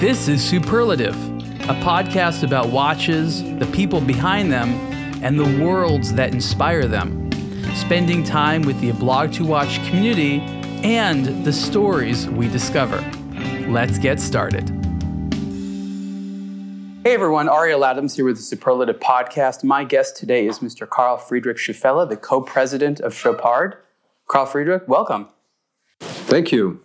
This 0.00 0.26
is 0.26 0.44
Superlative, 0.44 1.14
a 1.14 1.74
podcast 1.80 2.42
about 2.42 2.70
watches, 2.70 3.44
the 3.60 3.70
people 3.72 4.00
behind 4.00 4.50
them, 4.52 4.70
and 5.22 5.38
the 5.38 5.64
worlds 5.64 6.12
that 6.14 6.34
inspire 6.34 6.88
them. 6.88 7.30
Spending 7.76 8.24
time 8.24 8.62
with 8.62 8.78
the 8.80 8.90
Blog 8.90 9.32
to 9.34 9.44
Watch 9.44 9.76
community 9.86 10.40
and 10.82 11.44
the 11.44 11.52
stories 11.52 12.28
we 12.28 12.48
discover. 12.48 12.98
Let's 13.68 13.96
get 13.98 14.18
started. 14.18 14.68
Hey 17.04 17.14
everyone, 17.14 17.48
Ariel 17.48 17.84
Adams 17.84 18.16
here 18.16 18.24
with 18.24 18.36
the 18.36 18.42
Superlative 18.42 18.98
Podcast. 18.98 19.62
My 19.62 19.84
guest 19.84 20.16
today 20.16 20.48
is 20.48 20.58
Mr. 20.58 20.90
Carl 20.90 21.18
Friedrich 21.18 21.58
Scheufele, 21.58 22.08
the 22.08 22.16
co-president 22.16 22.98
of 22.98 23.14
Chopard. 23.14 23.76
Carl 24.26 24.46
Friedrich, 24.46 24.88
welcome. 24.88 25.28
Thank 26.00 26.50
you. 26.50 26.80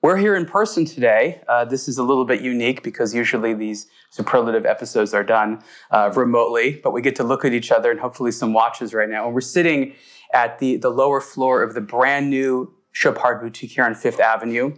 We're 0.00 0.16
here 0.16 0.36
in 0.36 0.46
person 0.46 0.84
today. 0.84 1.42
Uh, 1.48 1.64
this 1.64 1.88
is 1.88 1.98
a 1.98 2.04
little 2.04 2.24
bit 2.24 2.40
unique 2.40 2.84
because 2.84 3.12
usually 3.12 3.52
these 3.52 3.88
superlative 4.10 4.64
episodes 4.64 5.12
are 5.12 5.24
done 5.24 5.60
uh, 5.90 6.12
remotely, 6.14 6.80
but 6.84 6.92
we 6.92 7.02
get 7.02 7.16
to 7.16 7.24
look 7.24 7.44
at 7.44 7.52
each 7.52 7.72
other 7.72 7.90
and 7.90 7.98
hopefully 7.98 8.30
some 8.30 8.52
watches 8.52 8.94
right 8.94 9.08
now. 9.08 9.26
And 9.26 9.34
we're 9.34 9.40
sitting 9.40 9.94
at 10.32 10.60
the, 10.60 10.76
the 10.76 10.88
lower 10.88 11.20
floor 11.20 11.64
of 11.64 11.74
the 11.74 11.80
brand 11.80 12.30
new 12.30 12.72
Chopard 12.92 13.40
boutique 13.40 13.72
here 13.72 13.84
on 13.84 13.96
Fifth 13.96 14.20
Avenue. 14.20 14.76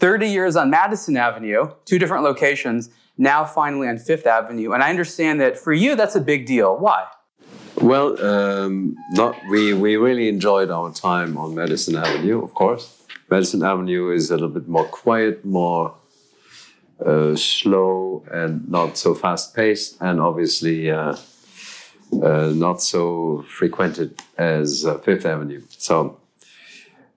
30 0.00 0.26
years 0.26 0.56
on 0.56 0.68
Madison 0.68 1.16
Avenue, 1.16 1.70
two 1.84 2.00
different 2.00 2.24
locations, 2.24 2.90
now 3.16 3.44
finally 3.44 3.86
on 3.86 3.98
Fifth 3.98 4.26
Avenue. 4.26 4.72
And 4.72 4.82
I 4.82 4.90
understand 4.90 5.40
that 5.40 5.58
for 5.58 5.72
you, 5.72 5.94
that's 5.94 6.16
a 6.16 6.20
big 6.20 6.46
deal. 6.46 6.76
Why? 6.76 7.06
Well, 7.80 8.20
um, 8.24 8.96
not, 9.12 9.36
we, 9.48 9.74
we 9.74 9.96
really 9.96 10.28
enjoyed 10.28 10.70
our 10.70 10.92
time 10.92 11.38
on 11.38 11.54
Madison 11.54 11.94
Avenue, 11.94 12.42
of 12.42 12.52
course. 12.52 12.99
Madison 13.30 13.62
Avenue 13.62 14.10
is 14.10 14.30
a 14.30 14.34
little 14.34 14.48
bit 14.48 14.66
more 14.66 14.86
quiet, 14.86 15.44
more 15.44 15.94
uh, 17.04 17.36
slow, 17.36 18.24
and 18.30 18.68
not 18.68 18.98
so 18.98 19.14
fast 19.14 19.54
paced, 19.54 19.96
and 20.00 20.20
obviously 20.20 20.90
uh, 20.90 21.14
uh, 22.22 22.52
not 22.52 22.82
so 22.82 23.44
frequented 23.48 24.20
as 24.36 24.84
uh, 24.84 24.98
Fifth 24.98 25.24
Avenue. 25.24 25.62
So, 25.78 26.18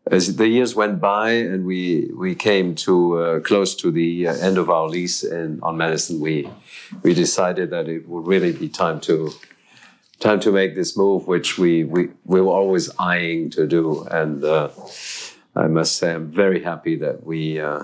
as 0.05 0.35
the 0.35 0.47
years 0.47 0.75
went 0.75 1.01
by 1.01 1.31
and 1.31 1.65
we 1.65 2.11
we 2.15 2.35
came 2.35 2.75
to 2.75 3.17
uh, 3.17 3.39
close 3.39 3.73
to 3.77 3.89
the 3.89 4.27
uh, 4.27 4.35
end 4.35 4.59
of 4.59 4.69
our 4.69 4.87
lease 4.87 5.23
in, 5.23 5.59
on 5.63 5.77
Madison, 5.77 6.19
we 6.19 6.47
we 7.01 7.15
decided 7.15 7.71
that 7.71 7.87
it 7.87 8.07
would 8.07 8.27
really 8.27 8.51
be 8.51 8.69
time 8.69 8.99
to 9.01 9.31
time 10.19 10.39
to 10.41 10.51
make 10.51 10.75
this 10.75 10.95
move, 10.95 11.27
which 11.27 11.57
we 11.57 11.83
we, 11.83 12.09
we 12.23 12.39
were 12.39 12.53
always 12.53 12.91
eyeing 12.99 13.49
to 13.49 13.65
do, 13.65 14.03
and 14.11 14.43
I 15.55 15.67
must 15.67 15.97
say 15.97 16.13
I'm 16.13 16.31
very 16.31 16.63
happy 16.63 16.95
that 16.97 17.25
we 17.25 17.59
uh, 17.59 17.83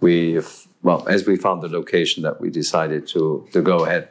we 0.00 0.40
well 0.82 1.06
as 1.08 1.26
we 1.26 1.36
found 1.36 1.62
the 1.62 1.68
location 1.68 2.22
that 2.22 2.40
we 2.40 2.50
decided 2.50 3.06
to 3.08 3.48
to 3.52 3.62
go 3.62 3.84
ahead, 3.84 4.08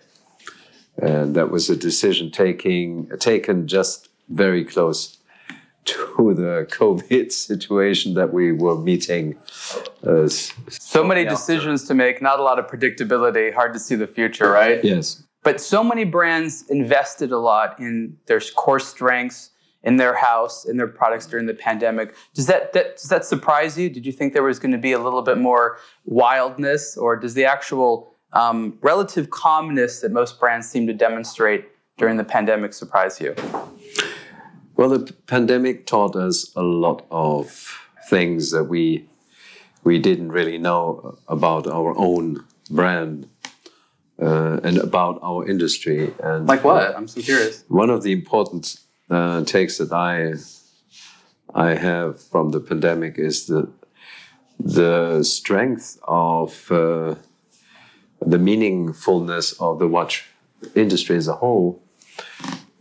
and 0.98 1.36
that 1.36 1.50
was 1.50 1.70
a 1.70 1.76
decision 1.76 2.32
taking 2.32 3.10
taken 3.20 3.68
just 3.68 4.10
very 4.30 4.66
close 4.66 5.18
to 5.86 6.34
the 6.34 6.68
COVID 6.72 7.32
situation 7.32 8.14
that 8.16 8.34
we 8.34 8.52
were 8.52 8.78
meeting. 8.78 9.38
Uh, 10.06 10.28
so 10.28 11.04
many 11.04 11.24
decisions 11.24 11.86
to 11.86 11.94
make, 11.94 12.22
not 12.22 12.40
a 12.40 12.44
lot 12.44 12.60
of 12.60 12.68
predictability, 12.68 13.54
hard 13.54 13.74
to 13.74 13.80
see 13.80 13.96
the 13.96 14.08
future, 14.08 14.52
right? 14.52 14.84
Yes. 14.84 15.24
But 15.44 15.60
so 15.60 15.84
many 15.84 16.04
brands 16.04 16.66
invested 16.70 17.32
a 17.32 17.40
lot 17.40 17.80
in 17.80 18.18
their 18.28 18.40
core 18.56 18.80
strengths 18.80 19.51
in 19.84 19.98
their 19.98 20.16
house 20.16 20.66
in 20.66 20.78
their 20.78 20.88
products 20.88 21.26
during 21.26 21.46
the 21.46 21.54
pandemic. 21.54 22.16
Does 22.34 22.48
that, 22.48 22.74
that 22.74 22.98
does 22.98 23.10
that 23.10 23.26
surprise 23.26 23.78
you? 23.78 23.90
Did 23.90 24.06
you 24.06 24.12
think 24.12 24.34
there 24.34 24.44
was 24.44 24.60
going 24.60 24.72
to 24.72 24.78
be 24.78 24.92
a 24.92 25.00
little 25.00 25.22
bit 25.22 25.38
more 25.38 25.78
wildness, 26.06 26.98
or 26.98 27.16
does 27.16 27.34
the 27.34 27.46
actual 27.46 28.14
um, 28.34 28.78
relative 28.82 29.30
calmness 29.30 30.02
that 30.02 30.12
most 30.12 30.40
brands 30.40 30.70
seem 30.70 30.88
to 30.88 30.94
demonstrate 30.94 31.66
during 31.98 32.18
the 32.18 32.24
pandemic 32.24 32.74
surprise 32.74 33.20
you? 33.20 33.36
Well, 34.76 34.90
the 34.90 35.14
pandemic 35.28 35.86
taught 35.86 36.16
us 36.16 36.52
a 36.56 36.64
lot 36.64 37.06
of 37.12 37.78
things 38.10 38.52
that 38.52 38.66
we 38.66 39.08
we 39.84 39.98
didn't 39.98 40.32
really 40.32 40.58
know 40.58 41.18
about 41.28 41.66
our 41.68 41.98
own 41.98 42.46
brand 42.70 43.28
uh, 44.22 44.60
and 44.64 44.78
about 44.78 45.20
our 45.24 45.48
industry. 45.48 46.14
And 46.24 46.48
like 46.48 46.64
what? 46.64 46.96
I'm 46.96 47.08
so 47.08 47.22
curious. 47.22 47.64
One 47.68 47.90
of 47.90 48.04
the 48.04 48.12
important 48.12 48.80
uh, 49.12 49.44
takes 49.44 49.78
that 49.78 49.92
I 49.92 50.34
I 51.54 51.76
have 51.76 52.22
from 52.22 52.52
the 52.52 52.60
pandemic 52.60 53.18
is 53.18 53.46
the 53.46 53.70
the 54.58 55.24
strength 55.24 56.00
of 56.08 56.72
uh, 56.72 57.16
the 58.22 58.38
meaningfulness 58.38 59.60
of 59.60 59.80
the 59.80 59.88
watch 59.88 60.28
industry 60.76 61.18
as 61.18 61.28
a 61.28 61.36
whole, 61.36 61.84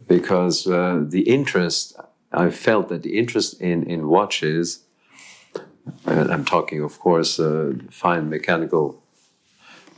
because 0.07 0.67
uh, 0.67 1.03
the 1.07 1.23
interest 1.23 1.97
I 2.33 2.51
felt 2.51 2.89
that 2.89 3.03
the 3.03 3.19
interest 3.19 3.61
in 3.61 3.83
in 3.85 4.09
watches, 4.09 4.85
and 6.07 6.31
I'm 6.33 6.45
talking, 6.45 6.81
of 6.83 6.99
course, 7.01 7.41
uh, 7.41 7.73
fine 7.91 8.29
mechanical 8.29 9.03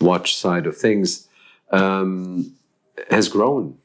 watch 0.01 0.35
side 0.35 0.67
of 0.67 0.77
things, 0.77 1.29
um, 1.71 2.55
has 3.11 3.29
grown 3.29 3.77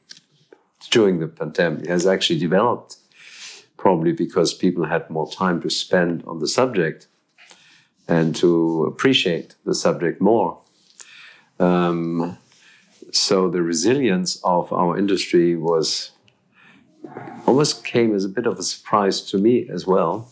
during 0.90 1.18
the 1.18 1.28
pandemic 1.28 1.86
has 1.86 2.06
actually 2.06 2.38
developed, 2.38 2.96
probably 3.76 4.12
because 4.12 4.54
people 4.54 4.86
had 4.86 5.08
more 5.10 5.30
time 5.30 5.60
to 5.62 5.70
spend 5.70 6.22
on 6.26 6.38
the 6.38 6.48
subject 6.48 7.06
and 8.06 8.34
to 8.36 8.84
appreciate 8.84 9.54
the 9.64 9.74
subject 9.74 10.20
more. 10.20 10.60
Um, 11.60 12.38
so 13.12 13.48
the 13.48 13.62
resilience 13.62 14.40
of 14.44 14.72
our 14.72 14.98
industry 14.98 15.56
was 15.56 16.12
almost 17.46 17.84
came 17.84 18.14
as 18.14 18.24
a 18.24 18.28
bit 18.28 18.46
of 18.46 18.58
a 18.58 18.62
surprise 18.62 19.20
to 19.30 19.38
me 19.38 19.68
as 19.68 19.86
well. 19.86 20.30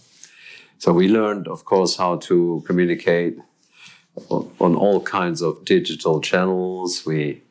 So 0.78 0.92
we 0.92 1.08
learned, 1.08 1.48
of 1.48 1.64
course, 1.64 1.96
how 1.96 2.16
to 2.16 2.62
communicate 2.66 3.38
on 4.30 4.74
all 4.74 5.00
kinds 5.00 5.42
of 5.42 5.64
digital 5.64 6.20
channels. 6.20 7.04
We 7.06 7.42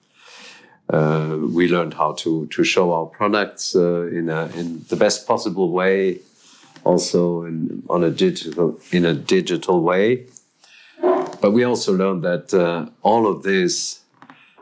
uh, 0.90 1.38
we 1.54 1.68
learned 1.68 1.96
how 1.96 2.14
to 2.14 2.48
to 2.48 2.64
show 2.64 2.94
our 2.94 3.06
products 3.06 3.76
uh, 3.76 4.04
in 4.08 4.30
a 4.30 4.46
in 4.56 4.86
the 4.90 4.96
best 4.96 5.28
possible 5.28 5.72
way, 5.72 6.20
also 6.84 7.44
in 7.44 7.84
on 7.90 8.04
a 8.04 8.12
digital 8.12 8.80
in 8.92 9.06
a 9.06 9.14
digital 9.14 9.82
way. 9.82 10.28
But 11.42 11.52
we 11.52 11.64
also 11.64 11.94
learned 11.94 12.24
that 12.24 12.54
uh, 12.54 12.90
all 13.02 13.28
of 13.28 13.44
this, 13.44 14.02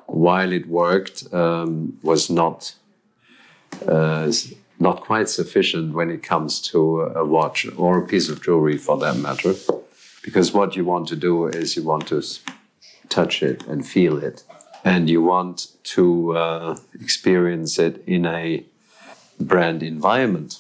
while 0.06 0.51
it 0.51 0.67
worked, 0.67 1.34
um, 1.34 2.00
was 2.01 2.29
not 2.29 2.75
uh, 3.88 4.31
not 4.79 5.01
quite 5.01 5.29
sufficient 5.29 5.94
when 5.94 6.09
it 6.09 6.23
comes 6.23 6.61
to 6.61 7.01
a 7.01 7.25
watch 7.25 7.67
or 7.78 8.00
a 8.00 8.07
piece 8.07 8.29
of 8.29 8.41
jewelry, 8.41 8.78
for 8.78 8.97
that 8.97 9.17
matter. 9.17 9.53
Because 10.23 10.53
what 10.53 10.78
you 10.78 10.85
want 10.85 11.09
to 11.09 11.17
do 11.17 11.47
is 11.47 11.75
you 11.75 11.84
want 11.84 12.07
to 12.07 12.22
touch 13.09 13.44
it 13.44 13.67
and 13.67 13.85
feel 13.85 14.17
it 14.17 14.44
and 14.85 15.09
you 15.09 15.22
want 15.22 15.67
to 15.93 16.35
uh, 16.35 16.77
experience 16.99 17.77
it 17.77 18.03
in 18.07 18.25
a 18.25 18.65
brand 19.39 19.83
environment. 19.83 20.59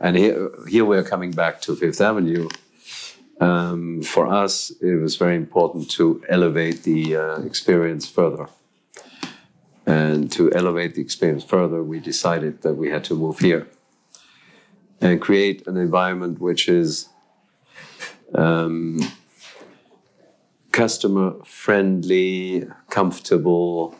And 0.00 0.16
here, 0.16 0.50
here 0.68 0.84
we're 0.84 1.04
coming 1.04 1.30
back 1.30 1.60
to 1.62 1.76
Fifth 1.76 2.00
Avenue. 2.00 2.48
Um, 3.40 4.02
for 4.02 4.26
us, 4.26 4.70
it 4.80 4.96
was 4.96 5.16
very 5.16 5.36
important 5.36 5.90
to 5.92 6.22
elevate 6.28 6.82
the 6.82 7.16
uh, 7.16 7.42
experience 7.42 8.08
further. 8.08 8.48
And 9.86 10.30
to 10.32 10.52
elevate 10.52 10.94
the 10.96 11.02
experience 11.02 11.44
further, 11.44 11.82
we 11.82 12.00
decided 12.00 12.62
that 12.62 12.74
we 12.74 12.90
had 12.90 13.04
to 13.04 13.14
move 13.14 13.38
here 13.38 13.68
and 15.00 15.20
create 15.20 15.66
an 15.66 15.76
environment 15.76 16.40
which 16.40 16.68
is 16.68 17.08
um, 18.34 19.00
customer 20.72 21.34
friendly, 21.44 22.66
comfortable 22.88 23.96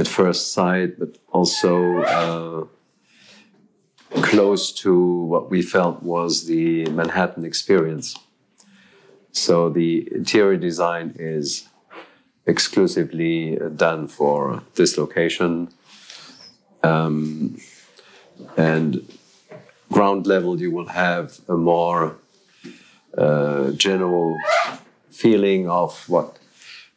at 0.00 0.08
first 0.08 0.52
sight, 0.52 0.98
but 0.98 1.18
also 1.30 2.02
uh, 2.02 2.64
close 4.22 4.72
to 4.72 4.92
what 5.32 5.50
we 5.50 5.60
felt 5.62 6.02
was 6.02 6.46
the 6.46 6.86
Manhattan 6.86 7.44
experience. 7.44 8.18
So 9.32 9.68
the 9.68 10.08
interior 10.12 10.56
design 10.56 11.14
is 11.18 11.68
exclusively 12.46 13.58
done 13.76 14.08
for 14.08 14.62
this 14.74 14.96
location. 14.96 15.68
Um, 16.82 17.60
and 18.56 19.06
ground 19.92 20.26
level, 20.26 20.60
you 20.60 20.70
will 20.70 20.88
have 20.88 21.40
a 21.46 21.56
more 21.56 22.16
uh, 23.16 23.72
general 23.72 24.36
feeling 25.10 25.68
of 25.68 26.08
what 26.08 26.39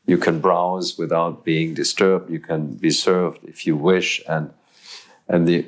you 0.05 0.17
can 0.17 0.39
browse 0.39 0.97
without 0.97 1.43
being 1.43 1.73
disturbed. 1.73 2.29
You 2.29 2.39
can 2.39 2.75
be 2.75 2.91
served 2.91 3.43
if 3.43 3.65
you 3.65 3.75
wish, 3.75 4.21
and 4.27 4.51
and 5.27 5.47
the 5.47 5.61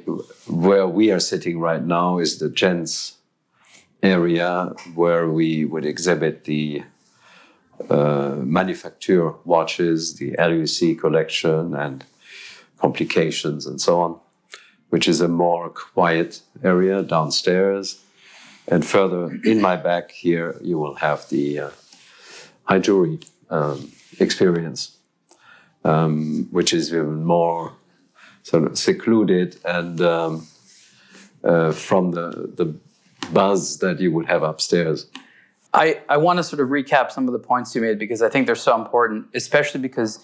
where 0.48 0.88
we 0.88 1.12
are 1.12 1.20
sitting 1.20 1.60
right 1.60 1.84
now 1.84 2.20
is 2.20 2.40
the 2.40 2.50
gents 2.50 3.18
area 4.04 4.74
where 4.94 5.30
we 5.30 5.66
would 5.66 5.86
exhibit 5.86 6.44
the 6.44 6.84
uh, 7.90 8.36
manufacture 8.38 9.32
watches, 9.44 10.16
the 10.16 10.36
LUC 10.38 11.00
collection, 11.00 11.74
and 11.74 12.06
complications, 12.78 13.66
and 13.66 13.82
so 13.82 14.02
on, 14.02 14.20
which 14.90 15.08
is 15.08 15.22
a 15.22 15.28
more 15.28 15.70
quiet 15.70 16.42
area 16.64 17.02
downstairs. 17.02 18.02
And 18.68 18.86
further 18.86 19.40
in 19.44 19.62
my 19.62 19.76
back 19.76 20.12
here, 20.12 20.60
you 20.62 20.78
will 20.78 20.96
have 20.96 21.30
the 21.30 21.60
uh, 21.60 21.70
high 22.64 22.80
jewelry 22.80 23.20
um, 23.56 23.92
experience, 24.20 24.98
um, 25.84 26.48
which 26.52 26.74
is 26.74 26.94
even 26.94 27.24
more 27.24 27.74
sort 28.44 28.64
of 28.64 28.78
secluded 28.78 29.58
and 29.66 30.02
um, 30.02 30.48
uh, 31.44 31.72
from 31.72 32.12
the, 32.12 32.52
the 32.56 32.76
buzz 33.32 33.80
that 33.80 34.00
you 34.00 34.12
would 34.12 34.28
have 34.28 34.44
upstairs. 34.44 35.08
I, 35.74 36.02
I 36.08 36.18
want 36.18 36.38
to 36.38 36.44
sort 36.44 36.62
of 36.62 36.70
recap 36.70 37.12
some 37.12 37.28
of 37.28 37.34
the 37.34 37.40
points 37.40 37.76
you 37.76 37.82
made 37.82 38.00
because 38.00 38.22
I 38.22 38.30
think 38.30 38.46
they're 38.46 38.56
so 38.56 38.76
important, 38.76 39.28
especially 39.34 39.82
because 39.82 40.24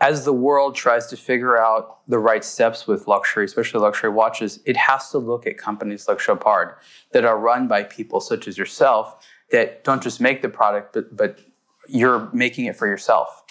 as 0.00 0.24
the 0.24 0.32
world 0.32 0.74
tries 0.74 1.06
to 1.06 1.16
figure 1.16 1.58
out 1.58 2.00
the 2.06 2.18
right 2.18 2.44
steps 2.44 2.86
with 2.86 3.08
luxury, 3.08 3.44
especially 3.44 3.80
luxury 3.80 4.10
watches, 4.10 4.60
it 4.64 4.76
has 4.76 5.10
to 5.10 5.18
look 5.18 5.46
at 5.46 5.56
companies 5.58 6.06
like 6.08 6.18
Chopard 6.18 6.74
that 7.12 7.24
are 7.24 7.38
run 7.38 7.66
by 7.68 7.82
people 7.82 8.20
such 8.20 8.46
as 8.46 8.56
yourself 8.58 9.26
that 9.50 9.84
don't 9.84 10.02
just 10.02 10.20
make 10.20 10.42
the 10.42 10.48
product, 10.48 10.92
but, 10.92 11.16
but 11.16 11.40
you're 11.88 12.28
making 12.32 12.66
it 12.66 12.76
for 12.76 12.86
yourself. 12.86 13.42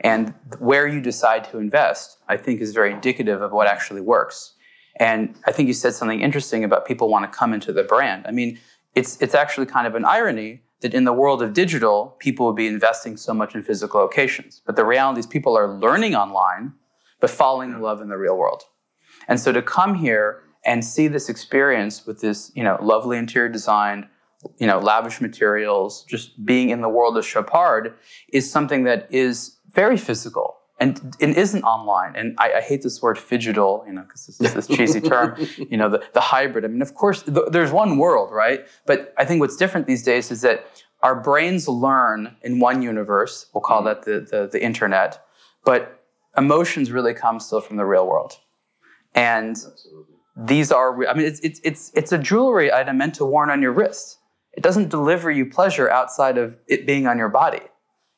And 0.00 0.34
where 0.58 0.86
you 0.86 1.00
decide 1.00 1.44
to 1.50 1.58
invest, 1.58 2.18
I 2.28 2.36
think, 2.36 2.60
is 2.60 2.72
very 2.72 2.92
indicative 2.92 3.42
of 3.42 3.52
what 3.52 3.66
actually 3.66 4.00
works. 4.00 4.54
And 5.00 5.34
I 5.46 5.52
think 5.52 5.66
you 5.66 5.74
said 5.74 5.94
something 5.94 6.20
interesting 6.20 6.64
about 6.64 6.86
people 6.86 7.08
want 7.08 7.30
to 7.30 7.36
come 7.36 7.52
into 7.52 7.72
the 7.72 7.82
brand. 7.82 8.24
I 8.26 8.30
mean, 8.30 8.58
it's, 8.94 9.20
it's 9.20 9.34
actually 9.34 9.66
kind 9.66 9.86
of 9.86 9.94
an 9.94 10.04
irony 10.04 10.62
that 10.80 10.94
in 10.94 11.04
the 11.04 11.12
world 11.12 11.42
of 11.42 11.52
digital, 11.52 12.16
people 12.20 12.46
would 12.46 12.56
be 12.56 12.66
investing 12.66 13.16
so 13.16 13.34
much 13.34 13.54
in 13.54 13.62
physical 13.62 14.00
locations. 14.00 14.62
But 14.64 14.76
the 14.76 14.84
reality 14.84 15.20
is 15.20 15.26
people 15.26 15.56
are 15.56 15.68
learning 15.68 16.14
online, 16.14 16.74
but 17.20 17.30
falling 17.30 17.72
in 17.72 17.80
love 17.80 18.00
in 18.00 18.08
the 18.08 18.16
real 18.16 18.36
world. 18.36 18.62
And 19.26 19.40
so 19.40 19.52
to 19.52 19.62
come 19.62 19.96
here 19.96 20.42
and 20.64 20.84
see 20.84 21.08
this 21.08 21.28
experience 21.28 22.06
with 22.06 22.20
this, 22.20 22.52
you 22.54 22.62
know, 22.62 22.78
lovely 22.80 23.18
interior 23.18 23.48
design, 23.48 24.08
you 24.58 24.66
know, 24.66 24.78
lavish 24.78 25.20
materials, 25.20 26.04
just 26.04 26.44
being 26.44 26.70
in 26.70 26.80
the 26.80 26.88
world 26.88 27.16
of 27.16 27.26
Chopard 27.26 27.94
is 28.32 28.50
something 28.50 28.84
that 28.84 29.06
is 29.10 29.56
very 29.72 29.96
physical 29.96 30.58
and 30.80 31.16
it 31.18 31.36
isn't 31.36 31.62
online. 31.64 32.14
And 32.14 32.36
I, 32.38 32.52
I, 32.54 32.60
hate 32.60 32.82
this 32.82 33.02
word 33.02 33.16
phygital, 33.16 33.86
you 33.86 33.92
know, 33.92 34.02
because 34.02 34.26
this 34.26 34.40
is 34.40 34.54
this 34.54 34.66
cheesy 34.68 35.00
term, 35.00 35.34
you 35.56 35.76
know, 35.76 35.88
the, 35.88 36.04
the 36.14 36.20
hybrid. 36.20 36.64
I 36.64 36.68
mean, 36.68 36.82
of 36.82 36.94
course, 36.94 37.22
th- 37.22 37.48
there's 37.50 37.72
one 37.72 37.98
world, 37.98 38.32
right? 38.32 38.66
But 38.86 39.12
I 39.16 39.24
think 39.24 39.40
what's 39.40 39.56
different 39.56 39.86
these 39.86 40.02
days 40.02 40.30
is 40.30 40.42
that 40.42 40.66
our 41.02 41.20
brains 41.20 41.68
learn 41.68 42.36
in 42.42 42.60
one 42.60 42.82
universe. 42.82 43.46
We'll 43.52 43.62
call 43.62 43.82
mm. 43.82 43.86
that 43.86 44.02
the, 44.02 44.20
the, 44.20 44.48
the 44.52 44.62
internet. 44.62 45.24
But 45.64 46.04
emotions 46.36 46.92
really 46.92 47.14
come 47.14 47.40
still 47.40 47.60
from 47.60 47.76
the 47.76 47.84
real 47.84 48.06
world. 48.06 48.34
And 49.14 49.50
Absolutely. 49.50 50.14
these 50.36 50.70
are, 50.70 51.06
I 51.08 51.14
mean, 51.14 51.26
it's, 51.26 51.40
it's, 51.40 51.60
it's, 51.64 51.90
it's 51.94 52.12
a 52.12 52.18
jewelry 52.18 52.72
item 52.72 52.98
meant 52.98 53.14
to 53.16 53.24
worn 53.24 53.50
on 53.50 53.60
your 53.62 53.72
wrist. 53.72 54.17
It 54.58 54.62
doesn't 54.64 54.88
deliver 54.88 55.30
you 55.30 55.46
pleasure 55.46 55.88
outside 55.88 56.36
of 56.36 56.56
it 56.66 56.84
being 56.84 57.06
on 57.06 57.16
your 57.16 57.28
body, 57.28 57.60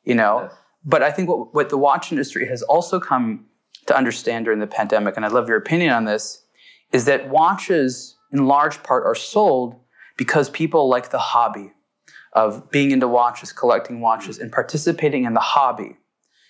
you 0.03 0.15
know? 0.15 0.41
Yes. 0.41 0.53
But 0.83 1.03
I 1.03 1.11
think 1.11 1.29
what, 1.29 1.53
what 1.53 1.69
the 1.69 1.77
watch 1.77 2.11
industry 2.11 2.47
has 2.47 2.63
also 2.63 2.99
come 2.99 3.45
to 3.85 3.95
understand 3.95 4.45
during 4.45 4.59
the 4.59 4.65
pandemic, 4.65 5.15
and 5.15 5.23
I'd 5.23 5.33
love 5.33 5.47
your 5.47 5.57
opinion 5.57 5.93
on 5.93 6.05
this, 6.05 6.43
is 6.91 7.05
that 7.05 7.29
watches 7.29 8.17
in 8.31 8.47
large 8.47 8.81
part 8.81 9.05
are 9.05 9.13
sold 9.13 9.75
because 10.17 10.49
people 10.49 10.89
like 10.89 11.11
the 11.11 11.19
hobby 11.19 11.73
of 12.33 12.71
being 12.71 12.89
into 12.89 13.07
watches, 13.07 13.51
collecting 13.51 14.01
watches, 14.01 14.39
and 14.39 14.51
participating 14.51 15.25
in 15.25 15.35
the 15.35 15.39
hobby 15.39 15.97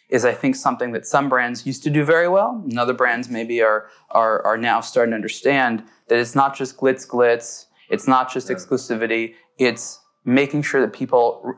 is 0.08 0.24
I 0.24 0.32
think 0.32 0.56
something 0.56 0.94
that 0.94 1.06
some 1.06 1.28
brands 1.28 1.66
used 1.66 1.84
to 1.84 1.90
do 1.90 2.06
very 2.06 2.30
well, 2.30 2.64
and 2.64 2.80
other 2.80 2.94
brands 2.94 3.28
maybe 3.28 3.62
are 3.62 3.88
are, 4.12 4.42
are 4.44 4.58
now 4.58 4.80
starting 4.80 5.12
to 5.12 5.16
understand 5.16 5.84
that 6.08 6.18
it's 6.18 6.34
not 6.34 6.56
just 6.56 6.78
glitz 6.78 7.06
glitz, 7.06 7.66
it's 7.90 8.08
not 8.08 8.32
just 8.32 8.48
exclusivity, 8.48 9.36
it's 9.62 10.00
making 10.26 10.64
sure 10.64 10.82
that 10.82 10.94
people 10.94 11.56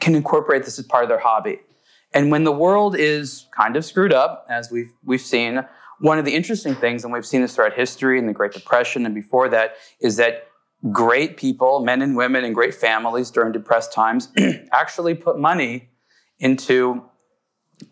can 0.00 0.14
incorporate 0.14 0.64
this 0.64 0.78
as 0.78 0.84
part 0.84 1.02
of 1.02 1.08
their 1.08 1.18
hobby. 1.18 1.60
And 2.12 2.30
when 2.30 2.44
the 2.44 2.52
world 2.52 2.96
is 2.96 3.46
kind 3.56 3.76
of 3.76 3.84
screwed 3.84 4.12
up, 4.12 4.46
as 4.48 4.70
we've, 4.70 4.92
we've 5.04 5.20
seen, 5.20 5.64
one 6.00 6.18
of 6.18 6.24
the 6.24 6.34
interesting 6.34 6.74
things, 6.74 7.04
and 7.04 7.12
we've 7.12 7.26
seen 7.26 7.42
this 7.42 7.54
throughout 7.54 7.74
history 7.74 8.18
and 8.18 8.28
the 8.28 8.32
Great 8.32 8.52
Depression 8.52 9.04
and 9.04 9.14
before 9.14 9.48
that, 9.48 9.74
is 10.00 10.16
that 10.16 10.48
great 10.92 11.36
people, 11.36 11.80
men 11.80 12.02
and 12.02 12.16
women 12.16 12.44
and 12.44 12.54
great 12.54 12.74
families 12.74 13.30
during 13.30 13.52
depressed 13.52 13.92
times, 13.92 14.28
actually 14.72 15.14
put 15.14 15.38
money 15.38 15.90
into 16.38 17.02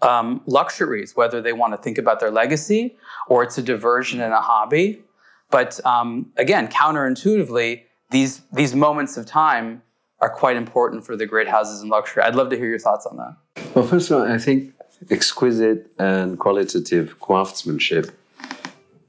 um, 0.02 0.40
luxuries, 0.46 1.16
whether 1.16 1.40
they 1.40 1.52
want 1.52 1.72
to 1.72 1.78
think 1.78 1.98
about 1.98 2.20
their 2.20 2.30
legacy 2.30 2.96
or 3.28 3.42
it's 3.42 3.58
a 3.58 3.62
diversion 3.62 4.20
and 4.20 4.32
a 4.32 4.40
hobby. 4.40 5.02
But 5.50 5.84
um, 5.84 6.32
again, 6.36 6.68
counterintuitively, 6.68 7.82
these, 8.10 8.40
these 8.52 8.74
moments 8.74 9.16
of 9.16 9.26
time 9.26 9.82
are 10.20 10.30
quite 10.30 10.56
important 10.56 11.04
for 11.04 11.16
the 11.16 11.26
great 11.26 11.48
houses 11.48 11.80
and 11.82 11.90
luxury. 11.90 12.22
I'd 12.22 12.34
love 12.34 12.50
to 12.50 12.56
hear 12.56 12.68
your 12.68 12.78
thoughts 12.78 13.06
on 13.06 13.16
that. 13.18 13.36
Well, 13.74 13.86
first 13.86 14.10
of 14.10 14.18
all, 14.18 14.32
I 14.32 14.38
think 14.38 14.72
exquisite 15.10 15.90
and 15.98 16.38
qualitative 16.38 17.20
craftsmanship, 17.20 18.10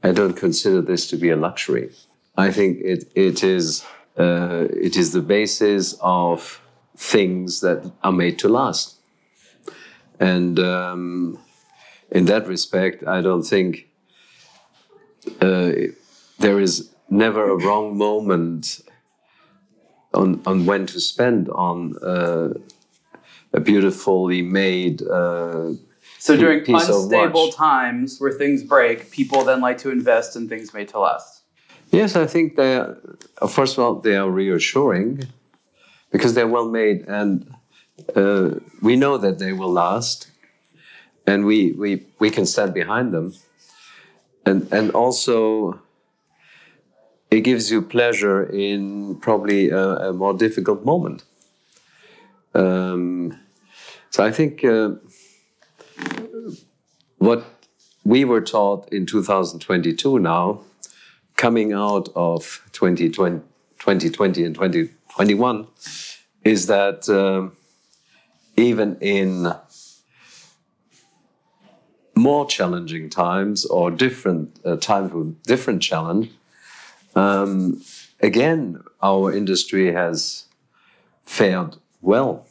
I 0.04 0.12
don't 0.12 0.34
consider 0.34 0.82
this 0.82 1.08
to 1.10 1.18
be 1.18 1.30
a 1.30 1.36
luxury. 1.36 1.92
I 2.38 2.52
think 2.52 2.80
it, 2.82 3.10
it, 3.16 3.44
is, 3.44 3.86
uh, 4.18 4.68
it 4.72 4.96
is 4.98 5.14
the 5.14 5.22
basis 5.22 5.96
of 6.02 6.62
things 6.96 7.62
that 7.62 7.92
are 8.04 8.12
made 8.12 8.38
to 8.40 8.50
last. 8.50 8.96
And 10.20 10.60
um, 10.60 11.40
in 12.12 12.26
that 12.26 12.48
respect, 12.48 13.06
I 13.08 13.22
don't 13.22 13.44
think 13.44 13.88
uh, 15.42 15.72
there 16.40 16.60
is 16.60 16.90
never 17.10 17.50
a 17.50 17.56
wrong 17.56 17.98
moment 17.98 18.82
on, 20.14 20.42
on 20.46 20.66
when 20.66 20.86
to 20.88 21.00
spend 21.00 21.50
on 21.50 21.96
uh, 21.98 22.54
a 23.54 23.60
beautifully 23.60 24.42
made. 24.42 25.02
Uh, 25.02 25.74
so 26.20 26.36
during 26.36 26.64
unstable 26.68 27.52
times 27.52 28.20
where 28.20 28.32
things 28.32 28.64
break, 28.64 29.12
people 29.12 29.44
then 29.44 29.62
like 29.62 29.78
to 29.80 29.92
invest 29.92 30.36
in 30.36 30.50
things 30.50 30.74
made 30.74 30.90
to 30.90 31.00
last. 31.00 31.44
Yes, 31.92 32.16
I 32.16 32.26
think 32.26 32.56
they. 32.56 32.76
Are, 32.76 32.98
first 33.48 33.78
of 33.78 33.84
all, 33.84 33.96
they 33.96 34.18
are 34.18 34.30
reassuring 34.30 35.24
because 36.12 36.34
they're 36.34 36.48
well 36.48 36.68
made, 36.68 37.08
and 37.08 37.54
uh, 38.16 38.56
we 38.82 38.96
know 38.98 39.18
that 39.18 39.40
they 39.40 39.54
will 39.54 39.72
last, 39.72 40.30
and 41.26 41.46
we 41.46 41.72
we 41.72 42.06
we 42.20 42.30
can 42.30 42.46
stand 42.46 42.74
behind 42.74 43.14
them, 43.14 43.34
and 44.46 44.68
and 44.72 44.92
also. 44.92 45.80
It 47.30 47.42
gives 47.42 47.70
you 47.70 47.82
pleasure 47.82 48.44
in 48.44 49.18
probably 49.18 49.70
a, 49.70 50.10
a 50.10 50.14
more 50.14 50.34
difficult 50.34 50.86
moment. 50.86 51.24
Um, 52.54 53.38
so 54.10 54.24
I 54.24 54.32
think 54.32 54.64
uh, 54.64 54.92
what 57.18 57.46
we 58.06 58.24
were 58.24 58.42
taught 58.42 58.92
in 58.94 59.06
2022 59.06 60.20
now, 60.20 60.62
coming 61.36 61.74
out 61.74 62.10
of 62.16 62.64
2020, 62.72 63.40
2020 63.80 64.44
and 64.46 64.56
2021, 64.56 65.68
is 66.46 66.68
that 66.68 67.10
um, 67.10 67.52
even 68.56 68.98
in 69.02 69.54
more 72.16 72.48
challenging 72.48 73.10
times 73.10 73.66
or 73.66 73.92
different 73.92 74.60
uh, 74.66 74.78
times 74.78 75.14
with 75.14 75.44
different 75.44 75.82
challenge, 75.82 76.32
um, 77.18 77.82
again, 78.20 78.84
our 79.02 79.34
industry 79.34 79.94
has 79.94 80.46
fared 81.24 81.76
well. 82.02 82.46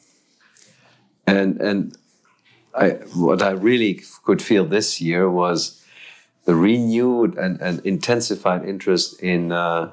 And 1.26 1.60
and 1.60 1.96
I, 2.74 2.90
what 3.14 3.42
I 3.42 3.50
really 3.50 4.02
could 4.24 4.42
feel 4.42 4.64
this 4.64 5.00
year 5.00 5.30
was 5.30 5.82
the 6.44 6.54
renewed 6.54 7.36
and, 7.36 7.60
and 7.60 7.84
intensified 7.84 8.64
interest 8.64 9.20
in 9.22 9.50
uh, 9.50 9.92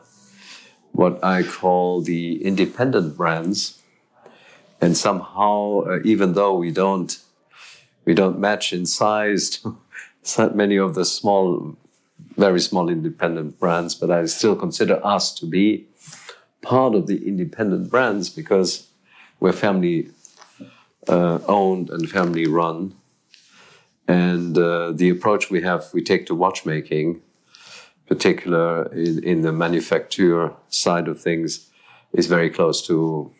what 0.91 1.23
I 1.23 1.43
call 1.43 2.01
the 2.01 2.43
independent 2.43 3.17
brands. 3.17 3.79
And 4.79 4.97
somehow, 4.97 5.83
uh, 5.87 5.99
even 6.03 6.33
though 6.33 6.55
we 6.55 6.71
don't 6.71 7.17
we 8.05 8.13
don't 8.13 8.37
match 8.37 8.73
in 8.73 8.85
size 8.85 9.49
to 10.23 10.49
many 10.53 10.77
of 10.77 10.93
the 10.93 11.05
small, 11.05 11.77
very 12.37 12.59
small 12.59 12.89
independent 12.89 13.59
brands, 13.59 13.95
but 13.95 14.09
I 14.09 14.25
still 14.25 14.55
consider 14.55 14.99
us 15.05 15.33
to 15.35 15.45
be 15.45 15.87
part 16.61 16.95
of 16.95 17.07
the 17.07 17.27
independent 17.27 17.89
brands 17.89 18.29
because 18.29 18.87
we're 19.39 19.53
family 19.53 20.09
uh, 21.07 21.39
owned 21.47 21.89
and 21.89 22.09
family 22.09 22.47
run. 22.47 22.95
And 24.07 24.57
uh, 24.57 24.91
the 24.91 25.09
approach 25.09 25.49
we 25.49 25.61
have, 25.61 25.85
we 25.93 26.01
take 26.01 26.25
to 26.27 26.35
watchmaking, 26.35 27.21
particular 28.07 28.91
in, 28.93 29.23
in 29.23 29.41
the 29.41 29.51
manufacture 29.51 30.53
side 30.69 31.07
of 31.07 31.21
things, 31.21 31.69
is 32.13 32.27
very 32.27 32.49
close 32.49 32.85
to 32.87 33.31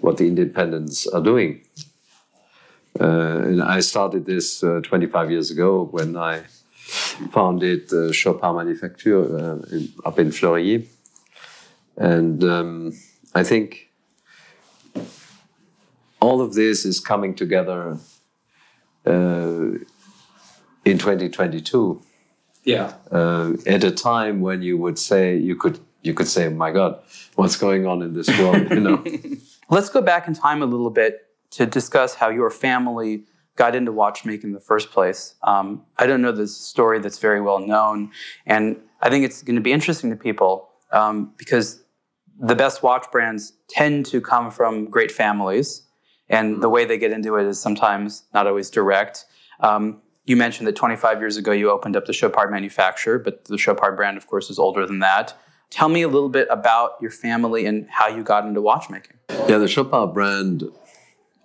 what 0.00 0.16
the 0.16 0.26
independents 0.26 1.06
are 1.06 1.22
doing. 1.22 1.62
Uh, 2.98 3.38
and 3.44 3.62
I 3.62 3.80
started 3.80 4.24
this 4.24 4.64
uh, 4.64 4.80
25 4.82 5.30
years 5.30 5.50
ago 5.50 5.84
when 5.84 6.16
I 6.16 6.44
founded 7.30 7.92
uh, 7.92 8.12
Chopard 8.12 8.56
Manufacture 8.56 9.22
uh, 9.22 9.58
in, 9.70 9.92
up 10.04 10.18
in 10.18 10.30
Fleurier. 10.30 10.84
And 11.96 12.44
um, 12.44 12.92
I 13.34 13.42
think 13.42 13.90
all 16.20 16.40
of 16.40 16.54
this 16.54 16.84
is 16.84 17.00
coming 17.00 17.34
together 17.34 17.98
uh, 19.06 19.70
in 20.84 20.98
2022. 20.98 22.02
Yeah. 22.64 22.94
Uh, 23.10 23.52
at 23.66 23.84
a 23.84 23.90
time 23.90 24.40
when 24.40 24.62
you 24.62 24.76
would 24.76 24.98
say 24.98 25.36
you 25.36 25.56
could 25.56 25.78
you 26.02 26.14
could 26.14 26.28
say, 26.28 26.48
"My 26.48 26.70
God, 26.70 27.00
what's 27.34 27.56
going 27.56 27.86
on 27.86 28.02
in 28.02 28.12
this 28.12 28.28
world?" 28.38 28.70
You 28.70 28.80
know. 28.80 29.04
Let's 29.70 29.88
go 29.88 30.00
back 30.00 30.28
in 30.28 30.34
time 30.34 30.62
a 30.62 30.66
little 30.66 30.90
bit 30.90 31.26
to 31.50 31.66
discuss 31.66 32.14
how 32.14 32.28
your 32.28 32.50
family 32.50 33.24
got 33.56 33.74
into 33.74 33.90
watchmaking 33.90 34.50
in 34.50 34.54
the 34.54 34.60
first 34.60 34.90
place. 34.90 35.34
Um, 35.42 35.84
I 35.98 36.06
don't 36.06 36.22
know 36.22 36.32
this 36.32 36.56
story 36.56 37.00
that's 37.00 37.18
very 37.18 37.40
well 37.40 37.58
known, 37.58 38.12
and 38.46 38.76
I 39.00 39.10
think 39.10 39.24
it's 39.24 39.42
going 39.42 39.56
to 39.56 39.62
be 39.62 39.72
interesting 39.72 40.10
to 40.10 40.16
people 40.16 40.68
um, 40.92 41.32
because 41.36 41.82
the 42.38 42.54
best 42.54 42.82
watch 42.82 43.06
brands 43.10 43.54
tend 43.68 44.06
to 44.06 44.20
come 44.20 44.50
from 44.50 44.86
great 44.90 45.10
families, 45.10 45.82
and 46.28 46.62
the 46.62 46.68
way 46.68 46.84
they 46.84 46.98
get 46.98 47.12
into 47.12 47.36
it 47.36 47.46
is 47.46 47.60
sometimes 47.60 48.24
not 48.34 48.46
always 48.46 48.70
direct. 48.70 49.24
Um, 49.60 50.02
you 50.26 50.36
mentioned 50.36 50.66
that 50.66 50.76
25 50.76 51.20
years 51.20 51.36
ago 51.36 51.52
you 51.52 51.70
opened 51.70 51.96
up 51.96 52.04
the 52.06 52.12
Chopard 52.12 52.50
manufacturer, 52.50 53.18
but 53.18 53.44
the 53.44 53.56
Chopard 53.56 53.96
brand, 53.96 54.16
of 54.16 54.26
course, 54.26 54.50
is 54.50 54.58
older 54.58 54.86
than 54.86 54.98
that. 54.98 55.34
Tell 55.70 55.88
me 55.88 56.02
a 56.02 56.08
little 56.08 56.28
bit 56.28 56.46
about 56.50 56.92
your 57.00 57.10
family 57.10 57.66
and 57.66 57.88
how 57.90 58.08
you 58.08 58.22
got 58.22 58.44
into 58.44 58.60
watchmaking. 58.60 59.16
Yeah, 59.48 59.58
the 59.58 59.68
Chopard 59.68 60.14
brand, 60.14 60.64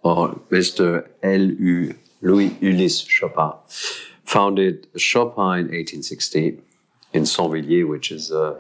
or 0.03 0.35
Mr. 0.49 1.07
L.U. 1.21 1.95
Louis 2.21 2.55
Ulysse 2.61 3.01
Chopard, 3.01 3.55
founded 4.23 4.87
Chopard 4.97 5.59
in 5.59 5.65
1860 5.65 6.59
in 7.13 7.23
Sonvilier, 7.23 7.87
which 7.87 8.11
is 8.11 8.31
a, 8.31 8.57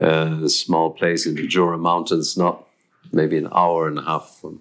a 0.00 0.48
small 0.48 0.90
place 0.90 1.26
in 1.26 1.34
the 1.34 1.46
Jura 1.46 1.78
Mountains, 1.78 2.36
not 2.36 2.66
maybe 3.12 3.36
an 3.36 3.48
hour 3.52 3.86
and 3.86 3.98
a 3.98 4.02
half 4.02 4.38
from, 4.40 4.60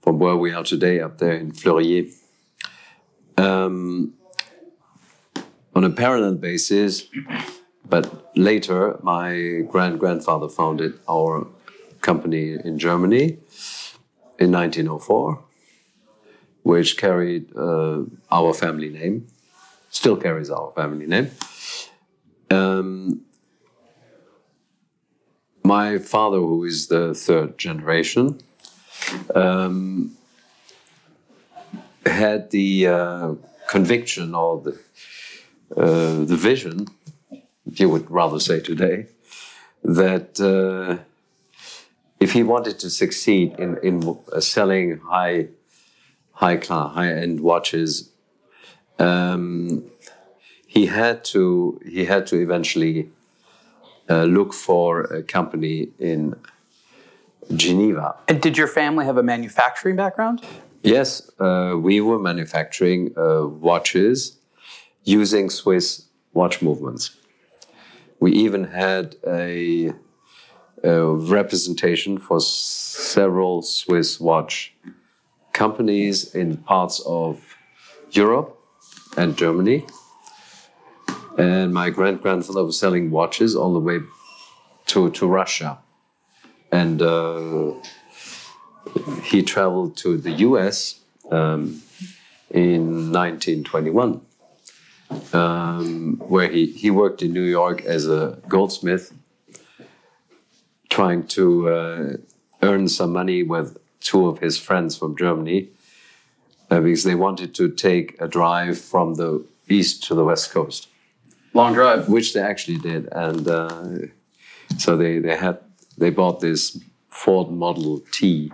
from 0.00 0.18
where 0.18 0.36
we 0.36 0.52
are 0.52 0.64
today, 0.64 1.00
up 1.00 1.18
there 1.18 1.32
in 1.32 1.52
Fleurier. 1.52 2.10
Um, 3.36 4.14
on 5.74 5.84
a 5.84 5.90
parallel 5.90 6.34
basis, 6.34 7.06
but 7.88 8.36
later, 8.36 8.98
my 9.02 9.62
grand 9.68 10.00
grandfather 10.00 10.48
founded 10.48 10.98
our 11.08 11.46
company 12.00 12.56
in 12.64 12.78
Germany 12.78 13.38
in 14.38 14.52
1904, 14.52 15.42
which 16.62 16.96
carried 16.96 17.54
uh, 17.56 18.02
our 18.30 18.54
family 18.54 18.88
name, 18.88 19.26
still 19.90 20.16
carries 20.16 20.50
our 20.50 20.72
family 20.76 21.06
name. 21.06 21.30
Um, 22.50 23.22
my 25.64 25.98
father, 25.98 26.38
who 26.38 26.64
is 26.64 26.86
the 26.88 27.14
third 27.14 27.58
generation, 27.58 28.40
um, 29.34 30.16
had 32.06 32.50
the 32.50 32.86
uh, 32.86 33.34
conviction 33.68 34.34
or 34.34 34.62
the, 34.62 34.78
uh, 35.76 36.24
the 36.24 36.36
vision, 36.36 36.86
you 37.64 37.88
would 37.88 38.10
rather 38.10 38.40
say 38.40 38.60
today, 38.60 39.06
that 39.84 40.40
uh, 40.40 41.02
if 42.20 42.32
he 42.32 42.42
wanted 42.42 42.78
to 42.80 42.90
succeed 42.90 43.54
in, 43.58 43.78
in 43.82 44.18
uh, 44.32 44.40
selling 44.40 44.98
high, 44.98 45.48
high 46.32 46.56
class, 46.56 46.94
high 46.94 47.12
end 47.12 47.40
watches, 47.40 48.10
um, 48.98 49.84
he 50.66 50.86
had 50.86 51.24
to 51.24 51.80
he 51.86 52.04
had 52.04 52.26
to 52.26 52.36
eventually 52.36 53.08
uh, 54.10 54.24
look 54.24 54.52
for 54.52 55.02
a 55.02 55.22
company 55.22 55.88
in 55.98 56.34
Geneva. 57.54 58.16
And 58.28 58.40
did 58.40 58.58
your 58.58 58.66
family 58.66 59.04
have 59.06 59.16
a 59.16 59.22
manufacturing 59.22 59.96
background? 59.96 60.42
Yes, 60.82 61.30
uh, 61.40 61.74
we 61.78 62.00
were 62.00 62.18
manufacturing 62.18 63.14
uh, 63.16 63.46
watches 63.46 64.36
using 65.04 65.50
Swiss 65.50 66.06
watch 66.32 66.62
movements. 66.62 67.16
We 68.20 68.32
even 68.32 68.64
had 68.64 69.16
a, 69.26 69.92
representation 70.84 72.18
for 72.18 72.40
several 72.40 73.62
Swiss 73.62 74.20
watch 74.20 74.74
companies 75.52 76.34
in 76.34 76.56
parts 76.56 77.00
of 77.06 77.56
Europe 78.10 78.58
and 79.16 79.36
Germany. 79.36 79.86
And 81.36 81.72
my 81.72 81.90
grand 81.90 82.20
grandfather 82.20 82.64
was 82.64 82.78
selling 82.78 83.10
watches 83.10 83.54
all 83.54 83.72
the 83.72 83.80
way 83.80 84.00
to, 84.86 85.10
to 85.10 85.26
Russia. 85.26 85.78
And 86.70 87.00
uh, 87.00 87.72
he 89.22 89.42
traveled 89.42 89.96
to 89.98 90.16
the 90.16 90.32
US 90.48 91.00
um, 91.30 91.82
in 92.50 93.12
1921, 93.12 94.20
um, 95.32 96.22
where 96.26 96.48
he, 96.48 96.66
he 96.66 96.90
worked 96.90 97.22
in 97.22 97.32
New 97.32 97.42
York 97.42 97.84
as 97.84 98.08
a 98.08 98.38
goldsmith, 98.48 99.12
trying 100.98 101.24
to 101.28 101.44
uh, 101.68 102.16
earn 102.60 102.88
some 102.88 103.12
money 103.12 103.40
with 103.44 103.78
two 104.00 104.26
of 104.26 104.40
his 104.40 104.58
friends 104.58 104.96
from 104.98 105.16
Germany, 105.16 105.68
uh, 106.70 106.80
because 106.80 107.04
they 107.04 107.14
wanted 107.14 107.54
to 107.54 107.70
take 107.70 108.20
a 108.20 108.26
drive 108.26 108.76
from 108.92 109.14
the 109.14 109.44
east 109.68 110.02
to 110.06 110.14
the 110.16 110.24
west 110.24 110.50
coast. 110.50 110.88
Long 111.54 111.72
drive. 111.72 112.08
Which 112.08 112.34
they 112.34 112.40
actually 112.40 112.78
did. 112.78 113.08
And 113.12 113.46
uh, 113.46 114.08
so 114.76 114.96
they, 114.96 115.20
they 115.20 115.36
had 115.36 115.58
they 115.96 116.10
bought 116.10 116.40
this 116.40 116.80
Ford 117.10 117.48
Model 117.50 118.02
T 118.10 118.52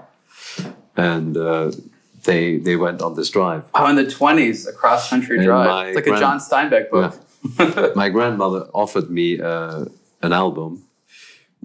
and 0.96 1.36
uh, 1.36 1.72
they 2.24 2.58
they 2.58 2.76
went 2.76 3.00
on 3.00 3.16
this 3.16 3.30
drive. 3.30 3.64
Oh, 3.74 3.86
in 3.86 3.96
the 3.96 4.10
twenties, 4.18 4.66
a 4.66 4.72
cross 4.72 5.08
country 5.08 5.42
drive. 5.42 5.88
It's 5.88 5.96
like 5.96 6.14
a 6.14 6.20
John 6.20 6.38
Steinbeck 6.38 6.90
book. 6.90 7.96
My 7.96 8.10
grandmother 8.10 8.68
offered 8.74 9.10
me 9.10 9.40
uh, 9.40 9.86
an 10.22 10.32
album 10.32 10.83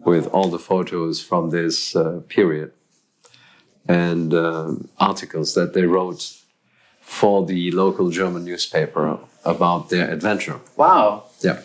with 0.06 0.27
all 0.27 0.50
the 0.50 0.60
photos 0.60 1.22
from 1.22 1.50
this 1.50 1.96
uh, 1.96 2.22
period 2.27 2.72
and 3.88 4.34
uh, 4.34 4.74
articles 5.00 5.53
that 5.56 5.74
they 5.74 5.84
wrote 5.84 6.36
for 7.01 7.46
the 7.46 7.72
local 7.72 8.10
German 8.12 8.46
newspaper 8.46 9.18
about 9.44 9.89
their 9.89 10.12
adventure. 10.12 10.60
Wow. 10.75 11.25
Yeah. 11.41 11.62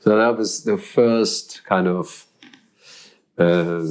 So 0.00 0.16
that 0.16 0.36
was 0.36 0.64
the 0.64 0.78
first 0.78 1.62
kind 1.64 1.86
of 1.86 2.26
uh, 3.38 3.84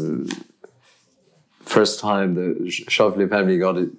first 1.62 2.00
time 2.00 2.36
the 2.36 2.56
Scheufele 2.70 3.30
family 3.30 3.58
got 3.58 3.78
it, 3.78 3.90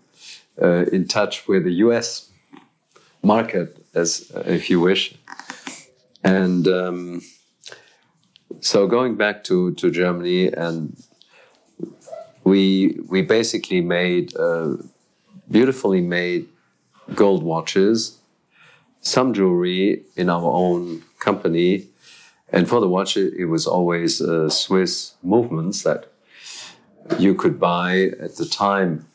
uh, 0.60 0.84
in 0.92 1.08
touch 1.08 1.48
with 1.48 1.64
the 1.64 1.72
U.S. 1.86 2.30
market, 3.22 3.84
as 3.94 4.30
uh, 4.34 4.42
if 4.46 4.68
you 4.68 4.78
wish, 4.78 5.14
and 6.22 6.68
um, 6.68 7.22
so 8.60 8.86
going 8.86 9.16
back 9.16 9.44
to 9.44 9.72
to 9.74 9.90
Germany 9.90 10.48
and 10.48 10.96
we 12.44 12.98
we 13.08 13.22
basically 13.22 13.80
made 13.80 14.36
uh, 14.36 14.76
beautifully 15.50 16.00
made 16.00 16.48
gold 17.14 17.42
watches 17.42 18.18
some 19.02 19.34
jewelry 19.34 20.02
in 20.16 20.30
our 20.30 20.50
own 20.50 21.02
company. 21.18 21.88
And 22.50 22.68
for 22.68 22.80
the 22.80 22.88
watch, 22.88 23.16
it, 23.16 23.46
was 23.46 23.66
always 23.66 24.20
uh, 24.20 24.48
Swiss 24.48 25.14
movements 25.22 25.82
that 25.82 26.12
you 27.18 27.34
could 27.34 27.58
buy 27.58 28.12
at 28.20 28.36
the 28.36 28.46
time 28.46 29.06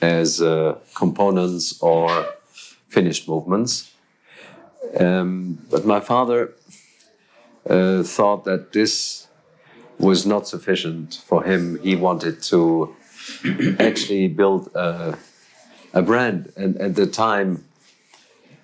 as 0.00 0.40
uh, 0.40 0.78
components 0.94 1.80
or 1.82 2.26
finished 2.88 3.28
movements. 3.28 3.92
Um, 4.98 5.58
but 5.70 5.86
my 5.86 6.00
father 6.00 6.52
uh, 7.68 8.02
thought 8.02 8.44
that 8.44 8.72
this 8.72 9.28
was 9.98 10.26
not 10.26 10.48
sufficient 10.48 11.22
for 11.24 11.44
him. 11.44 11.78
He 11.82 11.94
wanted 11.96 12.42
to 12.44 12.94
actually 13.78 14.28
build 14.28 14.68
a, 14.74 15.16
a 15.92 16.02
brand. 16.02 16.52
And 16.56 16.76
at 16.78 16.96
the 16.96 17.06
time, 17.06 17.64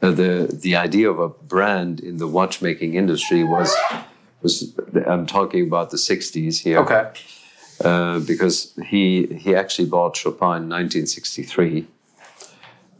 uh, 0.02 0.10
the 0.10 0.48
the 0.62 0.76
idea 0.76 1.10
of 1.10 1.18
a 1.18 1.28
brand 1.28 2.00
in 2.00 2.18
the 2.18 2.26
watchmaking 2.26 2.94
industry 2.94 3.42
was 3.44 3.74
was 4.42 4.72
I'm 5.06 5.26
talking 5.26 5.66
about 5.66 5.90
the 5.90 5.96
60s 5.96 6.62
here 6.62 6.78
Okay. 6.78 7.10
uh, 7.84 8.20
because 8.20 8.74
he 8.86 9.26
he 9.26 9.54
actually 9.56 9.88
bought 9.88 10.14
Chopard 10.14 10.62
in 10.62 10.68
1963 10.68 11.86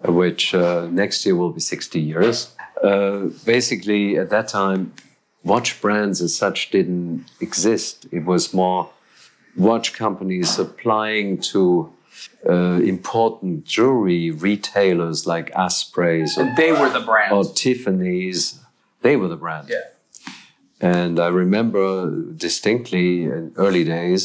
uh, 0.08 0.12
which 0.12 0.54
uh, 0.54 0.88
next 0.90 1.24
year 1.24 1.36
will 1.36 1.52
be 1.52 1.60
60 1.60 2.00
years 2.00 2.54
uh, 2.82 3.26
basically 3.44 4.18
at 4.18 4.30
that 4.30 4.48
time 4.48 4.92
watch 5.48 5.80
brands 5.82 6.20
as 6.26 6.32
such 6.44 6.58
didn't 6.70 7.24
exist 7.40 8.06
it 8.18 8.24
was 8.32 8.42
more 8.62 8.82
watch 9.56 9.88
companies 10.04 10.48
supplying 10.60 11.28
to 11.52 11.92
uh, 12.48 12.80
important 12.94 13.64
jewelry 13.64 14.30
retailers 14.30 15.26
like 15.26 15.50
Aspreys 15.64 16.38
or, 16.38 16.44
They 16.56 16.72
were 16.72 16.90
the 16.98 17.04
brand. 17.10 17.32
or 17.32 17.44
Tiffany's. 17.44 18.60
They 19.02 19.16
were 19.16 19.28
the 19.28 19.36
brand. 19.44 19.68
yeah. 19.68 19.84
And 20.80 21.18
I 21.18 21.28
remember 21.44 21.88
distinctly 22.46 23.24
in 23.24 23.52
early 23.56 23.84
days 23.84 24.22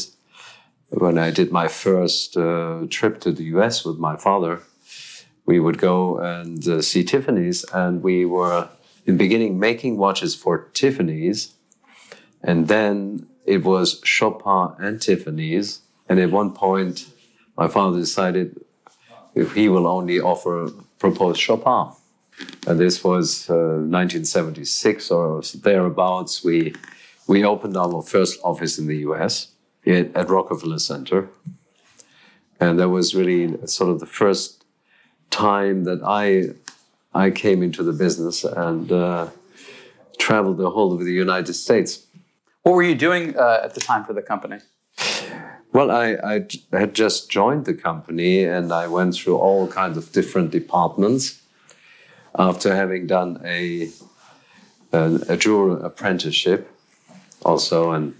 when 0.90 1.18
I 1.18 1.30
did 1.30 1.50
my 1.50 1.68
first 1.84 2.36
uh, 2.36 2.86
trip 2.96 3.20
to 3.22 3.32
the 3.32 3.44
US 3.56 3.84
with 3.84 3.98
my 3.98 4.16
father, 4.26 4.60
we 5.46 5.58
would 5.64 5.78
go 5.78 6.18
and 6.18 6.66
uh, 6.68 6.80
see 6.82 7.02
Tiffany's, 7.04 7.64
and 7.82 8.02
we 8.02 8.24
were 8.24 8.68
beginning 9.12 9.58
making 9.58 9.96
watches 9.96 10.34
for 10.34 10.70
Tiffany's, 10.72 11.54
and 12.42 12.68
then 12.68 13.26
it 13.44 13.64
was 13.64 14.00
Chopard 14.00 14.78
and 14.78 15.00
Tiffany's. 15.00 15.80
And 16.08 16.18
at 16.18 16.30
one 16.30 16.52
point, 16.52 17.06
my 17.56 17.68
father 17.68 17.98
decided 17.98 18.62
if 19.34 19.54
he 19.54 19.68
will 19.68 19.86
only 19.86 20.20
offer 20.20 20.70
propose 20.98 21.38
Chopard. 21.38 21.94
And 22.66 22.80
this 22.80 23.04
was 23.04 23.48
uh, 23.48 23.54
1976 23.54 25.10
or 25.10 25.42
thereabouts. 25.62 26.42
We 26.42 26.74
we 27.26 27.44
opened 27.44 27.76
our 27.76 28.02
first 28.02 28.38
office 28.42 28.78
in 28.78 28.86
the 28.86 28.98
U.S. 28.98 29.52
at, 29.86 30.14
at 30.14 30.28
Rockefeller 30.28 30.78
Center, 30.78 31.28
and 32.60 32.78
that 32.78 32.88
was 32.88 33.14
really 33.14 33.56
sort 33.66 33.90
of 33.90 34.00
the 34.00 34.06
first 34.06 34.64
time 35.30 35.84
that 35.84 36.00
I 36.04 36.54
I 37.14 37.30
came 37.30 37.62
into 37.62 37.82
the 37.82 37.92
business 37.92 38.44
and 38.44 38.90
uh, 38.90 39.28
traveled 40.18 40.58
the 40.58 40.70
whole 40.70 40.92
of 40.92 41.04
the 41.04 41.12
United 41.12 41.54
States. 41.54 42.06
What 42.62 42.74
were 42.74 42.82
you 42.82 42.94
doing 42.94 43.36
uh, 43.36 43.60
at 43.62 43.74
the 43.74 43.80
time 43.80 44.04
for 44.04 44.14
the 44.14 44.22
company? 44.22 44.58
Well, 45.72 45.90
I 45.90 46.46
had 46.72 46.94
just 46.94 47.30
joined 47.30 47.64
the 47.66 47.74
company 47.74 48.44
and 48.44 48.72
I 48.72 48.86
went 48.86 49.14
through 49.16 49.36
all 49.36 49.66
kinds 49.68 49.96
of 49.96 50.12
different 50.12 50.50
departments 50.50 51.42
after 52.38 52.74
having 52.74 53.06
done 53.06 53.40
a, 53.44 53.90
a, 54.92 55.20
a 55.28 55.60
apprenticeship 55.84 56.70
also 57.44 57.92
and, 57.92 58.14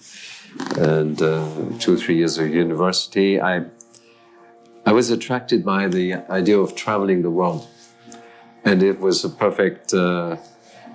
and 0.77 1.21
uh, 1.23 1.49
two 1.79 1.95
or 1.95 1.97
three 1.97 2.17
years 2.17 2.39
of 2.39 2.49
university. 2.49 3.41
I, 3.41 3.65
I 4.85 4.93
was 4.93 5.11
attracted 5.11 5.65
by 5.65 5.89
the 5.89 6.15
idea 6.31 6.59
of 6.59 6.75
traveling 6.75 7.23
the 7.23 7.31
world. 7.31 7.67
And 8.65 8.83
it 8.83 8.99
was 9.01 9.25
a 9.25 9.29
perfect 9.29 9.93
uh, 9.93 10.37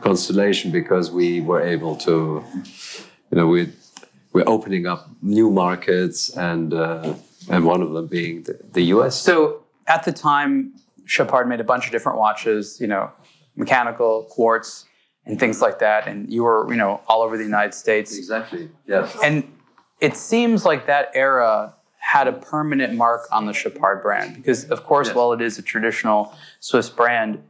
constellation 0.01 0.71
because 0.71 1.11
we 1.11 1.41
were 1.41 1.61
able 1.61 1.95
to, 1.97 2.43
you 3.31 3.37
know, 3.37 3.47
we 3.47 3.69
we're 4.33 4.47
opening 4.47 4.85
up 4.85 5.09
new 5.21 5.49
markets 5.49 6.29
and 6.37 6.73
uh, 6.73 7.13
and 7.49 7.65
one 7.65 7.81
of 7.81 7.91
them 7.91 8.07
being 8.07 8.43
the, 8.43 8.59
the 8.73 8.83
US. 8.95 9.19
So 9.19 9.63
at 9.87 10.03
the 10.03 10.11
time, 10.11 10.73
Chopard 11.05 11.47
made 11.47 11.59
a 11.59 11.63
bunch 11.63 11.85
of 11.85 11.91
different 11.91 12.17
watches, 12.17 12.79
you 12.79 12.87
know, 12.87 13.11
mechanical, 13.55 14.23
quartz, 14.29 14.85
and 15.25 15.39
things 15.39 15.61
like 15.61 15.79
that. 15.79 16.07
And 16.07 16.31
you 16.31 16.43
were, 16.43 16.67
you 16.69 16.77
know, 16.77 17.01
all 17.07 17.21
over 17.21 17.37
the 17.37 17.43
United 17.43 17.73
States. 17.73 18.17
Exactly. 18.17 18.69
Yes. 18.87 19.15
And 19.23 19.43
it 19.99 20.15
seems 20.15 20.65
like 20.65 20.85
that 20.87 21.11
era 21.13 21.73
had 21.97 22.27
a 22.27 22.33
permanent 22.33 22.93
mark 22.95 23.27
on 23.31 23.45
the 23.45 23.53
Chopard 23.53 24.01
brand 24.01 24.35
because, 24.35 24.65
of 24.65 24.83
course, 24.83 25.07
Yes. 25.07 25.15
while 25.15 25.33
it 25.33 25.41
is 25.41 25.59
a 25.59 25.61
traditional 25.61 26.33
Swiss 26.59 26.89
brand, 26.89 27.43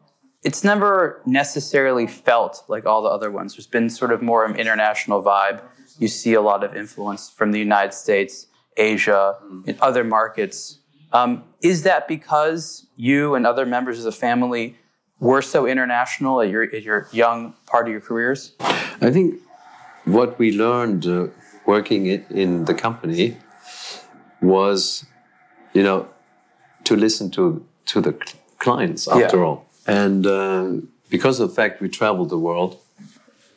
it's 0.43 0.63
never 0.63 1.21
necessarily 1.25 2.07
felt 2.07 2.63
like 2.67 2.85
all 2.85 3.01
the 3.01 3.09
other 3.09 3.29
ones. 3.31 3.55
There's 3.55 3.67
been 3.67 3.89
sort 3.89 4.11
of 4.11 4.21
more 4.21 4.45
of 4.45 4.51
an 4.51 4.57
international 4.57 5.21
vibe. 5.21 5.61
You 5.97 6.07
see 6.07 6.33
a 6.33 6.41
lot 6.41 6.63
of 6.63 6.75
influence 6.75 7.29
from 7.29 7.51
the 7.51 7.59
United 7.59 7.93
States, 7.93 8.47
Asia, 8.77 9.35
and 9.67 9.77
other 9.81 10.03
markets. 10.03 10.79
Um, 11.11 11.43
is 11.61 11.83
that 11.83 12.07
because 12.07 12.87
you 12.95 13.35
and 13.35 13.45
other 13.45 13.65
members 13.65 13.97
of 13.97 14.05
the 14.05 14.11
family 14.13 14.77
were 15.19 15.41
so 15.41 15.65
international 15.67 16.39
at 16.41 16.49
your, 16.49 16.63
at 16.63 16.83
your 16.83 17.09
young 17.11 17.53
part 17.65 17.87
of 17.87 17.91
your 17.91 17.99
careers? 18.01 18.53
I 18.61 19.11
think 19.11 19.41
what 20.05 20.39
we 20.39 20.57
learned 20.57 21.05
uh, 21.05 21.27
working 21.65 22.05
in, 22.05 22.25
in 22.29 22.65
the 22.65 22.73
company 22.73 23.37
was, 24.41 25.05
you 25.73 25.83
know, 25.83 26.07
to 26.85 26.95
listen 26.95 27.29
to 27.31 27.65
to 27.87 27.99
the 28.01 28.13
clients 28.59 29.07
after 29.07 29.37
Yeah. 29.37 29.43
all. 29.43 29.65
And 29.89 30.27
uh, 30.27 30.71
because 31.09 31.39
of 31.39 31.49
the 31.49 31.55
fact 31.55 31.81
we 31.81 31.89
traveled 31.89 32.29
the 32.29 32.37
world, 32.37 32.79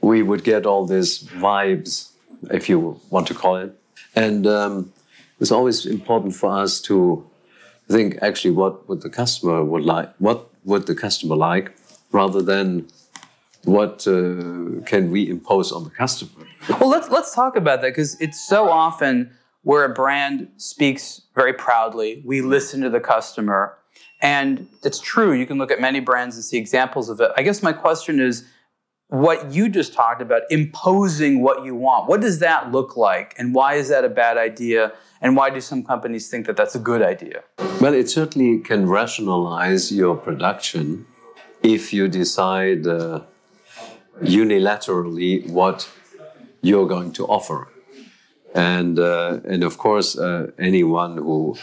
we 0.00 0.22
would 0.22 0.44
get 0.44 0.64
all 0.64 0.86
these 0.86 1.24
vibes, 1.24 2.12
if 2.50 2.68
you 2.68 3.00
want 3.10 3.26
to 3.28 3.34
call 3.34 3.56
it. 3.56 3.70
And 4.14 4.46
um, 4.46 4.92
it 5.34 5.40
was 5.40 5.52
always 5.52 5.84
important 5.84 6.34
for 6.34 6.50
us 6.50 6.80
to 6.82 7.28
think 7.88 8.18
actually 8.22 8.52
what 8.52 8.88
would 8.88 9.02
the 9.02 9.10
customer 9.10 9.62
would 9.62 9.84
like, 9.84 10.14
what 10.18 10.48
would 10.64 10.86
the 10.86 10.94
customer 10.94 11.36
like, 11.36 11.72
rather 12.12 12.40
than 12.40 12.88
what 13.64 14.06
uh, 14.06 14.80
can 14.86 15.10
we 15.10 15.28
impose 15.28 15.70
on 15.70 15.84
the 15.84 15.90
customer. 15.90 16.46
Well, 16.68 16.88
let's 16.88 17.08
let's 17.10 17.34
talk 17.34 17.56
about 17.56 17.80
that 17.82 17.90
because 17.90 18.20
it's 18.20 18.40
so 18.40 18.70
often 18.70 19.30
where 19.62 19.84
a 19.84 19.88
brand 19.88 20.48
speaks 20.56 21.22
very 21.34 21.52
proudly. 21.52 22.22
We 22.24 22.40
listen 22.40 22.80
to 22.80 22.90
the 22.90 23.00
customer, 23.00 23.76
and 24.22 24.68
it's 24.82 25.00
true. 25.00 25.32
You 25.32 25.44
can 25.44 25.58
look 25.58 25.70
at 25.70 25.80
many 25.80 26.00
brands 26.00 26.36
and 26.36 26.44
see 26.44 26.56
examples 26.56 27.10
of 27.10 27.20
it. 27.20 27.30
I 27.36 27.42
guess 27.42 27.62
my 27.62 27.72
question 27.72 28.20
is, 28.20 28.44
what 29.08 29.52
you 29.52 29.68
just 29.68 29.92
talked 29.92 30.22
about, 30.22 30.40
imposing 30.48 31.42
what 31.42 31.66
you 31.66 31.74
want. 31.74 32.08
What 32.08 32.22
does 32.22 32.38
that 32.38 32.72
look 32.72 32.96
like, 32.96 33.34
and 33.38 33.54
why 33.54 33.74
is 33.74 33.90
that 33.90 34.04
a 34.06 34.08
bad 34.08 34.38
idea? 34.38 34.92
And 35.20 35.36
why 35.36 35.50
do 35.50 35.60
some 35.60 35.84
companies 35.84 36.30
think 36.30 36.46
that 36.46 36.56
that's 36.56 36.74
a 36.74 36.78
good 36.78 37.02
idea? 37.02 37.42
Well, 37.80 37.92
it 37.92 38.08
certainly 38.08 38.58
can 38.60 38.88
rationalize 38.88 39.92
your 39.92 40.16
production 40.16 41.04
if 41.62 41.92
you 41.92 42.08
decide 42.08 42.86
uh, 42.86 43.20
unilaterally 44.22 45.48
what 45.50 45.88
you're 46.62 46.88
going 46.88 47.12
to 47.12 47.26
offer. 47.26 47.68
And, 48.54 48.98
uh, 48.98 49.40
and 49.44 49.62
of 49.62 49.78
course, 49.78 50.18
uh, 50.18 50.50
anyone 50.58 51.18
who, 51.18 51.56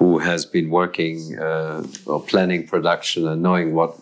who 0.00 0.18
has 0.18 0.46
been 0.46 0.70
working 0.70 1.38
uh, 1.38 1.86
or 2.06 2.20
planning 2.22 2.66
production 2.66 3.28
and 3.28 3.42
knowing 3.42 3.74
what 3.74 3.96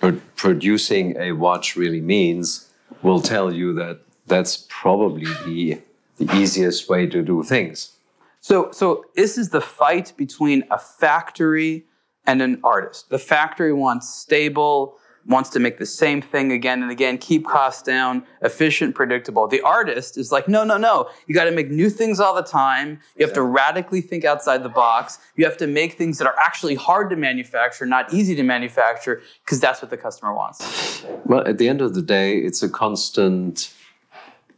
pro- 0.00 0.20
producing 0.34 1.16
a 1.16 1.32
watch 1.32 1.76
really 1.76 2.00
means 2.00 2.68
will 3.02 3.20
tell 3.20 3.54
you 3.54 3.72
that 3.72 4.00
that's 4.26 4.66
probably 4.68 5.24
the, 5.44 5.80
the 6.18 6.36
easiest 6.36 6.88
way 6.88 7.06
to 7.06 7.22
do 7.22 7.44
things. 7.44 7.92
So, 8.40 8.70
so 8.72 9.04
this 9.14 9.38
is 9.38 9.50
the 9.50 9.60
fight 9.60 10.12
between 10.16 10.64
a 10.68 10.78
factory 10.78 11.86
and 12.26 12.42
an 12.42 12.60
artist. 12.64 13.08
The 13.08 13.18
factory 13.20 13.72
wants 13.72 14.08
stable, 14.12 14.98
wants 15.26 15.50
to 15.50 15.58
make 15.58 15.78
the 15.78 15.86
same 15.86 16.22
thing 16.22 16.52
again 16.52 16.82
and 16.82 16.90
again, 16.90 17.18
keep 17.18 17.46
costs 17.46 17.82
down, 17.82 18.24
efficient, 18.42 18.94
predictable. 18.94 19.48
The 19.48 19.60
artist 19.60 20.16
is 20.16 20.30
like, 20.30 20.48
no, 20.48 20.64
no, 20.64 20.76
no. 20.76 21.10
You 21.26 21.34
got 21.34 21.44
to 21.44 21.50
make 21.50 21.70
new 21.70 21.90
things 21.90 22.20
all 22.20 22.34
the 22.34 22.42
time. 22.42 23.00
You 23.16 23.26
have 23.26 23.34
to 23.34 23.42
radically 23.42 24.00
think 24.00 24.24
outside 24.24 24.62
the 24.62 24.68
box. 24.68 25.18
You 25.34 25.44
have 25.44 25.56
to 25.58 25.66
make 25.66 25.94
things 25.94 26.18
that 26.18 26.26
are 26.26 26.36
actually 26.38 26.76
hard 26.76 27.10
to 27.10 27.16
manufacture, 27.16 27.86
not 27.86 28.12
easy 28.12 28.34
to 28.36 28.42
manufacture, 28.42 29.22
because 29.44 29.60
that's 29.60 29.82
what 29.82 29.90
the 29.90 29.96
customer 29.96 30.32
wants. 30.32 31.04
Well, 31.24 31.46
at 31.46 31.58
the 31.58 31.68
end 31.68 31.80
of 31.80 31.94
the 31.94 32.02
day, 32.02 32.38
it's 32.38 32.62
a 32.62 32.68
constant 32.68 33.74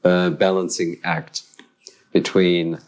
uh, 0.05 0.31
balancing 0.31 0.99
act 1.03 1.43
between 2.13 2.79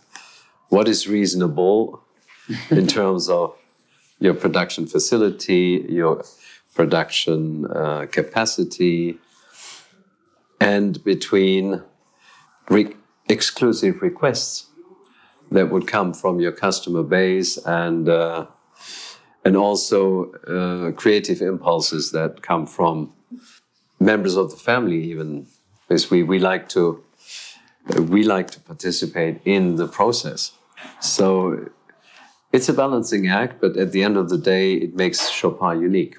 what 0.68 0.86
is 0.86 1.08
reasonable 1.08 2.02
in 2.70 2.86
terms 2.86 3.28
of 3.28 3.56
your 4.18 4.34
production 4.34 4.86
facility, 4.86 5.86
your 5.88 6.22
production 6.74 7.66
uh, 7.66 8.06
capacity, 8.10 9.18
and 10.60 11.02
between 11.04 11.82
re- 12.68 12.94
exclusive 13.28 14.02
requests 14.02 14.66
that 15.50 15.70
would 15.70 15.86
come 15.86 16.14
from 16.14 16.40
your 16.40 16.52
customer 16.52 17.02
base 17.02 17.56
and 17.58 18.08
uh, 18.08 18.46
and 19.44 19.56
also 19.56 20.32
uh, 20.46 20.92
creative 20.92 21.40
impulses 21.40 22.12
that 22.12 22.42
come 22.42 22.66
from 22.66 23.12
members 23.98 24.36
of 24.36 24.50
the 24.50 24.56
family 24.56 25.02
even. 25.02 25.46
Because 25.88 26.10
we, 26.10 26.22
we 26.22 26.38
like 26.38 26.68
to 26.68 27.02
we 27.98 28.22
like 28.22 28.50
to 28.52 28.60
participate 28.60 29.40
in 29.44 29.76
the 29.76 29.88
process. 29.88 30.52
So 31.00 31.68
it's 32.52 32.68
a 32.68 32.72
balancing 32.72 33.28
act 33.28 33.60
but 33.60 33.76
at 33.76 33.92
the 33.92 34.02
end 34.02 34.16
of 34.16 34.28
the 34.28 34.38
day 34.38 34.74
it 34.74 34.94
makes 34.94 35.30
Chopard 35.30 35.80
unique 35.80 36.16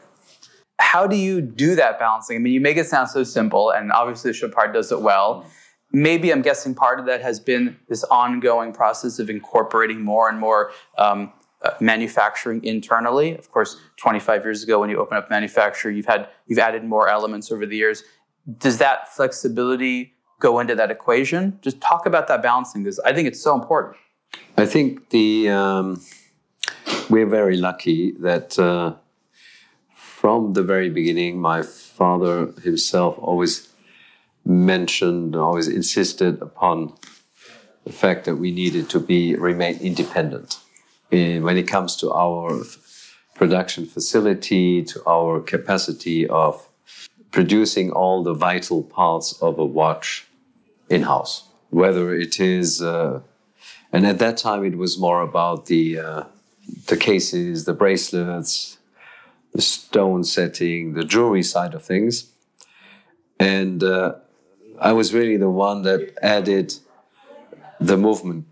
how 0.82 1.08
do 1.08 1.16
you 1.16 1.42
do 1.42 1.76
that 1.76 2.00
balancing? 2.00 2.36
I 2.36 2.40
mean, 2.40 2.54
you 2.54 2.60
make 2.60 2.78
it 2.78 2.88
sound 2.88 3.10
so 3.10 3.24
simple, 3.24 3.70
and 3.70 3.92
obviously 3.92 4.34
Chopard 4.34 4.74
does 4.74 4.92
it 4.92 5.02
well. 5.02 5.46
Maybe 5.94 6.32
I'm 6.32 6.42
guessing 6.42 6.74
part 6.74 7.00
of 7.00 7.06
that 7.06 7.22
has 7.22 7.40
been 7.40 7.78
this 7.88 8.04
ongoing 8.06 8.74
process 8.74 9.20
of 9.20 9.30
incorporating 9.30 10.02
more 10.02 10.30
and 10.30 10.40
more 10.40 10.72
um, 10.98 11.32
uh, 11.62 11.72
manufacturing 11.80 12.64
internally. 12.64 13.38
Of 13.38 13.52
course, 13.52 13.78
25 13.98 14.44
years 14.44 14.64
ago, 14.64 14.80
when 14.80 14.90
you 14.90 14.98
open 14.98 15.18
up 15.18 15.30
manufacture, 15.30 15.92
you've 15.92 16.08
had 16.08 16.28
you've 16.48 16.60
added 16.60 16.84
more 16.84 17.08
elements 17.08 17.52
over 17.52 17.66
the 17.66 17.78
years. 17.78 18.04
Does 18.58 18.78
that 18.80 19.14
flexibility 19.14 20.14
go 20.40 20.60
into 20.60 20.74
that 20.76 20.90
equation? 20.90 21.60
Just 21.62 21.80
talk 21.80 22.06
about 22.06 22.28
that 22.30 22.42
balancing 22.42 22.84
because 22.84 23.00
I 23.02 23.14
think 23.14 23.28
it's 23.28 23.42
so 23.42 23.54
important. 23.54 23.98
I 24.58 24.66
think 24.66 25.10
the 25.10 25.50
um, 25.50 26.02
we're 27.10 27.28
very 27.28 27.58
lucky 27.58 28.12
that 28.20 28.58
uh, 28.58 28.96
from 30.22 30.54
the 30.54 30.62
very 30.62 30.88
beginning, 30.88 31.42
my 31.42 31.64
father 31.64 32.54
himself 32.64 33.18
always 33.18 33.70
mentioned, 34.46 35.36
always 35.36 35.68
insisted 35.68 36.40
upon 36.44 36.94
the 37.86 37.92
fact 37.92 38.26
that 38.26 38.36
we 38.36 38.52
needed 38.52 38.88
to 38.88 39.00
be 39.00 39.34
remain 39.34 39.80
independent 39.80 40.60
in, 41.10 41.42
when 41.42 41.58
it 41.58 41.68
comes 41.68 41.96
to 41.96 42.14
our 42.14 42.62
production 43.34 43.84
facility, 43.88 44.84
to 44.84 45.02
our 45.08 45.40
capacity 45.40 46.28
of 46.28 46.70
producing 47.32 47.92
all 47.92 48.22
the 48.22 48.36
vital 48.36 48.84
parts 48.84 49.42
of 49.42 49.58
a 49.58 49.66
watch 49.66 50.28
in 50.88 51.02
house. 51.02 51.48
Whether 51.72 52.14
it 52.14 52.40
is, 52.40 52.80
uh, 52.80 53.22
and 53.92 54.06
at 54.06 54.20
that 54.20 54.38
time 54.38 54.64
it 54.64 54.78
was 54.78 55.00
more 55.00 55.22
about 55.24 55.66
the 55.66 55.98
uh, 55.98 56.24
the 56.86 56.98
cases, 57.10 57.66
the 57.66 57.74
bracelets, 57.74 58.78
the 59.54 59.62
stone 59.62 60.24
setting, 60.24 60.94
the 60.94 61.04
jewelry 61.04 61.44
side 61.44 61.74
of 61.74 61.84
things, 61.84 62.32
and 63.40 63.84
uh, 63.84 64.16
I 64.80 64.94
was 64.94 65.14
really 65.14 65.38
the 65.38 65.50
one 65.50 65.82
that 65.84 66.14
added 66.22 66.74
the 67.80 67.98
movement 67.98 68.46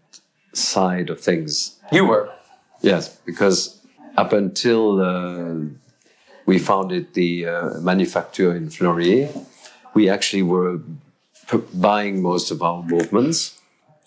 side 0.53 1.09
of 1.09 1.19
things. 1.21 1.79
You 1.91 2.05
were. 2.05 2.31
Yes, 2.81 3.15
because 3.25 3.79
up 4.17 4.33
until 4.33 5.01
uh, 5.01 5.65
we 6.45 6.59
founded 6.59 7.13
the 7.13 7.45
uh, 7.45 7.69
manufacturer 7.79 8.55
in 8.55 8.69
Fleurier, 8.69 9.29
we 9.93 10.09
actually 10.09 10.43
were 10.43 10.81
buying 11.73 12.21
most 12.21 12.51
of 12.51 12.61
our 12.61 12.83
movements, 12.83 13.59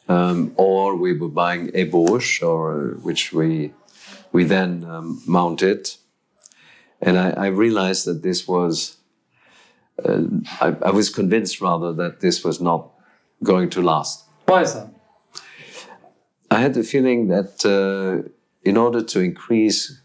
um, 0.09 0.53
or 0.57 0.97
we 0.97 1.13
were 1.13 1.29
buying 1.29 1.69
a 1.69 1.87
Ebauche, 1.87 2.43
or 2.43 2.99
which 3.03 3.33
we 3.33 3.73
we 4.33 4.45
then 4.45 4.85
um, 4.85 5.23
mounted. 5.27 5.91
And 7.03 7.19
I, 7.19 7.31
I, 7.31 7.47
realized 7.49 8.07
that 8.07 8.23
this 8.23 8.47
was, 8.47 8.97
uh, 10.05 10.23
I, 10.61 10.77
I 10.83 10.91
was 10.91 11.11
convinced 11.11 11.61
rather 11.61 11.93
that 11.95 12.21
this 12.21 12.45
was 12.45 12.61
not 12.61 12.91
going 13.43 13.71
to 13.71 13.83
last. 13.83 14.25
Why 14.47 14.63
is 14.63 14.75
that? 14.75 14.89
I 16.51 16.61
had 16.61 16.75
the 16.75 16.85
feeling 16.85 17.29
that 17.29 17.65
uh, 17.67 18.29
in 18.63 18.77
order 18.77 19.03
to 19.03 19.21
increase 19.21 20.01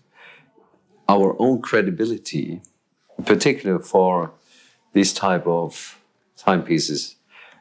our 1.08 1.36
own 1.40 1.62
credibility, 1.62 2.62
in 3.18 3.24
particular 3.24 3.80
for 3.80 4.32
these 4.94 5.14
type 5.14 5.46
of 5.46 6.00
timepieces, 6.36 7.16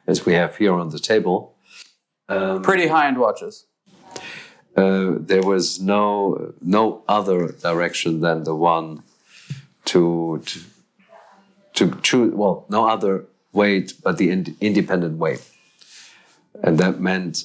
as 0.07 0.25
we 0.25 0.33
have 0.35 0.57
here 0.57 0.73
on 0.73 0.91
the 0.91 0.99
table. 0.99 1.55
Um, 2.29 2.63
Pretty 2.63 2.89
high-end 2.89 3.19
watches. 3.19 3.67
Uh, 4.77 5.15
there 5.19 5.43
was 5.43 5.81
no 5.81 6.53
no 6.61 7.03
other 7.09 7.49
direction 7.53 8.21
than 8.21 8.45
the 8.45 8.55
one 8.55 9.03
to 9.97 10.43
to, 10.45 10.61
to 11.75 12.01
choose. 12.03 12.35
Well, 12.35 12.67
no 12.69 12.89
other 12.89 13.25
way 13.53 13.87
but 14.03 14.19
the 14.19 14.31
ind 14.31 14.55
independent 14.61 15.19
way, 15.19 15.39
and 16.63 16.79
that 16.79 17.01
meant 17.01 17.45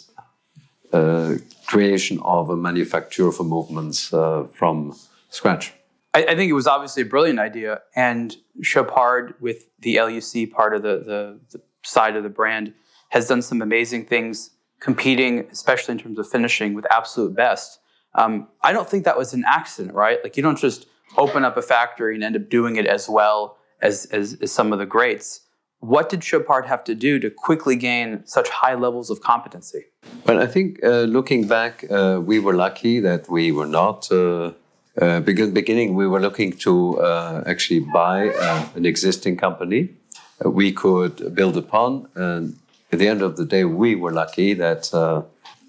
uh, 0.91 1.35
creation 1.65 2.19
of 2.23 2.49
a 2.49 2.57
manufacturer 2.57 3.31
for 3.31 3.43
movements 3.43 4.13
uh, 4.13 4.45
from 4.53 4.95
scratch. 5.29 5.73
I, 6.13 6.25
I, 6.31 6.35
think 6.35 6.49
it 6.49 6.57
was 6.61 6.67
obviously 6.67 7.03
a 7.03 7.05
brilliant 7.05 7.39
idea, 7.39 7.81
and 7.95 8.35
Chopard 8.61 9.35
with 9.39 9.59
the 9.79 9.95
LUC 9.95 10.51
part 10.51 10.75
of 10.75 10.81
the, 10.81 10.95
the, 11.11 11.39
the 11.51 11.61
side 11.83 12.17
of 12.17 12.23
the 12.23 12.29
brand 12.29 12.73
has 13.09 13.27
done 13.27 13.41
some 13.41 13.61
amazing 13.61 14.05
things, 14.05 14.51
competing, 14.81 15.47
especially 15.51 15.93
in 15.93 15.99
terms 15.99 16.19
of 16.19 16.29
finishing, 16.29 16.73
with 16.73 16.85
absolute 16.91 17.33
best. 17.33 17.79
Um, 18.15 18.49
I 18.61 18.73
don't 18.73 18.89
think 18.89 19.05
that 19.05 19.17
was 19.17 19.33
an 19.33 19.45
accident, 19.47 19.95
right? 19.95 20.19
Like 20.21 20.35
you 20.35 20.43
don't 20.43 20.59
just 20.59 20.85
open 21.17 21.43
up 21.45 21.57
a 21.57 21.61
factory 21.61 22.15
and 22.15 22.23
end 22.23 22.35
up 22.35 22.49
doing 22.49 22.75
it 22.75 22.85
as 22.85 23.09
well 23.09 23.57
as, 23.81 24.05
as, 24.05 24.37
as 24.41 24.51
some 24.51 24.73
of 24.73 24.79
the 24.79 24.85
greats. 24.85 25.41
What 25.79 26.09
did 26.09 26.21
Chopard 26.21 26.67
have 26.67 26.83
to 26.83 26.95
do 26.95 27.19
to 27.19 27.29
quickly 27.31 27.75
gain 27.75 28.23
such 28.25 28.49
high 28.49 28.75
levels 28.75 29.09
of 29.09 29.21
competency? 29.21 29.85
Well, 30.27 30.39
I 30.39 30.45
think 30.45 30.83
uh, 30.83 31.01
looking 31.01 31.47
back, 31.47 31.85
uh, 31.89 32.21
we 32.23 32.39
were 32.39 32.53
lucky 32.53 32.99
that 32.99 33.29
we 33.29 33.51
were 33.51 33.65
not. 33.65 34.11
Uh, 34.11 34.51
uh 35.01 35.21
beginning, 35.21 35.95
we 35.95 36.05
were 36.05 36.19
looking 36.19 36.51
to 36.51 36.99
uh, 37.01 37.43
actually 37.47 37.79
buy 37.79 38.29
uh, 38.29 38.67
an 38.75 38.85
existing 38.85 39.37
company 39.37 39.89
we 40.45 40.71
could 40.71 41.33
build 41.33 41.57
upon. 41.57 42.07
And 42.15 42.57
at 42.91 42.99
the 42.99 43.07
end 43.07 43.21
of 43.21 43.37
the 43.37 43.45
day, 43.45 43.63
we 43.63 43.95
were 43.95 44.11
lucky 44.11 44.53
that 44.53 44.91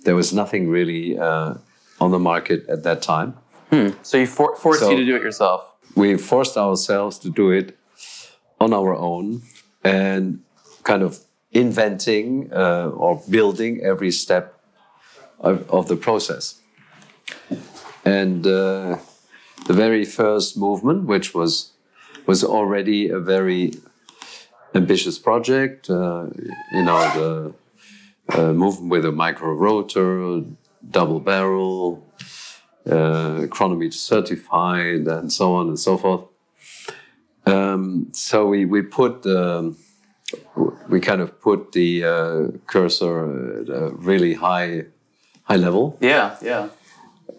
there 0.04 0.16
was 0.16 0.32
nothing 0.32 0.68
really 0.68 1.18
on 1.18 2.10
the 2.10 2.18
market 2.18 2.68
at 2.68 2.82
that 2.82 3.00
time. 3.00 3.34
Hmm. 3.72 3.88
So 4.02 4.18
you 4.18 4.26
for 4.26 4.54
forced 4.54 4.80
so 4.80 4.90
you 4.90 4.98
to 4.98 5.04
do 5.06 5.16
it 5.16 5.22
yourself. 5.22 5.60
We 5.96 6.18
forced 6.18 6.58
ourselves 6.58 7.18
to 7.20 7.30
do 7.30 7.50
it 7.50 7.78
on 8.60 8.74
our 8.74 8.94
own 8.94 9.42
and 9.82 10.40
kind 10.84 11.02
of 11.02 11.20
inventing 11.52 12.52
uh, 12.52 12.88
or 12.88 13.22
building 13.30 13.80
every 13.82 14.10
step 14.10 14.60
of, 15.40 15.68
of 15.70 15.88
the 15.88 15.96
process. 15.96 16.60
And 18.04 18.46
uh, 18.46 18.98
the 19.66 19.72
very 19.72 20.04
first 20.04 20.56
movement, 20.56 21.06
which 21.06 21.34
was 21.34 21.72
was 22.26 22.44
already 22.44 23.08
a 23.08 23.18
very 23.18 23.72
ambitious 24.74 25.18
project, 25.18 25.88
uh, 25.88 26.26
you 26.72 26.82
know, 26.82 27.00
the 27.16 27.54
uh, 28.38 28.52
movement 28.52 28.90
with 28.90 29.04
a 29.04 29.12
micro 29.12 29.52
rotor, 29.52 30.42
double 30.90 31.20
barrel, 31.20 32.06
uh, 32.90 33.46
chronometer 33.50 33.96
certified, 33.96 35.06
and 35.06 35.32
so 35.32 35.54
on 35.54 35.68
and 35.68 35.78
so 35.78 35.96
forth. 35.96 36.24
Um, 37.46 38.08
so 38.12 38.46
we 38.46 38.64
we 38.64 38.82
put 38.82 39.26
um, 39.26 39.76
we 40.88 41.00
kind 41.00 41.20
of 41.20 41.40
put 41.40 41.72
the 41.72 42.04
uh, 42.04 42.58
cursor 42.66 43.60
at 43.62 43.68
a 43.68 43.88
really 43.94 44.34
high 44.34 44.86
high 45.44 45.56
level. 45.56 45.96
Yeah, 46.00 46.36
yeah. 46.42 46.68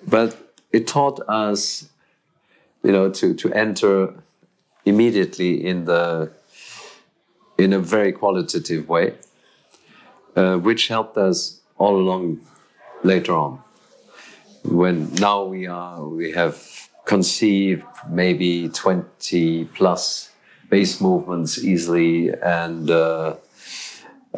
But 0.07 0.37
it 0.71 0.87
taught 0.87 1.19
us, 1.27 1.89
you 2.83 2.91
know, 2.91 3.09
to 3.09 3.33
to 3.33 3.53
enter 3.53 4.13
immediately 4.85 5.65
in 5.65 5.85
the 5.85 6.31
in 7.57 7.73
a 7.73 7.79
very 7.79 8.11
qualitative 8.11 8.89
way, 8.89 9.13
uh, 10.35 10.57
which 10.57 10.87
helped 10.87 11.17
us 11.17 11.61
all 11.77 11.95
along 11.95 12.39
later 13.03 13.33
on. 13.33 13.59
When 14.63 15.13
now 15.15 15.43
we 15.43 15.67
are 15.67 16.03
we 16.07 16.31
have 16.31 16.89
conceived 17.05 17.85
maybe 18.09 18.69
20 18.69 19.65
plus 19.65 20.31
base 20.69 21.01
movements 21.01 21.63
easily 21.63 22.31
and 22.41 22.89
uh, 22.89 23.35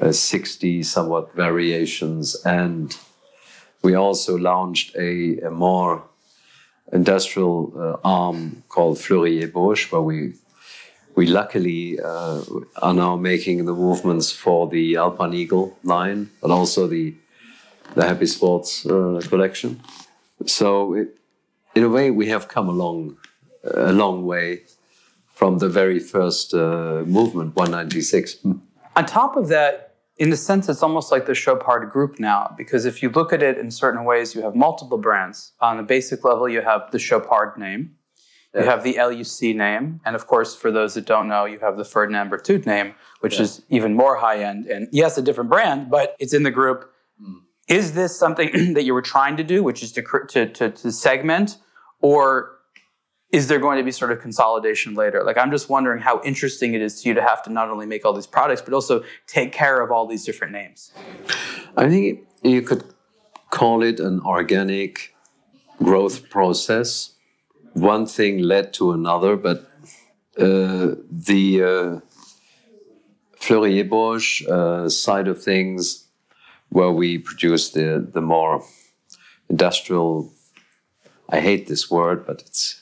uh, 0.01 0.11
60 0.11 0.83
somewhat 0.83 1.33
variations. 1.35 2.35
And 2.43 2.97
we 3.83 3.93
also 3.93 4.38
launched 4.38 4.95
a, 4.95 5.39
a 5.39 5.51
more 5.51 6.03
industrial 6.91 7.71
uh, 7.77 7.97
arm 8.03 8.63
called 8.67 8.97
Fleurier 8.97 9.47
Ebauche, 9.47 9.91
where 9.91 10.01
we 10.01 10.33
we 11.15 11.27
luckily 11.27 11.97
uh, 11.99 12.41
are 12.81 12.93
now 12.93 13.15
making 13.15 13.63
the 13.65 13.73
movements 13.73 14.31
for 14.31 14.67
the 14.67 14.97
Alpine 14.97 15.33
Eagle 15.33 15.77
line, 15.83 16.29
but 16.41 16.51
also 16.51 16.88
the 16.88 17.13
the 17.93 18.05
Happy 18.05 18.25
Sports 18.25 18.85
uh, 18.85 19.21
collection. 19.29 19.79
So 20.45 20.93
it, 20.93 21.17
in 21.75 21.83
a 21.83 21.89
way, 21.89 22.11
we 22.11 22.27
have 22.27 22.47
come 22.47 22.69
a 22.69 22.71
long, 22.71 23.17
a 23.63 23.93
long 23.93 24.25
way 24.25 24.63
from 25.27 25.57
the 25.57 25.69
very 25.69 25.99
first 25.99 26.53
uh, 26.53 27.03
movement, 27.05 27.55
196. 27.55 28.37
On 28.95 29.05
top 29.05 29.35
of 29.35 29.49
that, 29.49 29.95
in 30.17 30.31
a 30.31 30.37
sense, 30.37 30.69
it's 30.69 30.81
almost 30.81 31.11
like 31.11 31.25
the 31.25 31.35
Chopard 31.35 31.89
group 31.89 32.19
now, 32.19 32.53
because 32.57 32.85
if 32.85 33.03
you 33.03 33.09
look 33.09 33.33
at 33.33 33.43
it 33.43 33.57
in 33.57 33.69
certain 33.69 34.05
ways, 34.05 34.33
you 34.33 34.41
have 34.41 34.55
multiple 34.55 34.97
brands. 34.97 35.51
On 35.59 35.75
the 35.75 35.83
basic 35.83 36.23
level, 36.23 36.47
you 36.47 36.61
have 36.61 36.89
the 36.91 36.99
Chopard 36.99 37.57
name, 37.57 37.95
you 38.53 38.63
have 38.63 38.83
the 38.83 38.93
LUC 38.93 39.53
name, 39.53 39.99
and 40.05 40.15
of 40.15 40.27
course, 40.27 40.55
for 40.55 40.71
those 40.71 40.93
that 40.93 41.05
don't 41.05 41.27
know, 41.27 41.43
you 41.43 41.59
have 41.59 41.75
the 41.75 41.83
Ferdinand 41.83 42.29
Berthoud 42.29 42.65
name, 42.65 42.95
which 43.19 43.35
yeah. 43.35 43.41
is 43.41 43.61
even 43.69 43.93
more 43.93 44.15
high 44.15 44.41
end. 44.41 44.67
And 44.67 44.87
yes, 44.93 45.17
a 45.17 45.21
different 45.21 45.49
brand, 45.49 45.89
but 45.89 46.15
it's 46.19 46.33
in 46.33 46.43
the 46.43 46.51
group. 46.51 46.89
Mm. 47.21 47.41
Is 47.67 47.93
this 47.93 48.17
something 48.17 48.73
that 48.73 48.84
you 48.84 48.93
were 48.93 49.01
trying 49.01 49.38
to 49.38 49.43
do, 49.43 49.63
which 49.63 49.82
is 49.84 49.91
to, 49.93 50.04
to, 50.30 50.47
to, 50.47 50.69
to 50.69 50.91
segment 50.91 51.58
or 52.01 52.51
is 53.32 53.47
there 53.47 53.60
going 53.60 53.78
to 53.78 53.84
be 53.84 53.91
sort 53.91 54.12
of 54.12 54.21
consolidation 54.21 54.93
later? 54.93 55.23
Like, 55.23 55.38
I'm 55.38 55.51
just 55.51 55.69
wondering 55.69 56.01
how 56.01 56.21
interesting 56.23 56.73
it 56.73 56.82
is 56.82 57.01
to 57.01 57.10
you 57.10 57.15
to 57.15 57.21
have 57.21 57.43
to 57.43 57.51
not 57.51 57.69
only 57.69 57.86
make 57.86 58.06
all 58.06 58.13
these 58.13 58.28
products, 58.28 58.62
but 58.62 58.73
also 58.73 59.04
take 59.28 59.51
care 59.51 59.82
of 59.82 59.91
all 59.91 60.06
these 60.08 60.23
different 60.23 60.54
names. 60.54 60.91
I 61.75 61.89
think 61.89 62.21
you 62.43 62.62
could 62.62 62.84
call 63.49 63.84
it 63.84 63.99
an 63.99 64.21
organic 64.21 65.15
growth 65.84 66.30
process. 66.30 67.15
One 67.73 68.06
thing 68.06 68.39
led 68.39 68.73
to 68.75 68.91
another, 68.91 69.36
but 69.36 69.69
uh, 70.38 70.95
the 71.12 71.63
uh, 71.63 71.99
Fleurier 73.38 73.84
Ebauche 73.84 74.47
uh, 74.47 74.89
side 74.89 75.28
of 75.28 75.43
things, 75.43 76.04
where 76.75 76.91
we 76.91 77.17
produce 77.17 77.69
the, 77.71 78.05
the 78.17 78.21
more 78.21 78.61
industrial 79.49 80.31
I 81.29 81.39
hate 81.39 81.65
this 81.67 81.89
word, 81.89 82.25
but 82.27 82.41
it's 82.41 82.81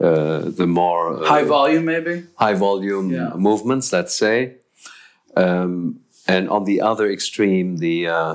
uh, 0.00 0.40
the 0.60 0.66
more 0.66 1.22
uh, 1.22 1.26
High 1.26 1.44
volume, 1.44 1.84
maybe. 1.84 2.24
high 2.34 2.54
volume 2.54 3.10
Yeah. 3.12 3.32
movements, 3.36 3.92
let's 3.92 4.14
say. 4.14 4.54
Um, 5.36 6.00
and 6.26 6.48
on 6.48 6.64
the 6.64 6.80
other 6.80 7.06
extreme, 7.10 7.76
the 7.76 8.08
uh, 8.08 8.34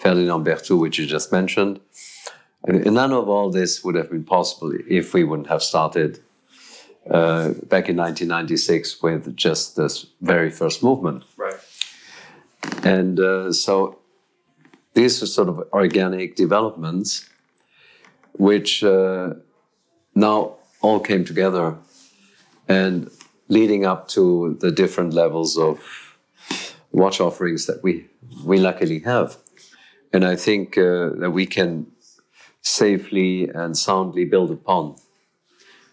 Ferdinand 0.00 0.44
Berthoud, 0.44 0.78
which 0.78 0.98
you 0.98 1.06
just 1.06 1.32
mentioned. 1.32 1.80
And 2.64 2.84
none 2.94 3.12
of 3.12 3.28
all 3.28 3.50
this 3.50 3.82
would 3.82 3.96
have 3.96 4.10
been 4.10 4.24
possible 4.24 4.72
if 4.88 5.14
we 5.14 5.24
wouldn't 5.24 5.48
have 5.48 5.62
started 5.62 6.20
uh, 7.10 7.48
back 7.72 7.88
in 7.88 7.96
1996 7.96 9.02
with 9.02 9.34
just 9.36 9.74
this 9.76 10.06
very 10.20 10.50
first 10.50 10.82
movement. 10.82 11.24
Right. 11.36 11.60
And 12.84 13.18
uh, 13.18 13.52
so 13.52 13.97
these 14.98 15.22
are 15.22 15.26
sort 15.26 15.48
of 15.48 15.56
organic 15.72 16.34
developments 16.34 17.30
which 18.32 18.82
uh, 18.82 19.32
now 20.14 20.56
all 20.80 20.98
came 20.98 21.24
together 21.24 21.76
and 22.68 23.08
leading 23.48 23.86
up 23.86 24.08
to 24.08 24.56
the 24.60 24.72
different 24.72 25.12
levels 25.12 25.56
of 25.56 25.78
watch 26.90 27.20
offerings 27.20 27.66
that 27.66 27.80
we, 27.82 28.06
we 28.44 28.58
luckily 28.58 28.98
have. 29.00 29.36
And 30.12 30.24
I 30.24 30.34
think 30.34 30.76
uh, 30.76 31.10
that 31.20 31.30
we 31.32 31.46
can 31.46 31.86
safely 32.62 33.48
and 33.48 33.76
soundly 33.76 34.24
build 34.24 34.50
upon 34.50 34.96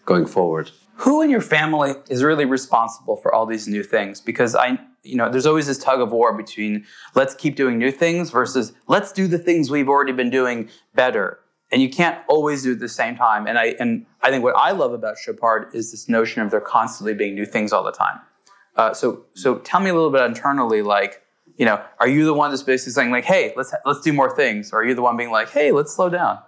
going 0.04 0.26
forward. 0.26 0.72
Who 1.04 1.22
in 1.22 1.30
your 1.30 1.46
family 1.56 1.92
is 2.08 2.24
really 2.24 2.44
responsible 2.44 3.16
for 3.16 3.32
all 3.32 3.46
these 3.46 3.68
new 3.68 3.84
things? 3.84 4.20
Because 4.20 4.56
I, 4.56 4.78
you 5.06 5.16
know, 5.16 5.30
there's 5.30 5.46
always 5.46 5.66
this 5.66 5.78
tug 5.78 6.00
of 6.00 6.12
war 6.12 6.32
between 6.32 6.84
let's 7.14 7.34
keep 7.34 7.56
doing 7.56 7.78
new 7.78 7.90
things 7.90 8.30
versus 8.30 8.72
let's 8.88 9.12
do 9.12 9.26
the 9.26 9.38
things 9.38 9.70
we've 9.70 9.88
already 9.88 10.12
been 10.12 10.30
doing 10.30 10.68
better. 10.94 11.38
And 11.72 11.82
you 11.82 11.90
can't 11.90 12.18
always 12.28 12.62
do 12.62 12.70
it 12.70 12.74
at 12.74 12.80
the 12.80 12.88
same 12.88 13.16
time. 13.16 13.46
And 13.46 13.58
I 13.58 13.74
and 13.80 14.06
I 14.22 14.30
think 14.30 14.44
what 14.44 14.56
I 14.56 14.70
love 14.70 14.92
about 14.92 15.16
Chopard 15.16 15.74
is 15.74 15.90
this 15.90 16.08
notion 16.08 16.42
of 16.42 16.50
there 16.50 16.60
constantly 16.60 17.14
being 17.14 17.34
new 17.34 17.46
things 17.46 17.72
all 17.72 17.82
the 17.82 17.92
time. 17.92 18.20
Uh, 18.76 18.92
so 18.92 19.24
so 19.34 19.58
tell 19.58 19.80
me 19.80 19.90
a 19.90 19.94
little 19.94 20.10
bit 20.10 20.22
internally, 20.22 20.82
like, 20.82 21.22
you 21.56 21.64
know, 21.64 21.82
are 21.98 22.08
you 22.08 22.24
the 22.24 22.34
one 22.34 22.50
that's 22.50 22.62
basically 22.62 22.92
saying 22.92 23.10
like, 23.10 23.24
hey, 23.24 23.52
let's 23.56 23.74
let's 23.84 24.00
do 24.00 24.12
more 24.12 24.34
things, 24.34 24.72
or 24.72 24.80
are 24.80 24.84
you 24.84 24.94
the 24.94 25.02
one 25.02 25.16
being 25.16 25.30
like, 25.30 25.50
hey, 25.50 25.72
let's 25.72 25.92
slow 25.92 26.08
down? 26.08 26.38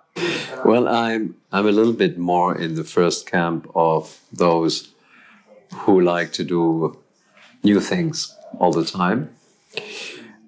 Well, 0.64 0.86
I'm 0.86 1.36
I'm 1.50 1.66
a 1.66 1.72
little 1.72 1.92
bit 1.92 2.18
more 2.18 2.56
in 2.56 2.74
the 2.74 2.84
first 2.84 3.30
camp 3.30 3.68
of 3.74 4.20
those 4.32 4.90
who 5.74 6.00
like 6.00 6.32
to 6.32 6.44
do 6.44 6.98
new 7.62 7.80
things 7.80 8.37
all 8.58 8.72
the 8.72 8.84
time. 8.84 9.30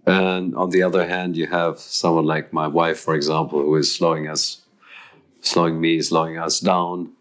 And 0.06 0.56
on 0.56 0.70
the 0.70 0.82
other 0.82 1.06
hand, 1.06 1.36
you 1.36 1.46
have 1.46 1.78
someone 1.78 2.24
like 2.24 2.52
my 2.52 2.66
wife, 2.66 2.98
for 2.98 3.14
example, 3.14 3.60
who 3.60 3.76
is 3.76 3.94
slowing 3.94 4.28
us, 4.28 4.62
slowing 5.40 5.80
me, 5.80 6.02
slowing 6.02 6.38
us 6.38 6.58
down, 6.60 7.12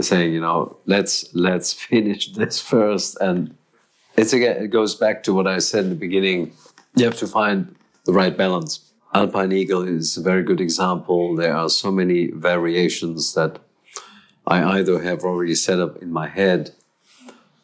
saying, 0.00 0.32
you 0.32 0.40
know, 0.40 0.78
let's 0.86 1.34
let's 1.34 1.72
finish 1.88 2.32
this 2.32 2.60
first. 2.60 3.18
And 3.20 3.56
it's 4.16 4.32
again, 4.32 4.62
it 4.62 4.68
goes 4.68 4.94
back 4.94 5.22
to 5.24 5.34
what 5.34 5.46
I 5.46 5.58
said 5.58 5.84
in 5.84 5.90
the 5.90 5.96
beginning. 5.96 6.52
You 6.96 7.04
have 7.04 7.18
to 7.18 7.26
find 7.26 7.74
the 8.04 8.12
right 8.12 8.36
balance. 8.36 8.80
Alpine 9.12 9.52
Eagle 9.52 9.86
is 9.86 10.16
a 10.16 10.22
very 10.22 10.42
good 10.42 10.60
example. 10.60 11.36
There 11.36 11.54
are 11.54 11.68
so 11.68 11.90
many 11.90 12.30
variations 12.32 13.34
that 13.34 13.60
I 14.46 14.78
either 14.78 15.02
have 15.02 15.22
already 15.22 15.54
set 15.54 15.78
up 15.78 16.02
in 16.02 16.12
my 16.12 16.28
head 16.28 16.74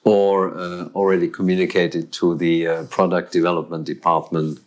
or 0.05 0.57
uh, 0.57 0.89
already 0.95 1.29
communicated 1.29 2.13
to 2.13 2.37
the 2.37 2.67
uh, 2.67 2.85
product 2.85 3.33
development 3.33 3.85
department 3.85 4.59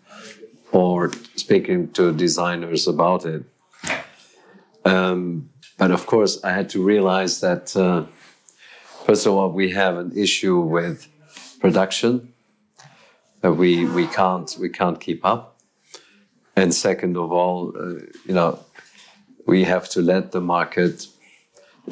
or 0.72 1.12
speaking 1.36 1.92
to 1.92 2.12
designers 2.14 2.88
about 2.88 3.26
it. 3.26 3.44
Um, 4.86 5.50
but 5.78 5.92
of 5.92 6.06
course, 6.06 6.44
I 6.44 6.52
had 6.52 6.70
to 6.70 6.84
realize 6.84 7.40
that, 7.42 7.76
uh, 7.76 8.06
first 9.06 9.26
of 9.26 9.34
all, 9.34 9.50
we 9.50 9.72
have 9.72 9.98
an 9.98 10.12
issue 10.16 10.60
with 10.60 11.08
production. 11.60 12.34
That 13.42 13.54
we, 13.54 13.86
we, 13.86 14.08
can't, 14.08 14.56
we 14.60 14.70
can't 14.70 15.00
keep 15.00 15.26
up. 15.26 15.60
And 16.56 16.74
second 16.74 17.18
of 17.18 17.32
all, 17.32 17.74
uh, 17.78 18.06
you 18.26 18.34
know, 18.34 18.60
we 19.46 19.66
have 19.66 19.90
to 19.90 20.02
let 20.02 20.32
the 20.32 20.40
market 20.40 21.08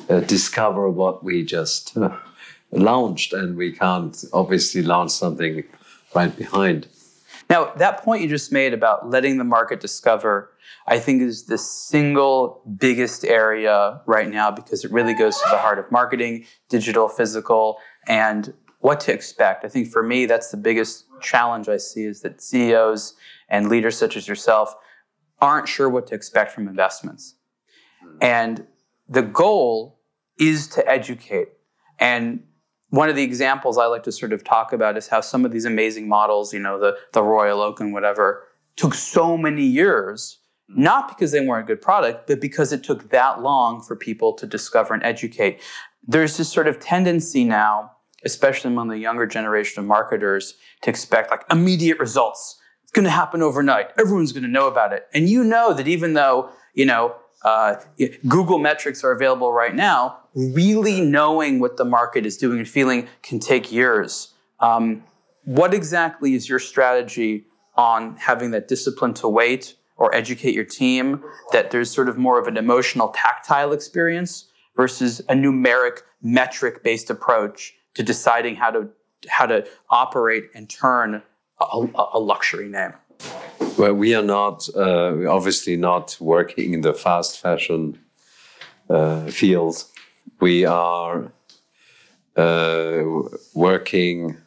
uh, 0.09 0.21
discover 0.21 0.89
what 0.89 1.23
we 1.23 1.43
just 1.43 1.97
uh, 1.97 2.15
launched, 2.71 3.33
and 3.33 3.57
we 3.57 3.71
can't 3.71 4.23
obviously 4.33 4.81
launch 4.81 5.11
something 5.11 5.63
right 6.15 6.35
behind. 6.35 6.87
Now, 7.49 7.73
that 7.75 8.01
point 8.03 8.21
you 8.21 8.29
just 8.29 8.51
made 8.51 8.73
about 8.73 9.09
letting 9.09 9.37
the 9.37 9.43
market 9.43 9.79
discover, 9.81 10.51
I 10.87 10.99
think 10.99 11.21
is 11.21 11.45
the 11.45 11.57
single 11.57 12.61
biggest 12.77 13.25
area 13.25 14.01
right 14.05 14.29
now 14.29 14.51
because 14.51 14.85
it 14.85 14.91
really 14.91 15.13
goes 15.13 15.35
to 15.37 15.47
the 15.51 15.57
heart 15.57 15.77
of 15.77 15.91
marketing, 15.91 16.45
digital, 16.69 17.09
physical, 17.09 17.77
and 18.07 18.53
what 18.79 18.99
to 19.01 19.13
expect. 19.13 19.65
I 19.65 19.67
think 19.67 19.89
for 19.89 20.01
me, 20.01 20.25
that's 20.25 20.49
the 20.49 20.57
biggest 20.57 21.05
challenge 21.21 21.69
I 21.69 21.77
see 21.77 22.05
is 22.05 22.21
that 22.21 22.41
CEOs 22.41 23.15
and 23.49 23.69
leaders 23.69 23.97
such 23.97 24.15
as 24.15 24.27
yourself 24.27 24.73
aren't 25.39 25.67
sure 25.67 25.89
what 25.89 26.07
to 26.07 26.15
expect 26.15 26.51
from 26.51 26.67
investments. 26.67 27.35
Hmm. 28.01 28.17
And 28.21 28.67
the 29.07 29.21
goal 29.21 29.99
is 30.39 30.67
to 30.69 30.87
educate. 30.87 31.49
And 31.99 32.43
one 32.91 33.09
of 33.09 33.15
the 33.15 33.23
examples 33.23 33.77
I 33.77 33.85
like 33.85 34.03
to 34.03 34.11
sort 34.11 34.33
of 34.33 34.43
talk 34.43 34.73
about 34.73 34.97
is 34.97 35.07
how 35.07 35.21
some 35.21 35.45
of 35.45 35.51
these 35.51 35.65
amazing 35.65 36.07
models, 36.07 36.53
you 36.53 36.59
know, 36.59 36.77
the, 36.77 36.97
the 37.13 37.23
Royal 37.23 37.61
Oak 37.61 37.79
and 37.79 37.93
whatever, 37.93 38.43
took 38.75 38.93
so 38.93 39.37
many 39.37 39.63
years, 39.63 40.39
not 40.67 41.07
because 41.07 41.31
they 41.31 41.45
weren't 41.45 41.63
a 41.63 41.67
good 41.67 41.81
product, 41.81 42.27
but 42.27 42.41
because 42.41 42.73
it 42.73 42.83
took 42.83 43.09
that 43.09 43.41
long 43.41 43.81
for 43.81 43.95
people 43.95 44.33
to 44.33 44.45
discover 44.45 44.93
and 44.93 45.03
educate. 45.03 45.61
There's 46.05 46.35
this 46.35 46.51
sort 46.51 46.67
of 46.67 46.81
tendency 46.81 47.45
now, 47.45 47.91
especially 48.25 48.71
among 48.71 48.89
the 48.89 48.97
younger 48.97 49.25
generation 49.25 49.79
of 49.79 49.87
marketers, 49.87 50.55
to 50.81 50.89
expect 50.89 51.31
like 51.31 51.45
immediate 51.49 51.97
results. 51.97 52.59
It's 52.83 52.91
going 52.91 53.05
to 53.05 53.11
happen 53.11 53.41
overnight. 53.41 53.91
Everyone's 53.97 54.33
going 54.33 54.43
to 54.43 54.49
know 54.49 54.67
about 54.67 54.91
it. 54.91 55.07
And 55.13 55.29
you 55.29 55.45
know 55.45 55.73
that 55.73 55.87
even 55.87 56.13
though, 56.13 56.49
you 56.73 56.85
know, 56.85 57.15
uh, 57.43 57.75
Google 58.27 58.59
metrics 58.59 59.03
are 59.03 59.11
available 59.11 59.51
right 59.51 59.73
now, 59.73 60.17
really 60.35 61.01
knowing 61.01 61.59
what 61.59 61.77
the 61.77 61.85
market 61.85 62.25
is 62.25 62.37
doing 62.37 62.59
and 62.59 62.67
feeling 62.67 63.07
can 63.23 63.39
take 63.39 63.71
years. 63.71 64.33
Um, 64.59 65.03
what 65.45 65.73
exactly 65.73 66.35
is 66.35 66.47
your 66.47 66.59
strategy 66.59 67.45
on 67.75 68.15
having 68.17 68.51
that 68.51 68.67
discipline 68.67 69.13
to 69.15 69.27
wait 69.27 69.75
or 69.97 70.13
educate 70.13 70.53
your 70.53 70.65
team 70.65 71.23
that 71.51 71.71
there's 71.71 71.89
sort 71.89 72.09
of 72.09 72.17
more 72.17 72.39
of 72.39 72.47
an 72.47 72.57
emotional 72.57 73.09
tactile 73.09 73.71
experience 73.71 74.49
versus 74.75 75.19
a 75.21 75.33
numeric 75.33 75.99
metric 76.21 76.83
based 76.83 77.09
approach 77.09 77.73
to 77.93 78.03
deciding 78.03 78.55
how 78.55 78.71
to 78.71 78.89
how 79.29 79.45
to 79.45 79.67
operate 79.89 80.45
and 80.55 80.69
turn 80.69 81.21
a, 81.59 81.87
a 82.13 82.19
luxury 82.19 82.67
name 82.67 82.93
well 83.77 83.93
we 83.93 84.13
are 84.15 84.23
not 84.23 84.67
uh, 84.75 85.13
obviously 85.27 85.75
not 85.75 86.17
working 86.19 86.73
in 86.73 86.81
the 86.81 86.93
fast 86.93 87.39
fashion 87.39 87.97
uh, 88.89 89.25
field. 89.27 89.85
We 90.39 90.65
are 90.65 91.31
uh, 92.35 93.03
working 93.53 94.37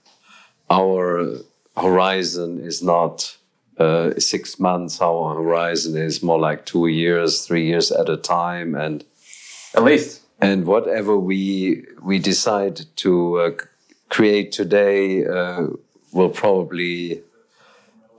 our 0.70 1.38
horizon 1.77 2.61
is 2.61 2.83
not 2.83 3.37
uh, 3.79 4.11
six 4.18 4.59
months. 4.59 5.00
Our 5.00 5.35
horizon 5.35 5.96
is 5.96 6.22
more 6.22 6.38
like 6.38 6.66
two 6.66 6.87
years 6.87 7.46
three 7.46 7.66
years 7.66 7.90
at 7.90 8.09
a 8.09 8.16
time. 8.16 8.74
And 8.74 9.05
at 9.74 9.85
least. 9.85 10.22
And 10.40 10.66
whatever 10.66 11.18
we 11.18 11.85
we 12.03 12.18
decide 12.18 12.81
to 12.96 13.38
uh, 13.38 13.50
create 14.09 14.53
today 14.53 15.24
uh, 15.24 15.68
will 16.12 16.31
probably 16.31 17.22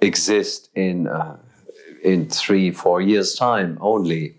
exist 0.06 0.70
in 0.76 1.08
uh, 1.08 1.38
in 2.04 2.30
three 2.30 2.72
four 2.72 3.02
years 3.02 3.36
time 3.36 3.78
only 3.82 4.36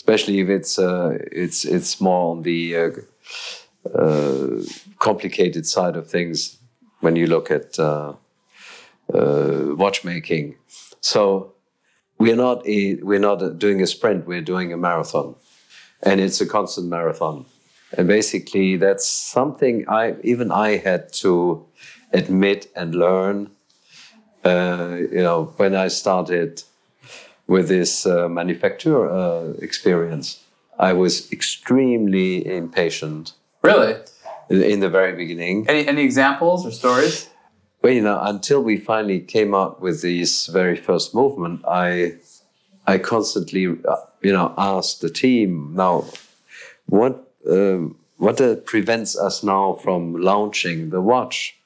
especially 0.00 0.40
if 0.40 0.48
it's 0.48 0.78
uh, 0.78 1.18
it's 1.30 1.64
it's 1.64 2.00
more 2.00 2.32
on 2.32 2.42
the 2.42 2.76
uh, 2.76 2.90
uh, 3.94 4.62
complicated 4.98 5.66
side 5.66 5.94
of 5.94 6.08
things 6.08 6.58
when 7.00 7.16
you 7.16 7.26
look 7.26 7.50
at 7.50 7.78
watchmaking. 9.76 10.56
So 11.00 11.54
we're 12.18 12.36
not 12.36 12.66
a, 12.66 12.94
we're 13.02 13.26
not 13.30 13.58
doing 13.58 13.82
a 13.82 13.86
sprint 13.86 14.26
we're 14.26 14.48
doing 14.54 14.72
a 14.72 14.76
marathon. 14.76 15.36
And 16.02 16.20
it's 16.20 16.40
a 16.40 16.46
constant 16.46 16.88
marathon. 16.88 17.44
And 17.96 18.08
basically 18.08 18.76
that's 18.76 19.06
something 19.08 19.84
i 19.88 20.14
even 20.22 20.52
i 20.52 20.76
had 20.76 21.12
to 21.24 21.66
admit 22.12 22.70
and 22.76 22.94
learn 22.94 23.50
uh, 24.44 24.96
you 24.98 25.22
know 25.22 25.52
when 25.56 25.74
i 25.74 25.88
started 25.88 26.62
with 27.46 27.68
this 27.68 28.06
uh, 28.06 28.28
manufacturer 28.28 29.10
uh, 29.10 29.52
experience 29.60 30.44
i 30.78 30.92
was 30.92 31.30
extremely 31.32 32.46
impatient. 32.46 33.32
Really? 33.62 33.96
In, 34.48 34.80
the 34.80 34.88
very 34.88 35.12
beginning. 35.12 35.66
Any, 35.68 35.86
any 35.86 36.02
examples 36.02 36.66
or 36.66 36.72
stories? 36.72 37.28
Well 37.82 37.92
you 37.92 38.02
know 38.02 38.18
until 38.22 38.62
we 38.62 38.76
finally 38.76 39.20
came 39.20 39.54
out 39.54 39.80
with 39.80 40.02
this 40.02 40.46
very 40.46 40.76
first 40.76 41.14
movement 41.14 41.64
i 41.66 42.14
I 42.90 42.98
constantly, 42.98 43.66
uh, 43.66 43.96
you 44.20 44.32
know, 44.32 44.52
asked 44.58 45.00
the 45.00 45.10
team 45.10 45.74
now, 45.74 46.06
what 46.86 47.32
um, 47.48 47.96
what 48.16 48.40
uh, 48.40 48.56
prevents 48.56 49.16
us 49.16 49.42
now 49.42 49.74
from 49.74 50.14
launching 50.16 50.90
the 50.90 51.00
watch? 51.00 51.56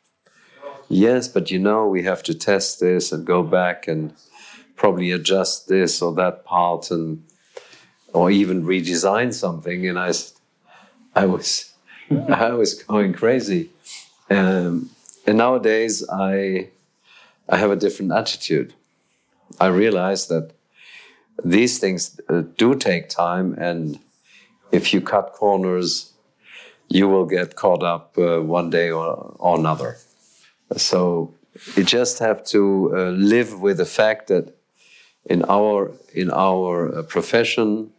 Yes, 0.94 1.26
but 1.26 1.50
you 1.50 1.58
know, 1.58 1.88
we 1.88 2.04
have 2.04 2.22
to 2.22 2.34
test 2.34 2.78
this 2.78 3.10
and 3.10 3.26
go 3.26 3.42
back 3.42 3.88
and 3.88 4.14
probably 4.76 5.10
adjust 5.10 5.66
this 5.66 6.00
or 6.00 6.14
that 6.14 6.44
part 6.44 6.88
and 6.92 7.24
or 8.12 8.30
even 8.30 8.62
redesign 8.62 9.34
something. 9.34 9.88
And 9.88 9.98
I, 9.98 10.12
I 11.16 11.26
was, 11.26 11.74
I 12.28 12.50
was 12.52 12.80
going 12.80 13.12
crazy. 13.12 13.70
Um, 14.30 14.90
and 15.26 15.36
nowadays, 15.36 16.08
I, 16.08 16.68
I 17.48 17.56
have 17.56 17.72
a 17.72 17.76
different 17.76 18.12
attitude. 18.12 18.72
I 19.58 19.66
realize 19.66 20.28
that 20.28 20.52
these 21.44 21.80
things 21.80 22.20
uh, 22.28 22.42
do 22.56 22.76
take 22.76 23.08
time, 23.08 23.54
and 23.54 23.98
if 24.70 24.94
you 24.94 25.00
cut 25.00 25.32
corners, 25.32 26.12
you 26.88 27.08
will 27.08 27.26
get 27.26 27.56
caught 27.56 27.82
up 27.82 28.16
uh, 28.16 28.40
one 28.40 28.70
day 28.70 28.92
or, 28.92 29.34
or 29.40 29.58
another. 29.58 29.98
So 30.76 31.34
you 31.76 31.84
just 31.84 32.18
have 32.18 32.44
to 32.46 32.92
uh, 32.94 33.10
live 33.10 33.60
with 33.60 33.76
the 33.76 33.84
fact 33.84 34.28
that 34.28 34.56
in 35.24 35.44
our 35.48 35.92
in 36.12 36.30
our 36.30 36.98
uh, 36.98 37.02
profession, 37.02 37.90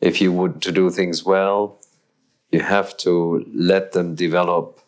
if 0.00 0.20
you 0.20 0.32
would 0.32 0.62
to 0.62 0.72
do 0.72 0.90
things 0.90 1.24
well, 1.24 1.78
you 2.50 2.60
have 2.60 2.96
to 2.98 3.44
let 3.52 3.92
them 3.92 4.14
develop, 4.14 4.80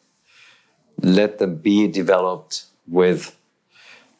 let 1.02 1.38
them 1.38 1.56
be 1.56 1.88
developed 1.88 2.64
with 2.86 3.36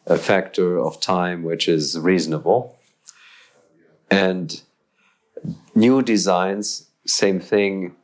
a 0.07 0.17
factor 0.17 0.79
of 0.79 1.01
time 1.01 1.43
which 1.43 1.69
is 1.69 1.99
reasonable. 1.99 2.77
And 4.11 4.61
new 5.75 6.03
designs, 6.03 6.89
same 7.07 7.41
thing, 7.41 7.95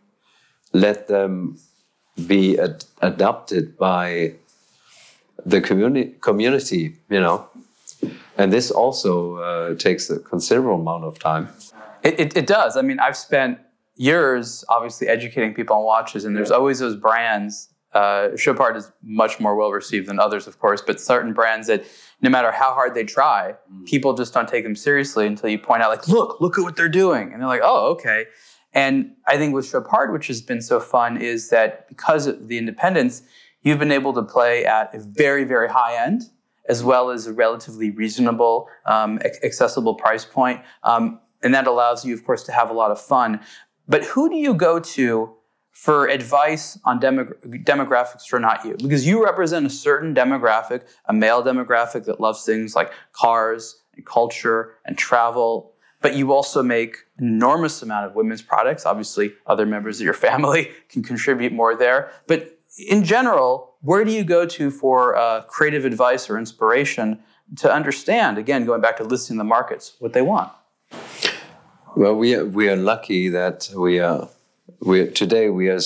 let 0.72 1.08
them 1.08 1.58
be 2.26 2.58
ad 2.58 2.84
adopted 3.02 3.76
by 3.76 4.34
the 5.44 5.60
communi 5.60 6.20
community, 6.20 6.96
you 7.10 7.20
know. 7.20 7.48
And 8.36 8.52
this 8.52 8.70
also 8.70 9.36
uh, 9.36 9.74
takes 9.76 10.10
a 10.10 10.18
considerable 10.18 10.80
amount 10.80 11.04
of 11.04 11.18
time. 11.18 11.48
It, 12.02 12.18
it, 12.18 12.36
it, 12.36 12.46
does. 12.46 12.76
I 12.76 12.82
mean, 12.82 12.98
I've 12.98 13.16
spent 13.16 13.58
years 13.96 14.64
obviously 14.68 15.08
educating 15.08 15.54
people 15.54 15.76
on 15.76 15.84
watches, 15.84 16.24
and 16.24 16.36
there's 16.36 16.50
always 16.50 16.78
those 16.80 16.96
brands. 16.96 17.68
Uh, 17.92 18.36
Chopard 18.36 18.76
is 18.76 18.90
much 19.02 19.38
more 19.38 19.54
well 19.54 19.70
received 19.70 20.08
than 20.08 20.18
others, 20.18 20.46
of 20.48 20.58
course, 20.58 20.82
but 20.82 21.00
certain 21.00 21.32
brands 21.32 21.68
that 21.68 21.84
no 22.20 22.28
matter 22.28 22.50
how 22.50 22.74
hard 22.74 22.94
they 22.94 23.04
try, 23.04 23.54
mm. 23.72 23.86
people 23.86 24.14
just 24.14 24.34
don't 24.34 24.48
take 24.48 24.64
them 24.64 24.74
seriously 24.74 25.26
until 25.26 25.48
you 25.48 25.58
point 25.58 25.82
out, 25.82 25.90
like, 25.90 26.08
look, 26.08 26.40
look 26.40 26.58
at 26.58 26.62
what 26.62 26.74
they're 26.74 26.88
doing. 26.88 27.32
And 27.32 27.40
they're 27.40 27.48
like, 27.48 27.60
oh, 27.62 27.92
okay. 27.92 28.26
And 28.74 29.12
I 29.26 29.36
think 29.36 29.54
with 29.54 29.70
Chopard, 29.70 30.12
which 30.12 30.26
has 30.26 30.42
been 30.42 30.60
so 30.60 30.80
fun, 30.80 31.16
is 31.16 31.48
that 31.50 31.88
because 31.88 32.26
of 32.26 32.48
the 32.48 32.58
independence, 32.58 33.22
you've 33.62 33.78
been 33.78 33.92
able 33.92 34.12
to 34.12 34.22
play 34.22 34.66
at 34.66 34.94
a 34.94 34.98
very, 34.98 35.44
very 35.44 35.68
high 35.68 35.96
end, 35.96 36.22
as 36.68 36.82
well 36.82 37.10
as 37.10 37.26
a 37.26 37.32
relatively 37.32 37.90
reasonable, 37.90 38.68
um, 38.86 39.20
accessible 39.42 39.94
price 39.94 40.24
point. 40.24 40.60
Um, 40.82 41.20
and 41.42 41.54
that 41.54 41.66
allows 41.66 42.04
you, 42.04 42.14
of 42.14 42.24
course, 42.24 42.42
to 42.44 42.52
have 42.52 42.70
a 42.70 42.72
lot 42.72 42.90
of 42.90 43.00
fun. 43.00 43.40
But 43.86 44.02
who 44.04 44.28
do 44.28 44.36
you 44.36 44.54
go 44.54 44.80
to 44.80 45.34
for 45.70 46.06
advice 46.08 46.78
on 46.84 47.00
demographics 47.00 48.26
for 48.26 48.40
not 48.40 48.64
you? 48.64 48.76
Because 48.78 49.06
you 49.06 49.22
represent 49.22 49.66
a 49.66 49.70
certain 49.70 50.14
demographic, 50.14 50.82
a 51.06 51.12
male 51.12 51.42
demographic 51.42 52.06
that 52.06 52.20
loves 52.20 52.44
things 52.44 52.74
like 52.74 52.92
cars 53.12 53.82
and 53.94 54.06
culture 54.06 54.74
and 54.86 54.96
travel 54.96 55.73
but 56.04 56.14
you 56.14 56.34
also 56.34 56.62
make 56.62 56.98
enormous 57.18 57.80
amount 57.80 58.04
of 58.04 58.14
women's 58.14 58.42
products. 58.42 58.84
Obviously, 58.84 59.32
other 59.46 59.64
members 59.64 60.00
of 60.00 60.04
your 60.04 60.12
family 60.12 60.70
can 60.90 61.02
contribute 61.02 61.50
more 61.50 61.74
there. 61.74 62.10
But 62.26 62.58
in 62.76 63.04
general, 63.04 63.76
where 63.80 64.04
do 64.04 64.12
you 64.12 64.22
go 64.22 64.44
to 64.44 64.70
for 64.70 65.16
uh, 65.16 65.44
creative 65.44 65.86
advice 65.86 66.28
or 66.28 66.36
inspiration 66.36 67.20
to 67.56 67.72
understand, 67.72 68.36
again, 68.36 68.66
going 68.66 68.82
back 68.82 68.98
to 68.98 69.04
listening 69.04 69.38
the 69.38 69.44
markets, 69.44 69.96
what 69.98 70.12
they 70.12 70.20
want? 70.20 70.52
Well, 71.96 72.14
we 72.14 72.34
are, 72.34 72.44
we 72.44 72.68
are 72.68 72.76
lucky 72.76 73.30
that 73.30 73.70
we 73.74 73.98
are, 73.98 74.28
we 74.80 75.08
today 75.08 75.48
we 75.48 75.70
are 75.70 75.80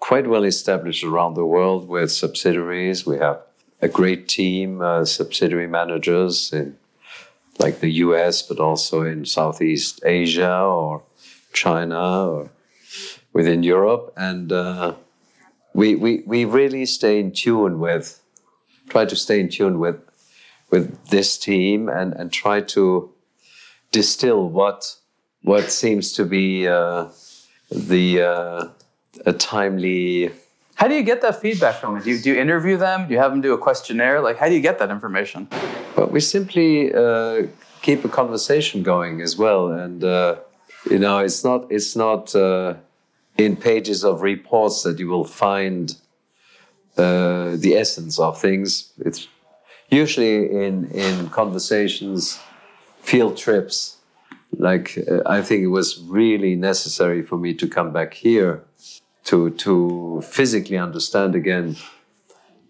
quite 0.00 0.26
well 0.26 0.44
established 0.44 1.04
around 1.04 1.34
the 1.34 1.44
world 1.44 1.86
with 1.86 2.10
subsidiaries. 2.10 3.04
We 3.04 3.18
have 3.18 3.42
a 3.82 3.88
great 3.88 4.26
team, 4.26 4.80
uh, 4.80 5.04
subsidiary 5.04 5.66
managers 5.66 6.50
in 6.50 6.78
like 7.58 7.80
the 7.80 7.90
US, 7.90 8.42
but 8.42 8.58
also 8.58 9.02
in 9.02 9.24
Southeast 9.24 10.00
Asia 10.04 10.60
or 10.60 11.02
China 11.52 12.28
or 12.28 12.50
within 13.32 13.62
Europe. 13.62 14.12
And 14.16 14.52
uh, 14.52 14.94
we, 15.72 15.94
we, 15.94 16.22
we 16.26 16.44
really 16.44 16.86
stay 16.86 17.20
in 17.20 17.32
tune 17.32 17.78
with, 17.78 18.20
try 18.88 19.04
to 19.04 19.16
stay 19.16 19.40
in 19.40 19.48
tune 19.48 19.78
with, 19.78 20.00
with 20.70 21.08
this 21.08 21.38
team 21.38 21.88
and, 21.88 22.12
and 22.14 22.32
try 22.32 22.60
to 22.60 23.12
distill 23.92 24.48
what, 24.48 24.96
what 25.42 25.70
seems 25.70 26.12
to 26.12 26.24
be 26.24 26.66
uh, 26.66 27.08
the 27.70 28.22
uh, 28.22 28.68
a 29.26 29.32
timely 29.32 30.32
how 30.76 30.88
do 30.88 30.94
you 30.94 31.02
get 31.02 31.22
that 31.22 31.40
feedback 31.40 31.76
from 31.76 31.94
them? 31.94 32.02
Do 32.02 32.10
you, 32.10 32.18
do 32.18 32.32
you 32.32 32.40
interview 32.40 32.76
them? 32.76 33.06
Do 33.06 33.14
you 33.14 33.20
have 33.20 33.30
them 33.30 33.40
do 33.40 33.54
a 33.54 33.58
questionnaire? 33.58 34.20
Like, 34.20 34.38
how 34.38 34.48
do 34.48 34.54
you 34.54 34.60
get 34.60 34.78
that 34.80 34.90
information? 34.90 35.48
Well, 35.96 36.08
we 36.08 36.20
simply 36.20 36.92
uh, 36.92 37.46
keep 37.82 38.04
a 38.04 38.08
conversation 38.08 38.82
going 38.82 39.20
as 39.20 39.36
well, 39.36 39.70
and 39.70 40.02
uh, 40.02 40.36
you 40.90 40.98
know, 40.98 41.18
it's 41.18 41.44
not 41.44 41.66
it's 41.70 41.94
not 41.94 42.34
uh, 42.34 42.74
in 43.38 43.56
pages 43.56 44.04
of 44.04 44.20
reports 44.20 44.82
that 44.82 44.98
you 44.98 45.08
will 45.08 45.24
find 45.24 45.94
uh, 46.96 47.56
the 47.56 47.74
essence 47.76 48.18
of 48.18 48.40
things. 48.40 48.92
It's 48.98 49.28
usually 49.88 50.50
in 50.50 50.90
in 50.90 51.28
conversations, 51.30 52.40
field 53.00 53.36
trips. 53.36 53.98
Like 54.58 54.98
uh, 55.08 55.22
I 55.26 55.42
think 55.42 55.62
it 55.62 55.68
was 55.68 56.00
really 56.00 56.56
necessary 56.56 57.22
for 57.22 57.38
me 57.38 57.54
to 57.54 57.68
come 57.68 57.92
back 57.92 58.14
here 58.14 58.64
to 59.24 59.50
to 59.50 60.22
physically 60.22 60.76
understand 60.76 61.36
again 61.36 61.76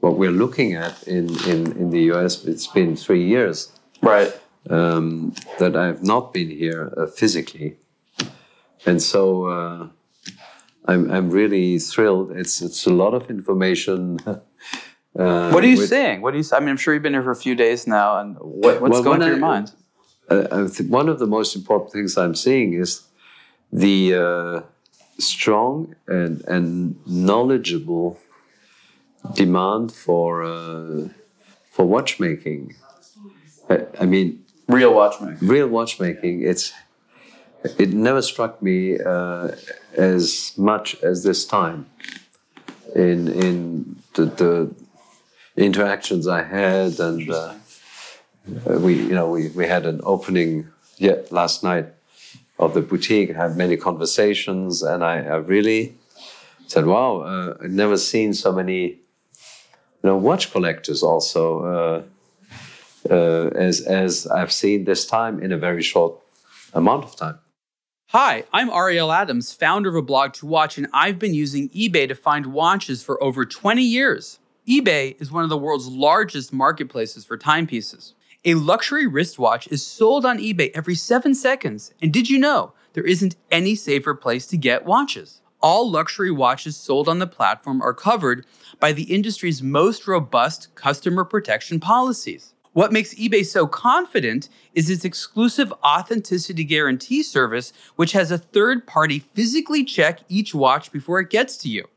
what 0.04 0.18
we're 0.18 0.38
looking 0.44 0.74
at 0.74 1.02
in, 1.08 1.26
in, 1.48 1.60
in 1.80 1.88
the 1.88 2.02
US. 2.12 2.44
It's 2.44 2.66
been 2.66 2.94
three 2.94 3.24
years. 3.26 3.72
Right. 4.02 4.30
Um, 4.68 5.34
that 5.58 5.74
I've 5.76 6.02
not 6.02 6.34
been 6.34 6.50
here 6.50 6.92
uh, 6.96 7.06
physically. 7.06 7.78
And 8.84 9.00
so 9.02 9.46
uh, 9.46 9.88
I'm, 10.84 11.10
I'm 11.10 11.30
really 11.30 11.78
thrilled. 11.78 12.32
It's, 12.32 12.60
it's 12.60 12.86
a 12.86 12.92
lot 12.92 13.14
of 13.14 13.30
information. 13.30 14.18
Uh, 15.16 15.52
what 15.52 15.62
are 15.62 15.68
you 15.68 15.78
with, 15.78 15.88
saying? 15.88 16.22
What 16.22 16.34
are 16.34 16.38
you? 16.38 16.44
I 16.52 16.58
mean, 16.58 16.70
I'm 16.70 16.76
sure 16.76 16.92
you've 16.92 17.04
been 17.04 17.12
here 17.12 17.22
for 17.22 17.30
a 17.30 17.36
few 17.36 17.54
days 17.54 17.86
now, 17.86 18.18
and 18.18 18.36
what, 18.40 18.80
what's 18.82 18.94
well, 18.94 19.04
going 19.04 19.20
through 19.20 19.26
I, 19.26 19.30
your 19.30 19.38
mind? 19.38 19.70
Uh, 20.28 20.66
one 20.88 21.08
of 21.08 21.20
the 21.20 21.28
most 21.28 21.54
important 21.54 21.92
things 21.92 22.18
I'm 22.18 22.34
seeing 22.34 22.72
is 22.72 23.06
the 23.72 24.14
uh, 24.14 24.60
strong 25.20 25.94
and, 26.08 26.42
and 26.48 26.96
knowledgeable 27.06 28.18
demand 29.32 29.92
for 29.92 30.42
uh, 30.42 31.08
for 31.70 31.86
watchmaking. 31.86 32.74
I, 33.68 33.86
I, 34.00 34.06
mean, 34.06 34.44
real 34.68 34.94
watchmaking. 34.94 35.48
Real 35.48 35.68
watchmaking. 35.68 36.42
It's 36.42 36.72
it 37.78 37.92
never 37.92 38.22
struck 38.22 38.60
me 38.62 38.98
uh, 38.98 39.52
as 39.96 40.52
much 40.56 41.02
as 41.02 41.24
this 41.24 41.46
time 41.46 41.86
in 42.94 43.28
in 43.28 43.96
the, 44.14 44.26
the 44.26 44.74
interactions 45.56 46.26
I 46.28 46.42
had 46.42 47.00
and. 47.00 47.30
Uh, 47.30 47.54
we, 48.66 48.94
you 48.94 49.14
know, 49.14 49.30
we, 49.30 49.48
we 49.48 49.66
had 49.66 49.86
an 49.86 50.02
opening 50.04 50.68
yet 50.98 51.32
last 51.32 51.62
night 51.64 51.86
of 52.58 52.74
the 52.74 52.80
boutique, 52.80 53.30
I 53.34 53.48
had 53.48 53.56
many 53.56 53.76
conversations, 53.76 54.82
and 54.82 55.04
I, 55.04 55.18
I 55.18 55.36
really 55.36 55.94
said, 56.66 56.86
"Wow, 56.86 57.20
uh, 57.22 57.56
I've 57.62 57.70
never 57.70 57.96
seen 57.96 58.32
so 58.32 58.52
many, 58.52 58.98
you 60.04 60.10
know, 60.10 60.18
watch 60.18 60.52
collectors 60.52 61.02
also 61.02 61.64
uh, 61.64 62.02
uh, 63.10 63.48
as 63.56 63.80
as 63.80 64.26
I've 64.26 64.52
seen 64.52 64.84
this 64.84 65.06
time 65.06 65.42
in 65.42 65.50
a 65.50 65.56
very 65.56 65.82
short 65.82 66.20
amount 66.74 67.04
of 67.04 67.16
time." 67.16 67.38
Hi, 68.08 68.44
I'm 68.52 68.68
Ariel 68.68 69.10
Adams, 69.10 69.54
founder 69.54 69.88
of 69.88 69.96
a 69.96 70.02
blog 70.02 70.34
to 70.34 70.46
watch, 70.46 70.76
and 70.76 70.86
I've 70.92 71.18
been 71.18 71.32
using 71.34 71.70
eBay 71.70 72.06
to 72.06 72.14
find 72.14 72.52
watches 72.52 73.02
for 73.02 73.20
over 73.22 73.46
20 73.46 73.82
years. 73.82 74.38
eBay 74.68 75.20
is 75.20 75.32
one 75.32 75.42
of 75.42 75.50
the 75.50 75.58
world's 75.58 75.88
largest 75.88 76.52
marketplaces 76.52 77.24
for 77.24 77.36
timepieces. 77.36 78.14
A 78.44 78.54
luxury 78.54 79.06
wristwatch 79.06 79.66
is 79.68 79.84
sold 79.84 80.26
on 80.26 80.38
eBay 80.38 80.70
every 80.74 80.94
seven 80.94 81.34
seconds. 81.34 81.92
And 82.02 82.12
did 82.12 82.28
you 82.28 82.38
know 82.38 82.72
there 82.92 83.06
isn't 83.06 83.36
any 83.50 83.74
safer 83.74 84.14
place 84.14 84.46
to 84.48 84.58
get 84.58 84.84
watches? 84.84 85.40
All 85.64 85.90
luxury 85.90 86.30
watches 86.30 86.76
sold 86.76 87.08
on 87.08 87.20
the 87.20 87.26
platform 87.26 87.80
are 87.80 87.94
covered 87.94 88.44
by 88.80 88.92
the 88.92 89.04
industry's 89.04 89.62
most 89.62 90.06
robust 90.06 90.68
customer 90.74 91.24
protection 91.24 91.80
policies. 91.80 92.52
What 92.74 92.92
makes 92.92 93.14
eBay 93.14 93.46
so 93.46 93.66
confident 93.66 94.50
is 94.74 94.90
its 94.90 95.06
exclusive 95.06 95.72
authenticity 95.82 96.64
guarantee 96.64 97.22
service, 97.22 97.72
which 97.96 98.12
has 98.12 98.30
a 98.30 98.36
third 98.36 98.86
party 98.86 99.20
physically 99.20 99.84
check 99.84 100.20
each 100.28 100.54
watch 100.54 100.92
before 100.92 101.18
it 101.18 101.30
gets 101.30 101.56
to 101.56 101.70
you. 101.70 101.88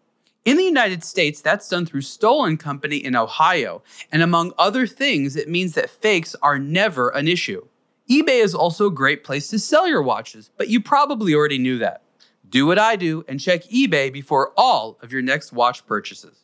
In 0.45 0.55
the 0.55 0.63
United 0.63 1.03
States, 1.03 1.41
that's 1.41 1.67
done 1.67 1.85
through 1.85 2.03
Stolen 2.03 2.55
Company 2.55 2.95
in 2.95 3.17
Ohio, 3.17 3.83
and 4.13 4.21
among 4.21 4.53
other 4.57 4.87
things, 4.87 5.35
it 5.35 5.49
means 5.49 5.73
that 5.73 5.89
fakes 5.89 6.37
are 6.41 6.57
never 6.57 7.09
an 7.09 7.27
issue. 7.27 7.67
eBay 8.09 8.41
is 8.41 8.55
also 8.55 8.85
a 8.85 8.91
great 8.91 9.25
place 9.25 9.49
to 9.49 9.59
sell 9.59 9.89
your 9.89 10.03
watches, 10.03 10.51
but 10.55 10.69
you 10.69 10.81
probably 10.81 11.35
already 11.35 11.57
knew 11.57 11.77
that. 11.79 12.01
Do 12.49 12.65
what 12.65 12.79
I 12.79 12.95
do 12.95 13.25
and 13.27 13.39
check 13.39 13.63
eBay 13.63 14.11
before 14.11 14.53
all 14.55 14.97
of 15.01 15.11
your 15.11 15.21
next 15.21 15.51
watch 15.51 15.85
purchases. 15.85 16.43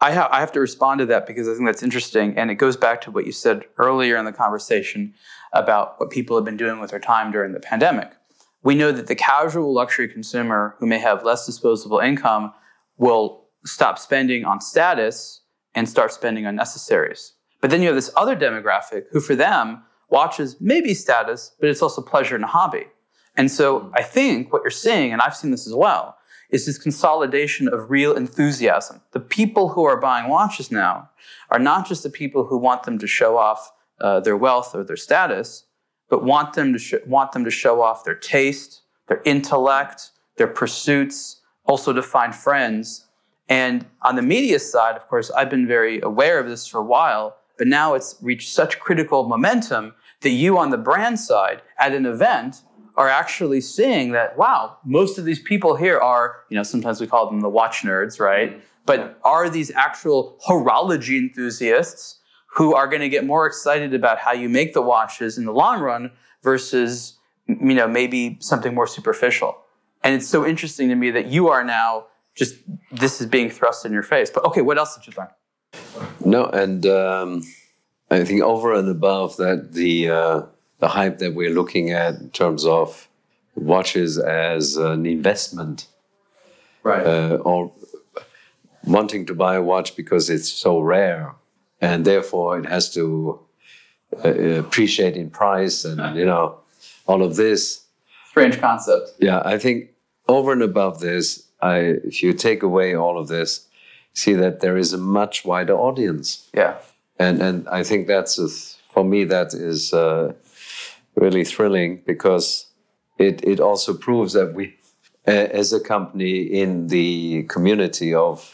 I, 0.00 0.12
ha- 0.12 0.28
I 0.32 0.40
have 0.40 0.52
to 0.52 0.60
respond 0.60 1.00
to 1.00 1.06
that 1.06 1.26
because 1.26 1.46
I 1.46 1.52
think 1.52 1.66
that's 1.66 1.82
interesting. 1.82 2.36
And 2.36 2.50
it 2.50 2.54
goes 2.54 2.76
back 2.76 3.00
to 3.02 3.10
what 3.10 3.26
you 3.26 3.32
said 3.32 3.64
earlier 3.76 4.16
in 4.16 4.24
the 4.24 4.32
conversation 4.32 5.14
about 5.52 6.00
what 6.00 6.10
people 6.10 6.36
have 6.36 6.44
been 6.44 6.56
doing 6.56 6.80
with 6.80 6.90
their 6.90 7.00
time 7.00 7.30
during 7.30 7.52
the 7.52 7.60
pandemic. 7.60 8.10
We 8.62 8.74
know 8.74 8.92
that 8.92 9.06
the 9.06 9.14
casual 9.14 9.72
luxury 9.72 10.08
consumer 10.08 10.74
who 10.78 10.86
may 10.86 10.98
have 10.98 11.24
less 11.24 11.46
disposable 11.46 11.98
income 11.98 12.52
will 12.96 13.46
stop 13.64 13.98
spending 13.98 14.44
on 14.44 14.60
status 14.60 15.42
and 15.74 15.88
start 15.88 16.12
spending 16.12 16.46
on 16.46 16.56
necessaries. 16.56 17.34
But 17.60 17.70
then 17.70 17.82
you 17.82 17.88
have 17.88 17.96
this 17.96 18.10
other 18.16 18.34
demographic 18.36 19.04
who, 19.12 19.20
for 19.20 19.34
them, 19.34 19.82
watches 20.08 20.56
maybe 20.60 20.94
status, 20.94 21.54
but 21.60 21.68
it's 21.68 21.82
also 21.82 22.02
pleasure 22.02 22.34
and 22.34 22.44
a 22.44 22.48
hobby. 22.48 22.86
And 23.36 23.50
so 23.50 23.90
I 23.94 24.02
think 24.02 24.52
what 24.52 24.62
you're 24.62 24.70
seeing, 24.70 25.12
and 25.12 25.22
I've 25.22 25.36
seen 25.36 25.50
this 25.50 25.66
as 25.66 25.74
well, 25.74 26.16
is 26.50 26.66
this 26.66 26.78
consolidation 26.78 27.68
of 27.68 27.90
real 27.90 28.14
enthusiasm. 28.14 29.00
The 29.12 29.20
people 29.20 29.70
who 29.70 29.84
are 29.84 29.96
buying 29.96 30.28
watches 30.28 30.70
now 30.70 31.10
are 31.50 31.58
not 31.58 31.86
just 31.86 32.02
the 32.02 32.10
people 32.10 32.46
who 32.46 32.58
want 32.58 32.82
them 32.82 32.98
to 32.98 33.06
show 33.06 33.38
off 33.38 33.72
uh, 34.00 34.20
their 34.20 34.36
wealth 34.36 34.74
or 34.74 34.82
their 34.82 34.96
status, 34.96 35.64
but 36.08 36.24
want 36.24 36.54
them 36.54 36.72
to 36.72 36.78
sh- 36.78 36.94
want 37.06 37.32
them 37.32 37.44
to 37.44 37.50
show 37.50 37.82
off 37.82 38.04
their 38.04 38.14
taste, 38.14 38.82
their 39.06 39.22
intellect, 39.24 40.10
their 40.36 40.48
pursuits, 40.48 41.40
also 41.64 41.92
to 41.92 42.02
find 42.02 42.34
friends. 42.34 43.06
And 43.48 43.86
on 44.02 44.16
the 44.16 44.22
media 44.22 44.58
side, 44.58 44.96
of 44.96 45.06
course, 45.08 45.30
I've 45.30 45.50
been 45.50 45.66
very 45.66 46.00
aware 46.00 46.38
of 46.40 46.48
this 46.48 46.66
for 46.66 46.78
a 46.78 46.84
while, 46.84 47.36
but 47.58 47.66
now 47.66 47.94
it's 47.94 48.16
reached 48.20 48.50
such 48.50 48.80
critical 48.80 49.28
momentum 49.28 49.94
that 50.22 50.30
you 50.30 50.58
on 50.58 50.70
the 50.70 50.78
brand 50.78 51.18
side 51.20 51.62
at 51.78 51.92
an 51.92 52.06
event 52.06 52.62
are 52.96 53.08
actually 53.08 53.60
seeing 53.60 54.12
that, 54.12 54.36
wow, 54.36 54.76
most 54.84 55.18
of 55.18 55.24
these 55.24 55.40
people 55.40 55.76
here 55.76 55.98
are, 55.98 56.36
you 56.48 56.56
know, 56.56 56.62
sometimes 56.62 57.00
we 57.00 57.06
call 57.06 57.30
them 57.30 57.40
the 57.40 57.48
watch 57.48 57.82
nerds, 57.82 58.20
right? 58.20 58.60
But 58.86 59.18
are 59.24 59.48
these 59.48 59.70
actual 59.70 60.38
horology 60.46 61.18
enthusiasts 61.18 62.18
who 62.46 62.74
are 62.74 62.88
going 62.88 63.00
to 63.00 63.08
get 63.08 63.24
more 63.24 63.46
excited 63.46 63.94
about 63.94 64.18
how 64.18 64.32
you 64.32 64.48
make 64.48 64.74
the 64.74 64.82
watches 64.82 65.38
in 65.38 65.44
the 65.44 65.52
long 65.52 65.80
run 65.80 66.10
versus, 66.42 67.16
you 67.46 67.74
know, 67.74 67.86
maybe 67.86 68.38
something 68.40 68.74
more 68.74 68.86
superficial? 68.86 69.56
And 70.02 70.14
it's 70.14 70.26
so 70.26 70.46
interesting 70.46 70.88
to 70.88 70.94
me 70.94 71.10
that 71.10 71.26
you 71.26 71.48
are 71.48 71.62
now 71.62 72.06
just, 72.34 72.56
this 72.90 73.20
is 73.20 73.26
being 73.26 73.50
thrust 73.50 73.84
in 73.84 73.92
your 73.92 74.02
face. 74.02 74.30
But 74.30 74.44
okay, 74.46 74.62
what 74.62 74.78
else 74.78 74.96
did 74.96 75.06
you 75.06 75.12
learn? 75.16 75.28
No, 76.24 76.46
and 76.46 76.84
um, 76.86 77.42
I 78.10 78.24
think 78.24 78.42
over 78.42 78.74
and 78.74 78.88
above 78.88 79.36
that, 79.36 79.72
the, 79.72 80.10
uh, 80.10 80.42
the 80.80 80.88
hype 80.88 81.18
that 81.18 81.34
we're 81.34 81.50
looking 81.50 81.90
at 81.90 82.16
in 82.16 82.30
terms 82.30 82.64
of 82.64 83.08
watches 83.54 84.18
as 84.18 84.76
an 84.76 85.06
investment, 85.06 85.86
right? 86.82 87.06
Uh, 87.06 87.38
or 87.44 87.72
wanting 88.84 89.26
to 89.26 89.34
buy 89.34 89.54
a 89.56 89.62
watch 89.62 89.94
because 89.94 90.30
it's 90.30 90.50
so 90.50 90.80
rare, 90.80 91.34
and 91.80 92.04
therefore 92.04 92.58
it 92.58 92.66
has 92.66 92.92
to 92.94 93.38
uh, 94.24 94.28
appreciate 94.30 95.16
in 95.16 95.30
price, 95.30 95.84
and 95.84 96.16
you 96.16 96.24
know 96.24 96.58
all 97.06 97.22
of 97.22 97.36
this. 97.36 97.84
Strange 98.30 98.58
concept. 98.60 99.12
Yeah, 99.18 99.42
I 99.44 99.58
think 99.58 99.90
over 100.28 100.52
and 100.52 100.62
above 100.62 101.00
this, 101.00 101.46
I 101.60 101.76
if 102.04 102.22
you 102.22 102.32
take 102.32 102.62
away 102.62 102.94
all 102.94 103.18
of 103.18 103.28
this, 103.28 103.66
see 104.14 104.32
that 104.34 104.60
there 104.60 104.78
is 104.78 104.92
a 104.94 104.98
much 104.98 105.44
wider 105.44 105.74
audience. 105.74 106.48
Yeah, 106.54 106.78
and 107.18 107.42
and 107.42 107.68
I 107.68 107.82
think 107.84 108.06
that's 108.06 108.38
a, 108.38 108.48
for 108.92 109.04
me 109.04 109.24
that 109.24 109.52
is. 109.52 109.92
Uh, 109.92 110.32
really 111.16 111.44
thrilling 111.44 112.02
because 112.06 112.66
it, 113.18 113.44
it 113.44 113.60
also 113.60 113.94
proves 113.94 114.32
that 114.32 114.54
we, 114.54 114.76
as 115.26 115.72
a 115.72 115.80
company 115.80 116.40
in 116.40 116.88
the 116.88 117.44
community 117.44 118.14
of 118.14 118.52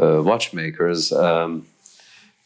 uh, 0.00 0.22
watchmakers, 0.22 1.12
um, 1.12 1.66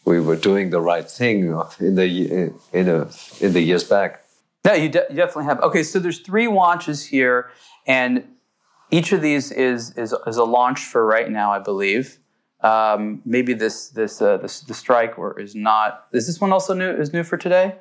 we 0.05 0.21
were 0.21 0.37
doing 0.37 0.71
the 0.71 0.81
right 0.81 1.09
thing 1.09 1.55
in 1.79 1.95
the 1.95 2.53
in 2.73 2.89
a 2.89 3.09
in 3.41 3.53
the 3.53 3.61
years 3.61 3.85
back. 3.85 4.25
Yeah, 4.65 4.75
you, 4.75 4.89
de- 4.89 5.07
you 5.11 5.17
definitely 5.17 5.45
have. 5.45 5.61
Okay, 5.61 5.83
so 5.83 5.99
there's 5.99 6.21
three 6.21 6.49
watches 6.49 7.07
here, 7.07 7.51
and 7.87 8.25
each 8.91 9.13
of 9.13 9.21
these 9.23 9.51
is 9.53 9.91
is, 9.93 10.15
is 10.27 10.37
a 10.37 10.45
launch 10.45 10.81
for 10.81 11.05
right 11.07 11.31
now, 11.31 11.53
I 11.53 11.59
believe. 11.59 12.19
Um, 12.61 13.23
maybe 13.25 13.55
this 13.55 13.89
this 13.89 14.23
uh, 14.23 14.37
this 14.39 14.61
the 14.61 14.75
strike 14.75 15.19
or 15.19 15.39
is 15.39 15.55
not. 15.55 16.07
Is 16.13 16.27
this 16.27 16.41
one 16.41 16.53
also 16.53 16.75
new? 16.75 16.91
Is 16.91 17.13
new 17.13 17.25
for 17.25 17.37
today? 17.37 17.77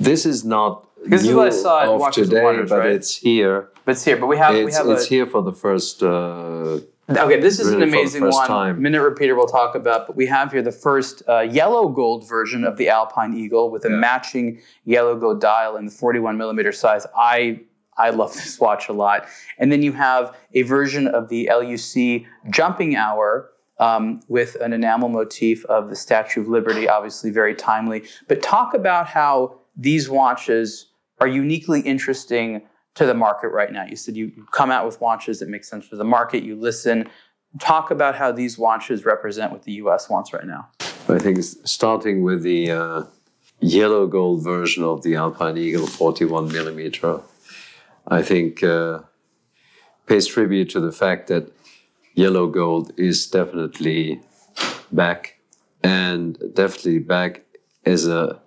This 0.00 0.26
is 0.26 0.44
not 0.44 0.88
this 1.04 1.24
is 1.24 1.34
what 1.34 1.46
I 1.46 1.50
saw 1.50 2.06
of 2.06 2.12
today, 2.12 2.42
Wonders, 2.42 2.70
but 2.70 2.80
right? 2.80 2.90
it's 2.90 3.16
here. 3.16 3.70
But 3.84 3.92
it's 3.92 4.04
here. 4.04 4.16
But 4.16 4.26
we 4.26 4.36
have 4.36 4.54
it's, 4.54 4.66
we 4.66 4.72
have 4.72 4.88
it's 4.88 5.06
a, 5.06 5.08
here 5.08 5.26
for 5.26 5.42
the 5.42 5.52
first. 5.52 6.02
Uh, 6.02 6.80
okay, 7.08 7.40
this 7.40 7.58
is 7.58 7.70
really 7.70 7.82
an 7.84 7.88
amazing 7.88 8.24
one. 8.24 8.46
Time. 8.46 8.82
Minute 8.82 9.02
repeater 9.02 9.34
we'll 9.34 9.46
talk 9.46 9.74
about, 9.74 10.06
but 10.06 10.16
we 10.16 10.26
have 10.26 10.52
here 10.52 10.62
the 10.62 10.72
first 10.72 11.22
uh, 11.28 11.40
yellow 11.40 11.88
gold 11.88 12.28
version 12.28 12.64
of 12.64 12.76
the 12.76 12.88
Alpine 12.88 13.34
Eagle 13.34 13.70
with 13.70 13.84
a 13.84 13.90
yeah. 13.90 13.96
matching 13.96 14.60
yellow 14.84 15.16
gold 15.16 15.40
dial 15.40 15.76
in 15.76 15.86
the 15.86 15.92
41 15.92 16.36
millimeter 16.36 16.72
size. 16.72 17.06
I 17.16 17.60
I 17.96 18.10
love 18.10 18.34
this 18.34 18.60
watch 18.60 18.88
a 18.88 18.92
lot. 18.92 19.26
And 19.58 19.72
then 19.72 19.82
you 19.82 19.92
have 19.92 20.36
a 20.54 20.62
version 20.62 21.06
of 21.08 21.28
the 21.28 21.48
LUC 21.50 22.26
jumping 22.50 22.96
hour. 22.96 23.50
Um, 23.80 24.22
with 24.26 24.56
an 24.56 24.72
enamel 24.72 25.08
motif 25.08 25.64
of 25.66 25.88
the 25.88 25.94
Statue 25.94 26.40
of 26.40 26.48
Liberty, 26.48 26.88
obviously 26.88 27.30
very 27.30 27.54
timely. 27.54 28.02
But 28.26 28.42
talk 28.42 28.74
about 28.74 29.06
how 29.06 29.60
these 29.78 30.10
watches 30.10 30.86
are 31.20 31.28
uniquely 31.28 31.80
interesting 31.80 32.62
to 32.96 33.06
the 33.06 33.14
market 33.14 33.48
right 33.48 33.72
now. 33.72 33.84
You 33.86 33.96
said 33.96 34.16
you 34.16 34.32
come 34.52 34.72
out 34.72 34.84
with 34.84 35.00
watches 35.00 35.38
that 35.38 35.48
make 35.48 35.64
sense 35.64 35.86
for 35.86 35.96
the 35.96 36.04
market, 36.04 36.42
you 36.42 36.56
listen. 36.56 37.08
Talk 37.60 37.90
about 37.92 38.16
how 38.16 38.32
these 38.32 38.58
watches 38.58 39.04
represent 39.04 39.52
what 39.52 39.62
the 39.62 39.72
US 39.84 40.10
wants 40.10 40.32
right 40.32 40.44
now. 40.44 40.68
I 41.08 41.18
think 41.18 41.38
starting 41.64 42.22
with 42.22 42.42
the 42.42 42.70
uh, 42.72 43.04
yellow 43.60 44.06
gold 44.06 44.42
version 44.42 44.82
of 44.82 45.02
the 45.02 45.14
Alpine 45.14 45.56
Eagle 45.56 45.86
41 45.86 46.52
millimeter, 46.52 47.20
I 48.06 48.22
think 48.22 48.62
uh, 48.62 49.00
pays 50.06 50.26
tribute 50.26 50.70
to 50.70 50.80
the 50.80 50.92
fact 50.92 51.28
that 51.28 51.52
yellow 52.14 52.48
gold 52.48 52.92
is 52.96 53.26
definitely 53.28 54.20
back 54.90 55.38
and 55.82 56.36
definitely 56.54 56.98
back 56.98 57.44
as 57.86 58.06
a 58.06 58.40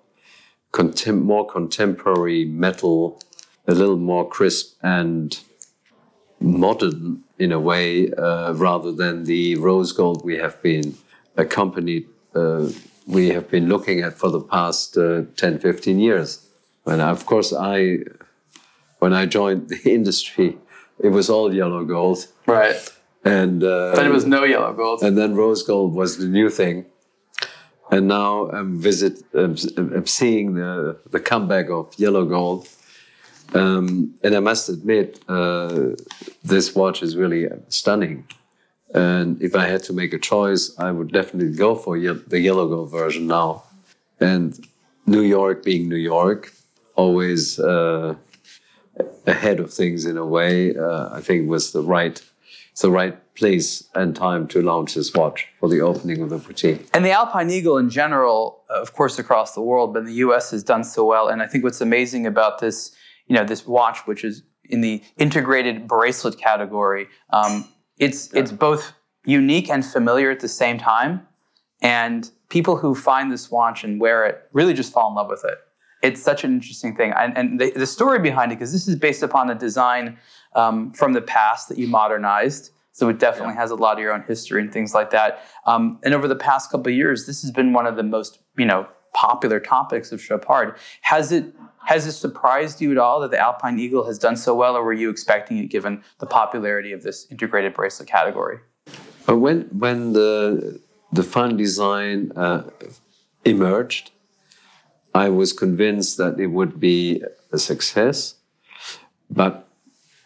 contem- 0.71 1.21
more 1.21 1.45
contemporary 1.45 2.45
metal, 2.45 3.19
a 3.67 3.73
little 3.73 3.97
more 3.97 4.27
crisp 4.27 4.77
and 4.81 5.39
modern 6.39 7.23
in 7.37 7.51
a 7.51 7.59
way, 7.59 8.11
uh, 8.13 8.53
rather 8.53 8.91
than 8.91 9.25
the 9.25 9.55
rose 9.55 9.91
gold 9.91 10.23
we 10.23 10.37
have 10.37 10.61
been 10.61 10.95
accompanied, 11.37 12.07
uh, 12.35 12.67
we 13.07 13.29
have 13.29 13.49
been 13.49 13.67
looking 13.67 14.01
at 14.01 14.17
for 14.17 14.29
the 14.29 14.39
past 14.39 14.97
uh, 14.97 15.23
10, 15.35 15.59
15 15.59 15.99
years. 15.99 16.47
And 16.85 17.01
of 17.01 17.25
course, 17.25 17.53
I, 17.53 17.99
when 18.99 19.13
I 19.13 19.25
joined 19.25 19.69
the 19.69 19.81
industry, 19.85 20.57
it 20.99 21.09
was 21.09 21.29
all 21.29 21.53
yellow 21.53 21.83
gold. 21.83 22.27
Right. 22.45 22.75
And 23.23 23.63
uh, 23.63 23.95
then 23.95 24.07
it 24.07 24.13
was 24.13 24.25
no 24.25 24.43
yellow 24.43 24.73
gold. 24.73 25.03
And 25.03 25.17
then 25.17 25.35
rose 25.35 25.61
gold 25.63 25.93
was 25.93 26.17
the 26.17 26.27
new 26.27 26.49
thing 26.49 26.85
and 27.91 28.07
now 28.07 28.49
I'm 28.49 28.79
visit 28.79 29.23
I'm, 29.33 29.55
I'm 29.77 30.07
seeing 30.07 30.55
the 30.55 30.97
the 31.09 31.19
comeback 31.19 31.69
of 31.69 31.93
yellow 31.97 32.25
gold. 32.25 32.67
Um, 33.53 34.15
and 34.23 34.33
I 34.33 34.39
must 34.39 34.69
admit, 34.69 35.19
uh, 35.27 35.89
this 36.41 36.73
watch 36.73 37.03
is 37.03 37.17
really 37.17 37.49
stunning. 37.67 38.25
And 38.93 39.41
if 39.41 39.55
I 39.55 39.67
had 39.67 39.83
to 39.83 39.93
make 39.93 40.13
a 40.13 40.17
choice, 40.17 40.73
I 40.77 40.91
would 40.91 41.11
definitely 41.11 41.53
go 41.53 41.75
for 41.75 41.97
ye- 41.97 42.23
the 42.27 42.39
yellow 42.39 42.67
gold 42.69 42.91
version 42.91 43.27
now. 43.27 43.63
And 44.21 44.57
New 45.05 45.21
York 45.21 45.63
being 45.63 45.89
New 45.89 45.97
York, 45.97 46.53
always 46.95 47.59
uh, 47.59 48.15
ahead 49.25 49.59
of 49.59 49.73
things 49.73 50.05
in 50.05 50.17
a 50.17 50.25
way, 50.25 50.75
uh, 50.75 51.09
I 51.11 51.21
think 51.21 51.49
was 51.49 51.71
the 51.71 51.81
right 51.81 52.21
the 52.81 52.91
right 52.91 53.17
place 53.35 53.87
and 53.95 54.15
time 54.15 54.47
to 54.47 54.61
launch 54.61 54.95
this 54.95 55.13
watch 55.13 55.47
for 55.59 55.69
the 55.69 55.81
opening 55.81 56.21
of 56.21 56.29
the 56.29 56.37
boutique. 56.37 56.89
And 56.93 57.05
the 57.05 57.11
Alpine 57.11 57.49
Eagle 57.49 57.77
in 57.77 57.89
general, 57.89 58.63
of 58.69 58.93
course, 58.93 59.17
across 59.19 59.53
the 59.53 59.61
world, 59.61 59.93
but 59.93 60.05
the 60.05 60.13
U.S. 60.15 60.51
has 60.51 60.63
done 60.63 60.83
so 60.83 61.05
well. 61.05 61.27
And 61.27 61.41
I 61.41 61.47
think 61.47 61.63
what's 61.63 61.81
amazing 61.81 62.25
about 62.25 62.59
this, 62.59 62.93
you 63.27 63.35
know, 63.35 63.43
this 63.43 63.65
watch, 63.65 63.99
which 64.05 64.23
is 64.23 64.43
in 64.65 64.81
the 64.81 65.01
integrated 65.17 65.87
bracelet 65.87 66.37
category, 66.37 67.07
um, 67.31 67.67
it's 67.97 68.29
yeah. 68.33 68.41
it's 68.41 68.51
both 68.51 68.93
unique 69.25 69.69
and 69.69 69.85
familiar 69.85 70.31
at 70.31 70.39
the 70.39 70.47
same 70.47 70.77
time. 70.77 71.27
And 71.81 72.29
people 72.49 72.77
who 72.77 72.93
find 72.93 73.31
this 73.31 73.49
watch 73.49 73.83
and 73.83 73.99
wear 73.99 74.25
it 74.25 74.41
really 74.53 74.73
just 74.73 74.93
fall 74.93 75.09
in 75.09 75.15
love 75.15 75.29
with 75.29 75.43
it. 75.45 75.57
It's 76.01 76.21
such 76.21 76.43
an 76.43 76.53
interesting 76.53 76.95
thing. 76.95 77.13
And, 77.15 77.37
and 77.37 77.59
the, 77.59 77.71
the 77.71 77.87
story 77.87 78.19
behind 78.19 78.51
it, 78.51 78.55
because 78.55 78.71
this 78.71 78.87
is 78.87 78.95
based 78.95 79.23
upon 79.23 79.49
a 79.49 79.55
design 79.55 80.17
um, 80.55 80.91
from 80.93 81.13
the 81.13 81.21
past 81.21 81.69
that 81.69 81.77
you 81.77 81.87
modernized. 81.87 82.71
So 82.93 83.07
it 83.09 83.19
definitely 83.19 83.53
yeah. 83.53 83.61
has 83.61 83.71
a 83.71 83.75
lot 83.75 83.93
of 83.93 83.99
your 83.99 84.13
own 84.13 84.23
history 84.27 84.61
and 84.61 84.71
things 84.71 84.93
like 84.93 85.11
that. 85.11 85.43
Um, 85.65 85.99
and 86.03 86.13
over 86.13 86.27
the 86.27 86.35
past 86.35 86.71
couple 86.71 86.91
of 86.91 86.95
years, 86.95 87.25
this 87.25 87.41
has 87.41 87.51
been 87.51 87.71
one 87.71 87.87
of 87.87 87.95
the 87.95 88.03
most, 88.03 88.39
you 88.57 88.65
know, 88.65 88.87
popular 89.13 89.59
topics 89.59 90.11
of 90.11 90.21
Chopard. 90.21 90.77
Has 91.01 91.31
it 91.31 91.53
has 91.85 92.05
it 92.05 92.11
surprised 92.11 92.79
you 92.79 92.91
at 92.91 92.97
all 92.97 93.19
that 93.21 93.31
the 93.31 93.39
Alpine 93.39 93.79
Eagle 93.79 94.05
has 94.05 94.19
done 94.19 94.35
so 94.35 94.53
well, 94.53 94.75
or 94.75 94.83
were 94.83 94.93
you 94.93 95.09
expecting 95.09 95.57
it 95.57 95.67
given 95.67 96.03
the 96.19 96.27
popularity 96.27 96.91
of 96.91 97.01
this 97.01 97.27
integrated 97.31 97.73
bracelet 97.73 98.07
category? 98.07 98.59
When 99.27 99.63
when 99.77 100.13
the 100.13 100.79
the 101.11 101.23
fun 101.23 101.57
design 101.57 102.31
uh, 102.35 102.69
emerged, 103.45 104.11
I 105.13 105.29
was 105.29 105.53
convinced 105.53 106.17
that 106.17 106.39
it 106.39 106.47
would 106.47 106.79
be 106.79 107.23
a 107.51 107.57
success, 107.57 108.35
but 109.29 109.67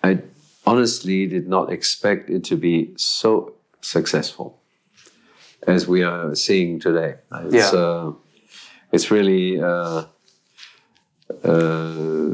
I 0.04 0.22
honestly 0.66 1.28
did 1.28 1.48
not 1.48 1.72
expect 1.72 2.30
it 2.30 2.44
to 2.46 2.56
be 2.56 2.94
so 2.98 3.56
successful 3.82 4.62
as 5.68 5.88
we 5.88 6.04
are 6.04 6.36
seeing 6.36 6.80
today. 6.80 7.16
It's, 7.46 7.74
yeah. 7.74 7.80
Uh, 7.80 8.14
it's 8.92 9.10
really 9.10 9.60
uh, 9.60 10.06
uh, 11.44 12.34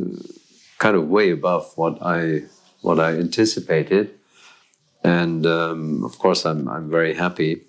kind 0.78 0.96
of 0.96 1.08
way 1.08 1.32
above 1.32 1.72
what 1.76 1.98
I 2.02 2.44
what 2.82 3.00
I 3.00 3.14
anticipated, 3.14 4.12
and 5.04 5.46
um, 5.46 6.04
of 6.04 6.18
course 6.20 6.46
I'm 6.46 6.68
I'm 6.68 6.90
very 6.90 7.14
happy, 7.14 7.68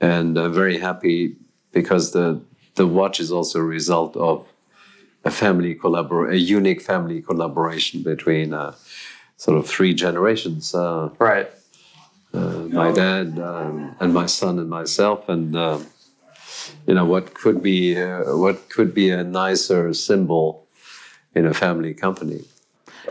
and 0.00 0.36
I'm 0.38 0.52
very 0.52 0.78
happy 0.78 1.36
because 1.72 2.12
the 2.12 2.42
the 2.78 2.86
watch 2.86 3.20
is 3.20 3.30
also 3.30 3.58
a 3.58 3.68
result 3.78 4.16
of 4.16 4.48
a 5.24 5.30
family 5.30 5.74
collabor 5.74 6.32
a 6.32 6.38
unique 6.38 6.80
family 6.80 7.20
collaboration 7.20 8.02
between 8.02 8.54
uh, 8.54 8.74
sort 9.36 9.58
of 9.58 9.66
three 9.66 9.92
generations. 9.92 10.74
Uh, 10.74 11.10
right. 11.18 11.50
Uh, 12.32 12.68
my 12.82 12.90
dad 12.92 13.38
um, 13.38 13.96
and 14.00 14.12
my 14.12 14.26
son 14.26 14.58
and 14.58 14.68
myself, 14.68 15.28
and 15.28 15.56
uh, 15.56 15.78
you 16.86 16.94
know 16.94 17.04
what 17.04 17.34
could 17.34 17.62
be 17.62 18.00
uh, 18.00 18.36
what 18.36 18.68
could 18.68 18.94
be 18.94 19.10
a 19.10 19.24
nicer 19.24 19.94
symbol 19.94 20.66
in 21.34 21.46
a 21.46 21.54
family 21.54 21.94
company. 21.94 22.42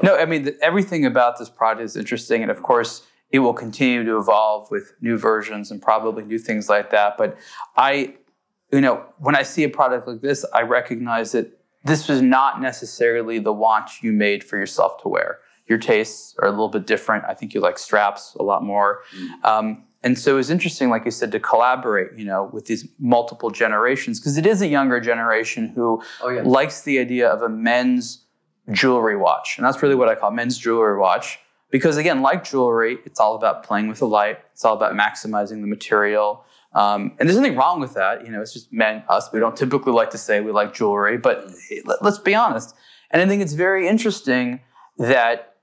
No, 0.03 0.15
I 0.15 0.25
mean 0.25 0.43
the, 0.43 0.57
everything 0.61 1.05
about 1.05 1.39
this 1.39 1.49
product 1.49 1.83
is 1.83 1.95
interesting, 1.95 2.41
and 2.43 2.51
of 2.51 2.61
course 2.61 3.07
it 3.31 3.39
will 3.39 3.53
continue 3.53 4.03
to 4.05 4.17
evolve 4.17 4.69
with 4.71 4.93
new 5.01 5.17
versions 5.17 5.71
and 5.71 5.81
probably 5.81 6.23
new 6.23 6.39
things 6.39 6.69
like 6.69 6.91
that. 6.91 7.17
But 7.17 7.37
I, 7.75 8.13
you 8.71 8.81
know, 8.81 9.05
when 9.19 9.35
I 9.35 9.43
see 9.43 9.63
a 9.63 9.69
product 9.69 10.07
like 10.07 10.21
this, 10.21 10.45
I 10.53 10.61
recognize 10.61 11.31
that 11.31 11.57
this 11.83 12.07
was 12.07 12.21
not 12.21 12.61
necessarily 12.61 13.39
the 13.39 13.53
watch 13.53 13.99
you 14.01 14.11
made 14.11 14.43
for 14.43 14.57
yourself 14.57 15.01
to 15.03 15.07
wear. 15.07 15.39
Your 15.67 15.77
tastes 15.77 16.35
are 16.39 16.47
a 16.47 16.51
little 16.51 16.69
bit 16.69 16.85
different. 16.85 17.25
I 17.25 17.33
think 17.33 17.53
you 17.53 17.61
like 17.61 17.77
straps 17.77 18.35
a 18.39 18.43
lot 18.43 18.63
more. 18.63 19.01
Mm. 19.15 19.45
Um, 19.45 19.83
and 20.03 20.17
so 20.17 20.33
it 20.33 20.35
was 20.35 20.49
interesting, 20.49 20.89
like 20.89 21.05
you 21.05 21.11
said, 21.11 21.31
to 21.31 21.39
collaborate, 21.39 22.17
you 22.17 22.25
know, 22.25 22.49
with 22.53 22.65
these 22.65 22.87
multiple 22.99 23.49
generations, 23.49 24.19
because 24.19 24.37
it 24.37 24.45
is 24.45 24.61
a 24.61 24.67
younger 24.67 24.99
generation 24.99 25.69
who 25.69 26.01
oh, 26.21 26.29
yeah. 26.29 26.43
likes 26.43 26.81
the 26.81 26.99
idea 26.99 27.27
of 27.27 27.41
a 27.41 27.49
men's 27.49 28.25
jewelry 28.71 29.17
watch. 29.17 29.57
And 29.57 29.65
that's 29.65 29.81
really 29.81 29.95
what 29.95 30.07
I 30.07 30.15
call 30.15 30.31
men's 30.31 30.57
jewelry 30.57 30.97
watch. 30.97 31.39
Because 31.69 31.97
again, 31.97 32.21
like 32.21 32.43
jewelry, 32.43 32.99
it's 33.05 33.19
all 33.19 33.35
about 33.35 33.63
playing 33.63 33.87
with 33.89 33.99
the 33.99 34.07
light. 34.07 34.39
It's 34.53 34.63
all 34.63 34.75
about 34.75 34.93
maximizing 34.93 35.61
the 35.61 35.67
material. 35.67 36.45
Um, 36.77 37.13
and 37.17 37.27
there's 37.27 37.37
nothing 37.37 37.55
wrong 37.55 37.79
with 37.79 37.95
that. 37.95 38.23
You 38.23 38.31
know, 38.31 38.39
it's 38.39 38.53
just 38.53 38.71
men, 38.71 39.03
us. 39.09 39.29
We 39.33 39.39
don't 39.39 39.57
typically 39.57 39.93
like 39.93 40.11
to 40.11 40.17
say 40.17 40.41
we 40.41 40.51
like 40.51 40.75
jewelry, 40.75 41.17
but 41.17 41.49
let's 42.01 42.19
be 42.19 42.35
honest. 42.35 42.75
And 43.09 43.19
I 43.19 43.27
think 43.27 43.41
it's 43.41 43.53
very 43.53 43.87
interesting 43.87 44.59
that 44.99 45.55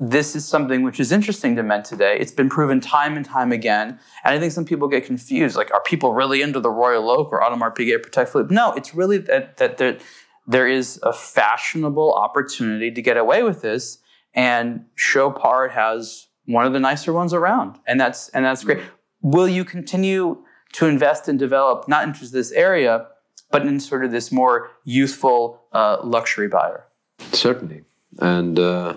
this 0.00 0.34
is 0.34 0.44
something 0.44 0.82
which 0.82 0.98
is 0.98 1.12
interesting 1.12 1.54
to 1.54 1.62
men 1.62 1.84
today. 1.84 2.16
It's 2.18 2.32
been 2.32 2.48
proven 2.48 2.80
time 2.80 3.16
and 3.16 3.24
time 3.24 3.52
again. 3.52 4.00
And 4.24 4.34
I 4.34 4.40
think 4.40 4.50
some 4.50 4.64
people 4.64 4.88
get 4.88 5.04
confused. 5.04 5.54
Like, 5.54 5.72
are 5.72 5.82
people 5.82 6.14
really 6.14 6.42
into 6.42 6.58
the 6.58 6.70
Royal 6.70 7.08
Oak 7.10 7.28
or 7.30 7.40
Audemars 7.42 7.76
Piguet 7.76 8.04
Patek 8.04 8.28
Philippe? 8.28 8.52
No, 8.52 8.72
it's 8.72 8.92
really 8.92 9.18
that, 9.18 9.58
that 9.58 9.76
there, 9.76 9.98
there 10.48 10.66
is 10.66 10.98
a 11.04 11.12
fashionable 11.12 12.12
opportunity 12.14 12.90
to 12.90 13.02
get 13.02 13.16
away 13.16 13.44
with 13.44 13.62
this. 13.62 13.98
And 14.34 14.86
Chopard 14.96 15.70
has 15.72 16.26
one 16.46 16.66
of 16.66 16.72
the 16.72 16.80
nicer 16.80 17.12
ones 17.12 17.32
around. 17.32 17.78
And 17.86 18.00
that's, 18.00 18.30
and 18.30 18.44
that's 18.44 18.64
great. 18.64 18.80
Will 19.22 19.48
you 19.48 19.64
continue 19.64 20.38
to 20.72 20.86
invest 20.86 21.28
and 21.28 21.38
develop, 21.38 21.88
not 21.88 22.04
into 22.04 22.26
this 22.26 22.52
area, 22.52 23.06
but 23.50 23.66
in 23.66 23.80
sort 23.80 24.04
of 24.04 24.12
this 24.12 24.30
more 24.30 24.70
youthful 24.84 25.62
uh, 25.72 25.98
luxury 26.02 26.48
buyer? 26.48 26.86
Certainly. 27.32 27.82
And, 28.20 28.58
uh 28.58 28.96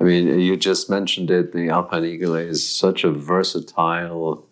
I 0.00 0.04
mean, 0.04 0.40
you 0.40 0.56
just 0.56 0.90
mentioned 0.90 1.30
it. 1.30 1.52
The 1.52 1.68
Alpine 1.68 2.04
Eagle 2.04 2.34
is 2.34 2.68
such 2.68 3.04
a 3.04 3.10
versatile 3.10 4.48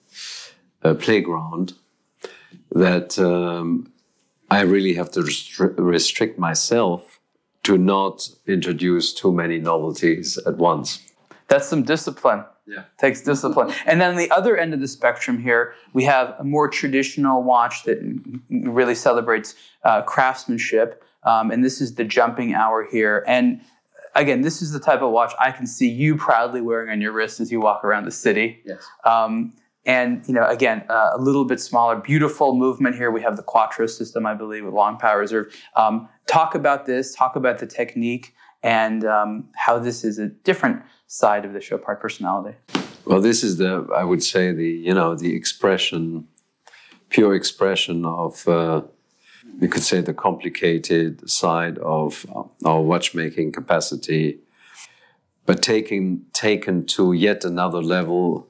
uh, 0.85 0.95
playground 0.95 1.75
that 2.71 3.19
um, 3.19 3.93
I 4.51 4.61
really 4.61 4.95
have 4.95 5.11
to 5.13 5.21
restri- 5.21 5.75
restrict 5.77 6.39
myself 6.39 7.19
to 7.65 7.77
not 7.77 8.29
introduce 8.47 9.13
too 9.13 9.33
many 9.33 9.59
novelties 9.59 10.39
at 10.47 10.59
once. 10.59 11.01
That's 11.49 11.67
some 11.67 11.83
discipline. 11.83 12.45
Yeah. 12.67 12.85
Takes 12.99 13.23
discipline. 13.23 13.75
And 13.87 14.01
then 14.01 14.17
the 14.17 14.31
other 14.31 14.57
end 14.57 14.73
of 14.73 14.81
the 14.81 14.89
spectrum 14.89 15.39
here, 15.39 15.75
we 15.93 16.05
have 16.05 16.37
a 16.39 16.45
more 16.45 16.69
traditional 16.69 17.43
watch 17.43 17.83
that 17.85 17.99
really 18.51 18.95
celebrates 18.95 19.55
uh, 19.85 20.03
craftsmanship. 20.03 21.03
Um, 21.25 21.51
and 21.51 21.65
this 21.65 21.81
is 21.81 21.95
the 21.97 22.05
jumping 22.05 22.55
hour 22.55 22.87
here. 22.91 23.25
And 23.27 23.61
again, 24.15 24.43
this 24.43 24.63
is 24.63 24.73
the 24.73 24.81
type 24.81 25.03
of 25.03 25.11
watch 25.11 25.33
I 25.41 25.51
can 25.51 25.67
see 25.67 25.89
you 25.89 26.17
proudly 26.17 26.61
wearing 26.61 26.91
on 26.91 27.01
your 27.01 27.13
wrist 27.13 27.41
as 27.41 27.51
you 27.51 27.61
walk 27.61 27.85
around 27.85 28.05
the 28.05 28.13
city. 28.13 28.61
Yes. 28.65 28.87
Um, 29.05 29.53
and 29.85 30.27
you 30.29 30.35
know, 30.35 30.47
again, 30.47 30.85
uh, 30.89 31.11
a 31.15 31.19
little 31.19 31.45
bit 31.45 31.61
smaller, 31.61 31.97
beautiful 31.97 32.55
movement 32.55 32.95
here. 32.95 33.11
We 33.11 33.23
have 33.23 33.37
the 33.37 33.43
Quattro 33.43 33.87
system, 33.87 34.27
I 34.27 34.35
believe, 34.35 34.65
with 34.65 34.75
long 34.75 34.97
power 34.97 35.19
reserve. 35.19 35.53
Um, 35.75 36.09
talk 36.27 36.55
about 36.55 36.87
this. 36.87 37.15
Talk 37.15 37.35
about 37.35 37.59
the 37.59 37.67
technique 37.67 38.35
and 38.63 39.05
um, 39.05 39.49
how 39.57 39.81
this 39.81 40.05
is 40.05 40.19
a 40.19 40.29
different 40.29 40.83
side 41.13 41.45
of 41.45 41.53
the 41.53 41.61
show, 41.61 41.77
Chopard 41.77 42.01
personality. 42.01 42.57
Well, 43.05 43.21
this 43.21 43.45
is 43.45 43.59
the, 43.59 43.87
I 43.95 44.03
would 44.03 44.23
say, 44.23 44.53
the 44.53 44.71
you 44.89 44.95
know, 44.95 45.15
the 45.15 45.35
expression, 45.35 46.27
pure 47.11 47.35
expression 47.35 48.05
of. 48.05 48.49
Uh, 48.49 48.83
you 49.61 49.69
could 49.69 49.83
say 49.83 50.01
the 50.01 50.15
complicated 50.15 51.29
side 51.29 51.77
of 51.79 52.25
our 52.65 52.81
watchmaking 52.81 53.53
capacity, 53.53 54.39
but 55.45 55.61
taken 55.63 56.25
taken 56.33 56.87
to 56.97 57.13
yet 57.13 57.45
another 57.45 57.83
level 57.83 58.49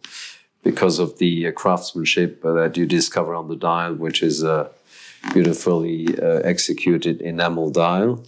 because 0.62 1.00
of 1.00 1.18
the 1.18 1.50
craftsmanship 1.52 2.42
that 2.42 2.76
you 2.76 2.86
discover 2.86 3.34
on 3.34 3.48
the 3.48 3.56
dial, 3.56 3.94
which 3.94 4.22
is 4.22 4.44
a 4.44 4.70
beautifully 5.32 6.06
uh, 6.18 6.40
executed 6.52 7.20
enamel 7.20 7.70
dial. 7.70 8.22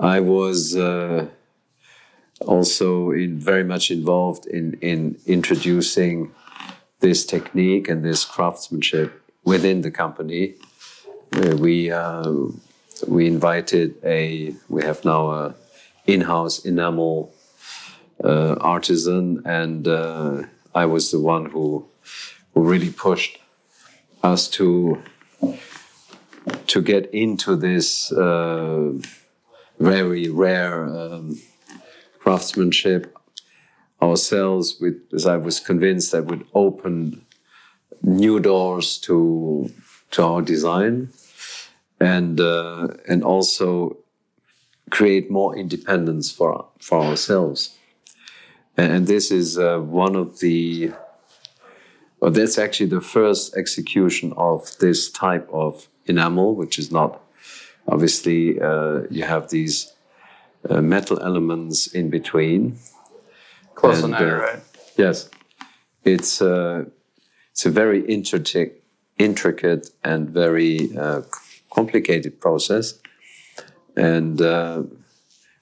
I 0.00 0.18
was 0.20 0.76
uh, 0.76 1.28
also 2.40 3.10
in, 3.10 3.38
very 3.38 3.64
much 3.64 3.90
involved 3.90 4.46
in, 4.46 4.74
in 4.80 5.18
introducing 5.26 6.32
this 7.00 7.24
technique 7.24 7.88
and 7.88 8.04
this 8.04 8.24
craftsmanship 8.24 9.22
within 9.44 9.82
the 9.82 9.90
company. 9.90 10.54
Uh, 11.32 11.56
we 11.56 11.90
uh, 11.90 12.32
we 13.06 13.26
invited 13.26 13.94
a 14.04 14.54
we 14.68 14.82
have 14.82 15.04
now 15.04 15.30
a 15.30 15.54
in-house 16.06 16.64
enamel 16.64 17.32
uh, 18.24 18.54
artisan, 18.60 19.42
and 19.44 19.86
uh, 19.88 20.42
I 20.74 20.86
was 20.86 21.10
the 21.10 21.20
one 21.20 21.46
who 21.46 21.86
who 22.54 22.62
really 22.62 22.90
pushed 22.90 23.38
us 24.22 24.48
to 24.50 25.02
to 26.66 26.80
get 26.80 27.12
into 27.12 27.56
this 27.56 28.12
uh, 28.12 28.92
very 29.78 30.28
rare 30.28 30.86
um, 30.86 31.38
craftsmanship 32.26 33.16
ourselves. 34.02 34.80
With 34.80 34.96
as 35.14 35.26
I 35.26 35.36
was 35.36 35.60
convinced 35.60 36.10
that 36.10 36.24
would 36.26 36.44
open 36.54 37.24
new 38.02 38.40
doors 38.40 38.98
to 39.06 39.70
to 40.10 40.22
our 40.22 40.42
design 40.42 41.10
and 42.00 42.40
uh, 42.40 42.88
and 43.08 43.22
also 43.22 43.98
create 44.90 45.30
more 45.30 45.56
independence 45.56 46.32
for 46.32 46.66
for 46.80 46.98
ourselves. 47.00 47.78
And, 48.76 48.92
and 48.92 49.06
this 49.06 49.30
is 49.30 49.56
uh, 49.58 49.78
one 49.78 50.16
of 50.16 50.40
the. 50.40 50.92
Well, 52.20 52.32
that's 52.32 52.58
actually 52.58 52.90
the 52.90 53.06
first 53.16 53.56
execution 53.56 54.32
of 54.36 54.76
this 54.78 55.10
type 55.10 55.48
of 55.52 55.88
enamel, 56.06 56.56
which 56.56 56.78
is 56.78 56.90
not 56.90 57.20
obviously 57.86 58.58
uh, 58.60 59.02
you 59.10 59.22
have 59.22 59.50
these 59.50 59.95
uh, 60.70 60.80
metal 60.80 61.20
elements 61.20 61.86
in 61.86 62.10
between. 62.10 62.78
Close 63.74 64.02
and, 64.02 64.14
that, 64.14 64.22
uh, 64.22 64.36
right? 64.36 64.62
Yes, 64.96 65.28
it's 66.04 66.40
uh, 66.40 66.84
it's 67.52 67.66
a 67.66 67.70
very 67.70 68.04
intricate 68.06 68.82
intricate 69.18 69.90
and 70.02 70.30
very 70.30 70.96
uh, 70.96 71.22
complicated 71.70 72.40
process, 72.40 72.98
and 73.96 74.40
uh, 74.40 74.82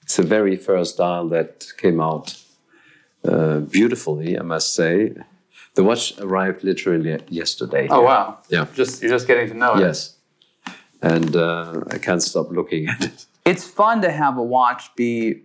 it's 0.03 0.15
the 0.15 0.23
very 0.23 0.55
first 0.55 0.97
dial 0.97 1.27
that 1.29 1.65
came 1.77 1.99
out 1.99 2.35
uh, 3.27 3.59
beautifully, 3.59 4.39
I 4.39 4.43
must 4.43 4.73
say. 4.73 5.13
The 5.73 5.83
watch 5.83 6.17
arrived 6.19 6.63
literally 6.63 7.19
yesterday. 7.27 7.87
Oh 7.89 8.01
wow! 8.01 8.37
Yeah. 8.49 8.67
Just 8.73 9.01
you're 9.01 9.11
just 9.11 9.27
getting 9.27 9.49
to 9.49 9.53
know 9.53 9.75
it. 9.75 9.81
Yes. 9.81 10.15
And 11.01 11.35
uh, 11.35 11.81
I 11.91 11.97
can't 11.97 12.23
stop 12.23 12.49
looking 12.49 12.87
at 12.87 13.03
it. 13.03 13.25
It's 13.45 13.65
fun 13.65 14.01
to 14.01 14.11
have 14.11 14.37
a 14.37 14.43
watch 14.43 14.95
be 14.95 15.43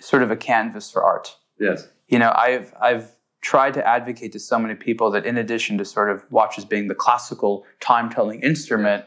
sort 0.00 0.22
of 0.22 0.30
a 0.30 0.36
canvas 0.36 0.90
for 0.90 1.04
art. 1.04 1.36
Yes. 1.60 1.86
You 2.08 2.18
know, 2.18 2.32
I've 2.34 2.72
I've 2.80 3.12
tried 3.42 3.74
to 3.74 3.86
advocate 3.86 4.32
to 4.32 4.38
so 4.40 4.58
many 4.58 4.74
people 4.74 5.10
that 5.10 5.26
in 5.26 5.36
addition 5.36 5.76
to 5.76 5.84
sort 5.84 6.10
of 6.10 6.24
watches 6.30 6.64
being 6.64 6.88
the 6.88 6.94
classical 6.94 7.64
time 7.80 8.08
telling 8.08 8.40
instrument, 8.42 9.04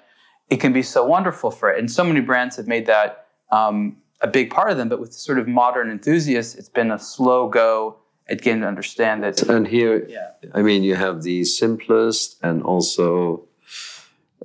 it 0.50 0.58
can 0.60 0.72
be 0.72 0.84
so 0.84 1.04
wonderful 1.04 1.50
for 1.50 1.72
it. 1.72 1.80
And 1.80 1.90
so 1.92 2.04
many 2.04 2.22
brands 2.22 2.56
have 2.58 2.68
made 2.68 2.86
that 2.86 3.26
um, 3.52 3.98
a 4.22 4.28
big 4.28 4.52
part 4.52 4.70
of 4.70 4.78
them. 4.78 4.90
But 4.90 5.00
with 5.00 5.14
sort 5.14 5.40
of 5.40 5.48
modern 5.48 5.90
enthusiasts, 5.90 6.54
it's 6.56 6.70
been 6.70 6.92
a 6.92 7.00
slow 7.00 7.50
go 7.50 7.98
at 8.30 8.42
getting 8.42 8.62
to 8.62 8.68
understand 8.68 9.24
that. 9.24 9.42
And 9.44 9.68
here, 9.68 10.06
Yeah. 10.08 10.30
I 10.54 10.62
mean, 10.62 10.84
you 10.84 10.96
have 10.96 11.24
the 11.24 11.44
simplest 11.44 12.38
and 12.44 12.62
also 12.62 13.48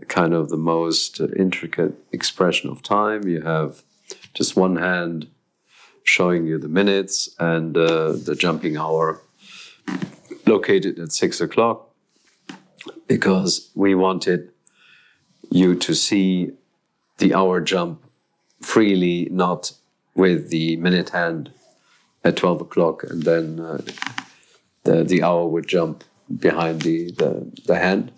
kind 0.08 0.34
of 0.34 0.48
the 0.48 0.56
most 0.56 1.20
intricate 1.20 1.94
expression 2.12 2.70
of 2.70 2.82
time. 2.82 3.26
You 3.28 3.42
have 3.42 3.82
just 4.34 4.56
one 4.56 4.76
hand 4.76 5.28
showing 6.04 6.46
you 6.46 6.58
the 6.58 6.68
minutes 6.68 7.34
and 7.38 7.76
uh, 7.76 8.12
the 8.12 8.34
jumping 8.34 8.76
hour 8.76 9.20
located 10.46 10.98
at 10.98 11.12
six 11.12 11.40
o'clock 11.40 11.88
because 13.06 13.70
we 13.74 13.94
wanted 13.94 14.50
you 15.50 15.74
to 15.74 15.94
see 15.94 16.50
the 17.18 17.34
hour 17.34 17.60
jump 17.60 18.02
freely, 18.60 19.28
not 19.30 19.72
with 20.14 20.50
the 20.50 20.76
minute 20.76 21.10
hand 21.10 21.52
at 22.24 22.36
12 22.36 22.62
o'clock 22.62 23.02
and 23.04 23.22
then 23.22 23.60
uh, 23.60 23.82
the, 24.84 25.04
the 25.04 25.22
hour 25.22 25.46
would 25.46 25.66
jump 25.66 26.04
behind 26.38 26.82
the, 26.82 27.10
the, 27.12 27.50
the 27.66 27.78
hand. 27.78 28.12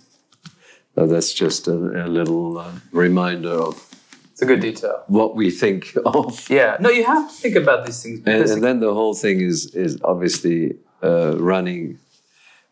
So 0.94 1.06
that's 1.06 1.32
just 1.32 1.66
a, 1.68 1.72
a 1.72 2.08
little 2.08 2.58
uh, 2.58 2.72
reminder 2.92 3.50
of 3.50 3.74
It's 4.32 4.42
a 4.42 4.46
good 4.46 4.60
detail. 4.60 5.02
what 5.08 5.34
we 5.34 5.50
think 5.50 5.96
of. 6.06 6.48
Yeah. 6.48 6.76
No, 6.80 6.88
you 6.90 7.04
have 7.04 7.28
to 7.28 7.34
think 7.34 7.56
about 7.56 7.84
these 7.86 8.02
things 8.02 8.20
And, 8.26 8.44
and 8.48 8.62
then 8.62 8.80
the 8.80 8.94
whole 8.94 9.14
thing 9.14 9.40
is, 9.40 9.74
is 9.74 9.98
obviously 10.04 10.76
uh, 11.02 11.36
running 11.38 11.98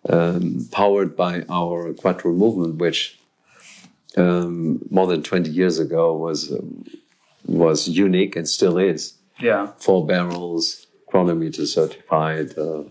um, 0.08 0.68
powered 0.70 1.16
by 1.16 1.44
our 1.48 1.92
quattro 1.94 2.32
movement, 2.32 2.76
which 2.76 3.18
um, 4.16 4.80
more 4.90 5.06
than 5.06 5.22
20 5.22 5.50
years 5.50 5.78
ago 5.78 6.14
was, 6.16 6.52
um, 6.52 6.84
was 7.46 7.88
unique 7.88 8.36
and 8.36 8.48
still 8.48 8.78
is. 8.78 9.14
yeah. 9.40 9.68
four 9.78 10.06
barrels, 10.06 10.86
chronometer 11.08 11.66
certified. 11.66 12.56
Uh, 12.56 12.84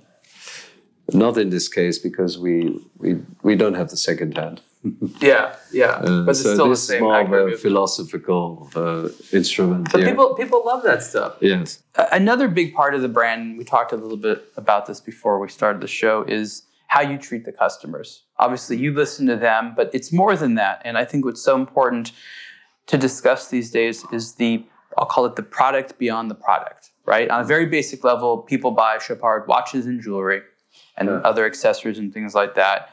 not 1.14 1.38
in 1.38 1.50
this 1.50 1.68
case 1.68 1.98
because 2.00 2.38
we 2.38 2.80
we, 2.98 3.20
we 3.44 3.56
don't 3.56 3.74
have 3.74 3.90
the 3.90 3.98
second 3.98 4.38
hand. 4.38 4.62
Yeah, 5.22 5.56
yeah. 5.72 5.86
Uh, 5.86 6.24
but 6.26 6.32
it's 6.32 6.42
so 6.44 6.54
still 6.54 6.70
the 6.70 6.76
same 6.76 7.04
more 7.04 7.20
of 7.20 7.32
a 7.32 7.36
aggregate. 7.36 7.60
philosophical 7.60 8.70
uh, 8.76 9.10
instrument. 9.32 9.92
But 9.92 10.00
here. 10.02 10.10
people 10.10 10.34
people 10.36 10.64
love 10.66 10.84
that 10.84 11.04
stuff. 11.04 11.36
yes, 11.42 11.84
Another 12.12 12.48
big 12.48 12.74
part 12.74 12.96
of 12.96 13.02
the 13.02 13.08
brand, 13.10 13.58
we 13.58 13.64
talked 13.64 13.92
a 13.92 13.96
little 13.96 14.18
bit 14.18 14.40
about 14.58 14.86
this 14.88 15.00
before 15.00 15.40
we 15.40 15.48
started 15.50 15.82
the 15.82 15.88
show, 15.88 16.24
is 16.28 16.64
how 16.88 17.02
you 17.02 17.18
treat 17.18 17.46
the 17.46 17.52
customers. 17.52 18.24
Obviously, 18.40 18.76
you 18.78 18.94
listen 18.94 19.28
to 19.28 19.36
them, 19.36 19.74
but 19.76 19.90
it's 19.94 20.12
more 20.12 20.36
than 20.36 20.56
that. 20.56 20.82
And 20.84 20.98
I 20.98 21.06
think 21.06 21.26
what's 21.26 21.42
so 21.42 21.56
important 21.56 22.12
to 22.88 22.98
discuss 22.98 23.48
these 23.50 23.70
days 23.72 24.04
is 24.12 24.34
the, 24.36 24.66
I'll 24.98 25.06
call 25.06 25.26
it 25.26 25.36
the 25.36 25.44
product 25.44 25.98
beyond 26.00 26.30
the 26.32 26.36
product, 26.36 26.90
right? 27.06 27.30
On 27.30 27.40
a 27.42 27.46
very 27.46 27.68
basic 27.68 28.04
level, 28.04 28.40
people 28.40 28.72
buy 28.72 28.98
Chopard 28.98 29.48
watches 29.48 29.86
and 29.86 30.02
jewelry 30.02 30.42
and 30.98 31.08
Yeah. 31.08 31.22
other 31.30 31.46
accessories 31.46 31.98
and 32.00 32.12
things 32.14 32.34
like 32.36 32.56
that. 32.56 32.90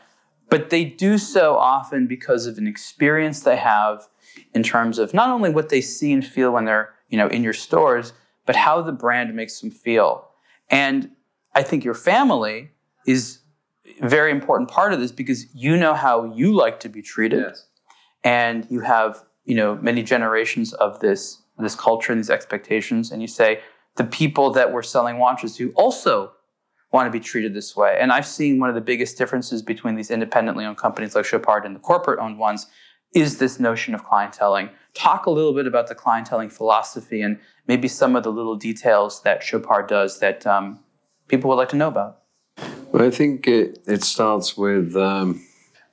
But 0.51 0.71
they 0.71 0.85
do 0.85 1.19
so 1.19 1.57
often 1.57 2.07
because 2.07 2.47
of 2.47 2.59
an 2.59 2.67
experience 2.67 3.41
they 3.41 3.57
have 3.57 4.09
in 4.55 4.63
terms 4.63 4.99
of 4.99 5.13
not 5.13 5.31
only 5.31 5.51
what 5.51 5.69
they 5.69 5.81
see 5.81 6.13
and 6.13 6.25
feel 6.25 6.53
when 6.53 6.65
they're, 6.65 6.95
you 7.09 7.19
know, 7.19 7.29
in 7.29 7.43
your 7.43 7.53
stores, 7.53 8.13
but 8.47 8.57
how 8.57 8.81
the 8.81 8.93
brand 8.93 9.35
makes 9.35 9.61
them 9.61 9.71
feel. 9.71 10.29
And 10.71 11.11
I 11.55 11.63
think 11.63 11.85
your 11.85 11.95
family 11.95 12.71
is 13.07 13.41
a 14.01 14.09
very 14.09 14.31
important 14.31 14.71
part 14.71 14.93
of 14.93 15.01
this 15.01 15.13
because 15.13 15.55
you 15.55 15.77
know 15.77 15.95
how 15.95 16.25
you 16.25 16.55
like 16.55 16.81
to 16.81 16.89
be 16.89 17.03
treated. 17.03 17.55
And 18.25 18.67
you 18.71 18.81
have 18.81 19.25
you 19.45 19.55
know 19.55 19.77
many 19.77 20.03
generations 20.03 20.73
of 20.75 21.01
this 21.01 21.43
this 21.59 21.75
culture 21.75 22.13
and 22.13 22.21
these 22.21 22.31
expectations. 22.31 23.11
And 23.11 23.21
you 23.21 23.29
say 23.29 23.61
the 23.97 24.05
people 24.05 24.51
that 24.53 24.73
we're 24.73 24.83
selling 24.83 25.19
watches 25.19 25.57
to 25.57 25.73
also 25.73 26.33
want 26.93 27.07
to 27.07 27.11
be 27.11 27.21
treated 27.21 27.55
this 27.55 27.77
way 27.77 27.97
and 28.01 28.13
i've 28.13 28.27
seen 28.27 28.59
one 28.59 28.69
of 28.69 28.75
the 28.75 28.81
biggest 28.81 29.19
differences 29.19 29.63
between 29.63 29.95
these 29.95 30.11
independently 30.11 30.65
owned 30.65 30.77
companies 30.77 31.15
like 31.15 31.25
Chopard 31.25 31.65
and 31.65 31.75
the 31.75 31.81
corporate 31.81 32.19
owned 32.19 32.39
ones 32.39 32.67
is 33.15 33.39
this 33.39 33.59
notion 33.59 33.95
of 33.95 34.05
clienteling 34.05 34.71
talk 34.95 35.27
a 35.27 35.31
little 35.31 35.53
bit 35.53 35.67
about 35.67 35.87
the 35.87 35.95
clienteling 35.95 36.51
philosophy 36.51 37.23
and 37.23 37.39
maybe 37.67 37.89
some 37.89 38.17
of 38.17 38.23
the 38.23 38.33
little 38.33 38.57
details 38.57 39.23
that 39.23 39.43
Chopard 39.43 39.87
does 39.87 40.19
that 40.21 40.47
um, 40.47 40.81
people 41.29 41.49
would 41.49 41.57
like 41.57 41.69
to 41.69 41.77
know 41.77 41.89
about 41.89 42.19
well, 42.91 43.07
I 43.07 43.11
think 43.11 43.47
it, 43.47 43.81
it 43.87 44.03
starts 44.03 44.57
with 44.57 44.97
um, 44.97 45.45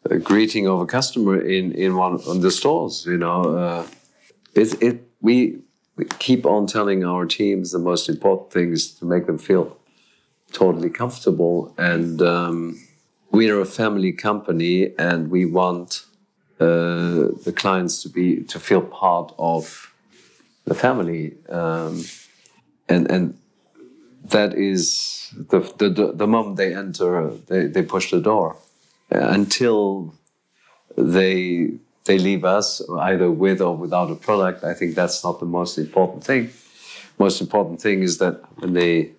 a 0.09 0.17
greeting 0.17 0.67
of 0.67 0.79
a 0.79 0.85
customer 0.85 1.39
in 1.41 1.73
in 1.73 1.95
one 1.95 2.13
of 2.13 2.41
the 2.41 2.51
stores. 2.51 3.05
You 3.05 3.17
know, 3.17 3.57
uh, 3.57 3.87
it 4.53 4.81
it 4.81 5.01
we, 5.21 5.59
we 5.97 6.05
keep 6.19 6.45
on 6.45 6.67
telling 6.67 7.03
our 7.03 7.25
teams 7.25 7.71
the 7.71 7.79
most 7.79 8.07
important 8.07 8.51
thing 8.51 8.71
is 8.71 8.93
to 8.95 9.05
make 9.05 9.25
them 9.25 9.37
feel 9.37 9.77
totally 10.51 10.89
comfortable 10.89 11.73
and 11.77 12.21
um, 12.21 12.79
we 13.31 13.49
are 13.49 13.59
a 13.59 13.65
family 13.65 14.11
company 14.11 14.93
and 14.97 15.29
we 15.29 15.45
want 15.45 16.05
uh, 16.59 17.27
the 17.45 17.53
clients 17.55 18.01
to 18.03 18.09
be 18.09 18.43
to 18.43 18.59
feel 18.59 18.81
part 18.81 19.33
of 19.37 19.91
the 20.65 20.73
family 20.73 21.35
um, 21.49 22.03
and 22.87 23.09
and 23.11 23.37
that 24.29 24.53
is 24.53 25.33
the, 25.49 25.59
the 25.77 26.13
the 26.13 26.27
moment 26.27 26.57
they 26.57 26.73
enter 26.73 27.31
they, 27.47 27.67
they 27.67 27.83
push 27.83 28.11
the 28.11 28.21
door. 28.21 28.57
Until 29.11 30.15
they 30.97 31.71
they 32.05 32.17
leave 32.17 32.43
us 32.43 32.81
either 32.99 33.29
with 33.29 33.61
or 33.61 33.75
without 33.75 34.09
a 34.11 34.15
product 34.15 34.63
i 34.63 34.73
think 34.73 34.95
that's 34.95 35.23
not 35.23 35.39
the 35.39 35.45
most 35.45 35.77
important 35.77 36.23
thing. 36.23 36.49
Most 37.19 37.39
important 37.41 37.81
thing 37.81 38.01
is 38.01 38.17
that 38.17 38.41
when 38.59 38.73
they 38.73 39.11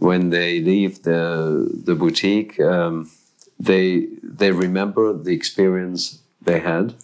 when 0.00 0.30
they 0.30 0.60
leave 0.60 1.02
the 1.02 1.70
the 1.84 1.94
boutique, 1.94 2.58
um, 2.58 3.10
they 3.58 4.08
they 4.22 4.50
remember 4.50 5.12
the 5.12 5.32
experience 5.32 6.20
they 6.42 6.60
had, 6.60 6.94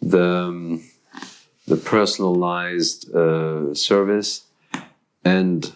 the 0.00 0.28
um, 0.46 0.82
the 1.66 1.76
personalized 1.76 3.14
uh, 3.14 3.74
service, 3.74 4.46
and 5.24 5.72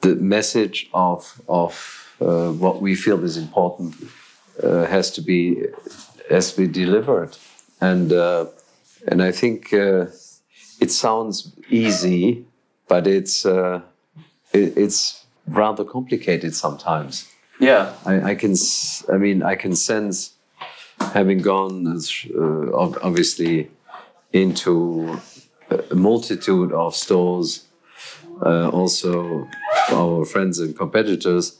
the 0.00 0.16
message 0.16 0.90
of 0.92 1.40
of 1.48 1.72
uh, 2.20 2.50
what 2.50 2.82
we 2.82 2.94
feel 2.94 3.22
is 3.24 3.36
important 3.36 3.94
uh, 4.62 4.84
has 4.86 5.10
to 5.12 5.20
be 5.20 5.64
has 6.28 6.52
to 6.52 6.62
be 6.62 6.66
delivered, 6.66 7.36
and 7.80 8.12
uh, 8.12 8.46
and 9.06 9.22
I 9.22 9.30
think 9.30 9.72
uh, 9.72 10.06
it 10.80 10.90
sounds 10.90 11.52
easy, 11.70 12.44
but 12.88 13.06
it's 13.06 13.46
uh, 13.46 13.82
it, 14.52 14.76
it's 14.76 15.24
rather 15.48 15.84
complicated 15.84 16.54
sometimes. 16.54 17.28
yeah 17.60 17.92
I, 18.06 18.30
I 18.30 18.34
can, 18.34 18.54
I 19.12 19.16
mean, 19.16 19.42
I 19.42 19.54
can 19.56 19.74
sense, 19.74 20.34
having 21.12 21.38
gone 21.42 21.86
uh, 21.86 22.72
obviously 23.02 23.70
into 24.32 25.18
a 25.70 25.94
multitude 25.94 26.72
of 26.72 26.94
stores, 26.94 27.64
uh, 28.44 28.68
also 28.68 29.48
our 29.90 30.24
friends 30.24 30.58
and 30.58 30.76
competitors, 30.76 31.58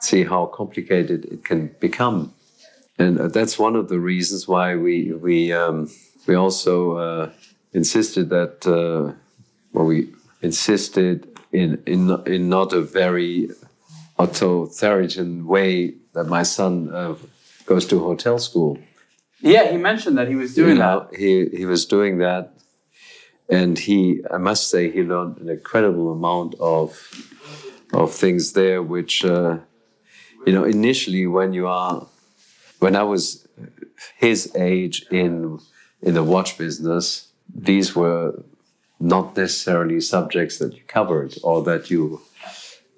see 0.00 0.24
how 0.24 0.46
complicated 0.46 1.24
it 1.26 1.44
can 1.44 1.74
become, 1.80 2.32
and 2.98 3.18
uh, 3.18 3.28
that's 3.28 3.58
one 3.58 3.76
of 3.76 3.88
the 3.88 3.98
reasons 3.98 4.46
why 4.46 4.76
we 4.76 5.12
we 5.12 5.52
um, 5.52 5.90
we 6.26 6.34
also 6.34 6.96
uh, 6.96 7.30
insisted 7.72 8.28
that 8.30 8.66
uh, 8.66 9.12
well 9.72 9.86
we 9.86 10.08
insisted 10.42 11.35
in 11.56 11.82
in 11.86 12.00
in 12.26 12.48
not 12.48 12.72
a 12.72 12.82
very 13.00 13.48
authoritarian 14.18 15.46
way 15.46 15.94
that 16.14 16.26
my 16.26 16.42
son 16.42 16.72
uh, 16.92 17.14
goes 17.66 17.86
to 17.86 17.96
hotel 18.10 18.38
school. 18.38 18.78
yeah 19.40 19.64
he 19.74 19.78
mentioned 19.90 20.16
that 20.18 20.28
he 20.28 20.36
was 20.42 20.54
doing 20.54 20.76
You 20.76 20.82
that 20.84 21.00
He 21.22 21.30
he 21.60 21.64
was 21.72 21.82
doing 21.86 22.18
that, 22.26 22.44
and 23.58 23.72
he 23.86 23.98
I 24.36 24.38
must 24.48 24.62
say 24.72 24.82
he 24.96 25.02
learned 25.12 25.34
an 25.42 25.48
incredible 25.58 26.08
amount 26.18 26.52
of 26.76 26.86
of 28.00 28.08
things 28.22 28.52
there, 28.52 28.80
which 28.94 29.14
uh, 29.24 29.52
you 30.46 30.52
know 30.54 30.64
initially 30.76 31.26
when 31.38 31.50
you 31.58 31.66
are 31.80 31.96
when 32.84 32.94
I 33.02 33.04
was 33.12 33.24
his 34.26 34.38
age 34.72 34.96
in 35.22 35.58
in 36.06 36.12
the 36.18 36.26
watch 36.34 36.50
business, 36.58 37.04
these 37.70 37.88
were 38.00 38.24
not 38.98 39.36
necessarily 39.36 40.00
subjects 40.00 40.58
that 40.58 40.74
you 40.74 40.82
covered 40.86 41.34
or 41.42 41.62
that 41.62 41.90
you. 41.90 42.20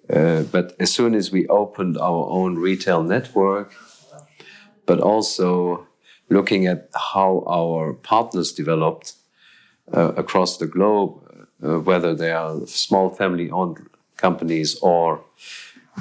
Uh, 0.09 0.43
but 0.43 0.75
as 0.79 0.93
soon 0.93 1.15
as 1.15 1.31
we 1.31 1.47
opened 1.49 1.99
our 1.99 2.29
own 2.31 2.57
retail 2.57 3.03
network, 3.03 3.73
but 4.87 5.01
also 5.01 5.87
looking 6.31 6.67
at 6.67 6.89
how 7.13 7.45
our 7.47 7.93
partners 7.93 8.53
developed 8.53 9.15
uh, 9.93 10.13
across 10.17 10.57
the 10.59 10.67
globe, 10.67 11.21
uh, 11.63 11.79
whether 11.81 12.15
they 12.15 12.31
are 12.31 12.67
small 12.67 13.11
family 13.11 13.51
owned 13.51 13.79
companies 14.17 14.79
or 14.81 15.25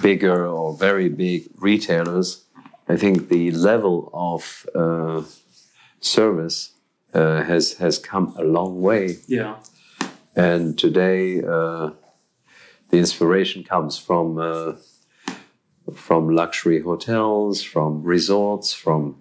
bigger 0.02 0.48
or 0.48 0.76
very 0.78 1.10
big 1.10 1.50
retailers, 1.58 2.44
I 2.88 2.96
think 2.96 3.30
the 3.30 3.52
level 3.52 4.10
of 4.14 4.66
uh, 4.74 5.24
service 6.00 6.72
uh, 7.14 7.44
has 7.44 7.74
has 7.74 7.98
come 7.98 8.34
a 8.38 8.44
long 8.44 8.82
way. 8.82 9.18
Yeah. 9.28 9.56
And 10.38 10.78
today, 10.78 11.42
uh, 11.42 11.90
the 12.92 12.98
inspiration 12.98 13.64
comes 13.64 13.98
from 13.98 14.38
uh, 14.38 14.74
from 15.96 16.30
luxury 16.30 16.80
hotels, 16.80 17.64
from 17.64 18.04
resorts, 18.04 18.72
from 18.72 19.20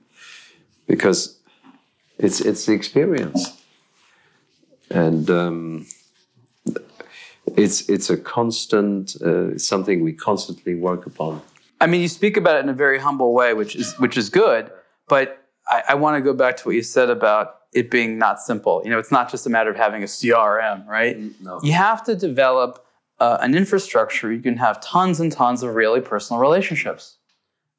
because 0.87 1.39
it's 2.19 2.43
it's 2.43 2.67
the 2.67 2.75
experience, 2.75 3.63
and 4.91 5.31
um, 5.31 5.87
it's 7.57 7.89
it's 7.89 8.11
a 8.11 8.19
constant 8.19 9.17
uh, 9.23 9.57
something 9.57 10.05
we 10.05 10.13
constantly 10.13 10.75
work 10.75 11.07
upon. 11.07 11.41
I 11.81 11.87
mean, 11.87 12.03
you 12.03 12.09
speak 12.09 12.37
about 12.37 12.57
it 12.57 12.65
in 12.65 12.69
a 12.69 12.75
very 12.75 12.99
humble 12.99 13.33
way, 13.33 13.55
which 13.55 13.75
is 13.75 13.95
which 13.95 14.19
is 14.19 14.29
good. 14.29 14.71
But 15.09 15.43
I, 15.67 15.83
I 15.89 15.95
want 15.95 16.19
to 16.19 16.21
go 16.21 16.35
back 16.35 16.59
to 16.59 16.65
what 16.67 16.75
you 16.75 16.83
said 16.83 17.09
about 17.09 17.66
it 17.77 17.91
being 17.91 18.17
not 18.17 18.41
simple. 18.41 18.81
You 18.83 18.91
know, 18.91 18.99
it's 18.99 19.13
not 19.13 19.31
just 19.31 19.47
a 19.47 19.51
matter 19.51 19.71
of 19.71 19.77
having 19.77 20.03
a 20.03 20.07
CRM, 20.07 20.87
right? 20.87 21.19
No. 21.43 21.61
You 21.63 21.75
have 21.75 22.03
to 22.05 22.17
develop 22.17 22.87
uh, 23.21 23.37
an 23.43 23.55
infrastructure. 23.55 24.33
You 24.33 24.41
can 24.41 24.57
have 24.57 24.81
tons 24.81 25.21
and 25.21 25.31
tons 25.31 25.63
of 25.63 25.75
really 25.75 26.01
personal 26.01 26.41
relationships, 26.41 27.19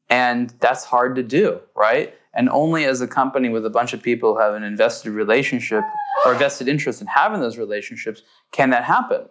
and 0.08 0.54
that's 0.60 0.86
hard 0.86 1.16
to 1.16 1.24
do, 1.24 1.60
right? 1.76 2.14
And 2.36 2.48
only 2.50 2.86
as 2.86 3.02
a 3.02 3.08
company 3.08 3.50
with 3.50 3.66
a 3.66 3.72
bunch 3.72 3.94
of 3.94 4.04
people 4.04 4.36
who 4.36 4.40
have 4.40 4.54
an 4.54 4.64
invested 4.64 5.10
relationship 5.10 5.84
or 6.26 6.36
vested 6.36 6.68
interest 6.68 7.02
in 7.02 7.08
having 7.08 7.42
those 7.42 7.58
relationships 7.58 8.22
can 8.52 8.70
that 8.70 8.84
happen. 8.84 9.26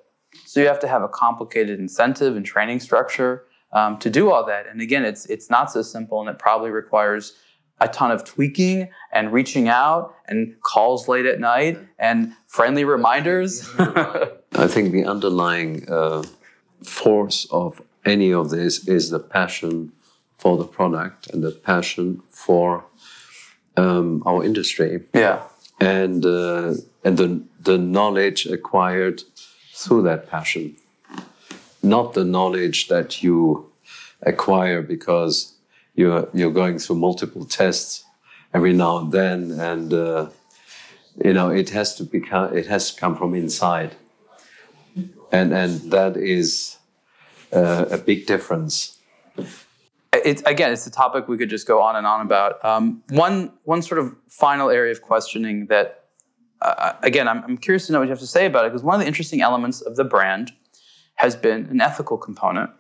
So 0.46 0.58
you 0.58 0.66
have 0.66 0.80
to 0.80 0.88
have 0.88 1.02
a 1.04 1.08
complicated 1.08 1.78
incentive 1.78 2.36
and 2.36 2.44
training 2.44 2.80
structure 2.80 3.44
um, 3.72 3.98
to 3.98 4.10
do 4.10 4.32
all 4.32 4.44
that. 4.46 4.66
And 4.66 4.80
again, 4.80 5.04
it's 5.04 5.26
it's 5.26 5.48
not 5.48 5.70
so 5.70 5.82
simple, 5.82 6.20
and 6.20 6.28
it 6.28 6.40
probably 6.40 6.70
requires 6.70 7.34
a 7.81 7.89
ton 7.89 8.11
of 8.11 8.24
tweaking 8.24 8.89
and 9.12 9.33
reaching 9.33 9.68
out 9.68 10.14
and 10.27 10.61
calls 10.62 11.09
late 11.09 11.27
at 11.27 11.41
night 11.41 11.79
and 11.99 12.33
friendly 12.47 12.85
reminders. 12.85 13.68
I 13.79 14.66
think 14.66 14.93
the 14.93 15.05
underlying 15.05 15.89
uh, 15.89 16.24
force 16.83 17.47
of 17.51 17.83
any 18.05 18.33
of 18.33 18.51
this 18.51 18.87
is 18.89 19.11
the 19.11 19.18
passion 19.18 19.93
for 20.39 20.57
the 20.57 20.64
product 20.64 21.29
and 21.29 21.43
the 21.43 21.51
passion 21.51 22.22
for 22.31 22.85
um, 23.77 24.22
our 24.24 24.45
industry 24.45 25.03
yeah. 25.12 25.43
and 25.81 26.24
uh, 26.24 26.74
and 27.05 27.16
the 27.18 27.43
the 27.61 27.77
knowledge 27.77 28.47
acquired 28.47 29.22
through 29.74 30.03
that 30.03 30.31
passion, 30.31 30.77
not 31.83 32.14
the 32.14 32.24
knowledge 32.24 32.89
that 32.89 33.22
you 33.22 33.70
acquire 34.22 34.81
because 34.81 35.55
you're 35.97 36.28
you're 36.32 36.53
going 36.53 36.78
through 36.78 36.97
multiple 36.97 37.44
tests 37.44 38.05
every 38.55 38.72
now 38.72 38.99
and 38.99 39.12
then, 39.12 39.51
and 39.53 39.92
uh, 39.92 40.28
you 41.24 41.32
know 41.32 41.51
it 41.51 41.70
has 41.70 41.97
to 41.97 42.05
become 42.05 42.57
it 42.57 42.66
has 42.66 42.92
to 42.92 43.01
come 43.01 43.16
from 43.16 43.34
inside, 43.34 43.97
and 45.32 45.53
and 45.53 45.90
that 45.90 46.16
is 46.16 46.76
uh, 47.53 47.86
a 47.90 47.99
big 47.99 48.26
difference. 48.26 48.99
It's 50.12 50.42
again, 50.42 50.72
it's 50.72 50.86
a 50.86 50.90
topic 50.90 51.28
we 51.28 51.36
could 51.36 51.51
just 51.51 51.66
go 51.66 51.82
on 51.82 51.97
and 51.97 52.07
on 52.07 52.20
about. 52.20 52.64
Um, 52.64 53.03
one 53.09 53.53
one 53.64 53.82
sort 53.82 53.99
of 53.99 54.14
final 54.28 54.70
area 54.70 54.92
of 54.92 55.03
questioning 55.03 55.66
that, 55.66 56.05
uh, 56.62 56.92
again, 57.03 57.28
I'm, 57.28 57.42
I'm 57.44 57.59
curious 57.59 57.86
to 57.86 57.92
know 57.92 58.01
what 58.01 58.05
you 58.05 58.11
have 58.11 58.20
to 58.20 58.26
say 58.26 58.47
about 58.47 58.64
it 58.64 58.68
because 58.72 58.82
one 58.82 58.94
of 58.94 59.01
the 59.01 59.07
interesting 59.07 59.40
elements 59.40 59.80
of 59.80 59.97
the 59.97 60.05
brand 60.05 60.53
has 61.16 61.34
been 61.34 61.66
an 61.66 61.80
ethical 61.80 62.18
component. 62.18 62.70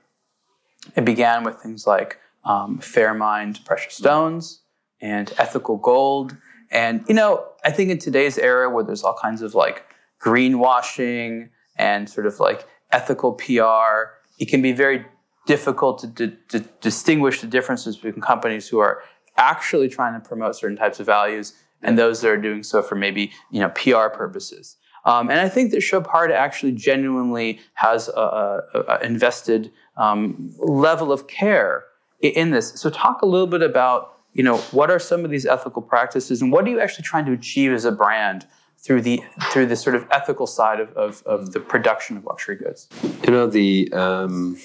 It 0.94 1.04
began 1.04 1.42
with 1.42 1.56
things 1.56 1.86
like 1.86 2.18
um, 2.46 2.78
Fairmined 2.78 3.64
precious 3.64 3.94
stones 3.94 4.62
and 5.00 5.32
ethical 5.38 5.76
gold. 5.76 6.36
And, 6.70 7.04
you 7.08 7.14
know, 7.14 7.46
I 7.64 7.70
think 7.70 7.90
in 7.90 7.98
today's 7.98 8.38
era 8.38 8.70
where 8.70 8.84
there's 8.84 9.02
all 9.02 9.18
kinds 9.20 9.42
of 9.42 9.54
like 9.54 9.84
greenwashing 10.24 11.50
and 11.76 12.08
sort 12.08 12.26
of 12.26 12.40
like 12.40 12.66
ethical 12.92 13.34
PR, 13.34 14.14
it 14.38 14.46
can 14.48 14.62
be 14.62 14.72
very 14.72 15.04
difficult 15.46 15.98
to, 16.00 16.08
to, 16.08 16.36
to 16.48 16.60
distinguish 16.80 17.40
the 17.40 17.46
differences 17.46 17.96
between 17.96 18.20
companies 18.20 18.68
who 18.68 18.78
are 18.78 19.02
actually 19.36 19.88
trying 19.88 20.20
to 20.20 20.26
promote 20.26 20.56
certain 20.56 20.76
types 20.76 20.98
of 20.98 21.06
values 21.06 21.54
and 21.82 21.98
those 21.98 22.20
that 22.20 22.30
are 22.30 22.36
doing 22.36 22.62
so 22.62 22.82
for 22.82 22.94
maybe, 22.94 23.30
you 23.50 23.60
know, 23.60 23.68
PR 23.70 24.08
purposes. 24.08 24.76
Um, 25.04 25.30
and 25.30 25.38
I 25.38 25.48
think 25.48 25.70
that 25.70 25.82
Chopard 25.82 26.32
actually 26.32 26.72
genuinely 26.72 27.60
has 27.74 28.08
a, 28.08 28.62
a, 28.74 28.80
a 28.88 29.04
invested 29.04 29.70
um, 29.96 30.52
level 30.58 31.12
of 31.12 31.28
care 31.28 31.84
in 32.28 32.50
this. 32.50 32.72
So 32.76 32.90
talk 32.90 33.22
a 33.22 33.26
little 33.26 33.46
bit 33.46 33.62
about, 33.62 34.18
you 34.32 34.42
know, 34.42 34.58
what 34.72 34.90
are 34.90 34.98
some 34.98 35.24
of 35.24 35.30
these 35.30 35.46
ethical 35.46 35.82
practices 35.82 36.42
and 36.42 36.52
what 36.52 36.64
are 36.64 36.68
you 36.68 36.80
actually 36.80 37.04
trying 37.04 37.26
to 37.26 37.32
achieve 37.32 37.72
as 37.72 37.84
a 37.84 37.92
brand 37.92 38.46
through 38.78 39.02
the 39.02 39.22
through 39.50 39.66
the 39.66 39.76
sort 39.76 39.96
of 39.96 40.06
ethical 40.10 40.46
side 40.46 40.80
of, 40.80 40.90
of, 40.92 41.22
of 41.24 41.52
the 41.52 41.60
production 41.60 42.16
of 42.16 42.24
luxury 42.24 42.56
goods? 42.56 42.88
You 43.24 43.32
know 43.32 43.46
the 43.46 43.92
um, 43.92 44.58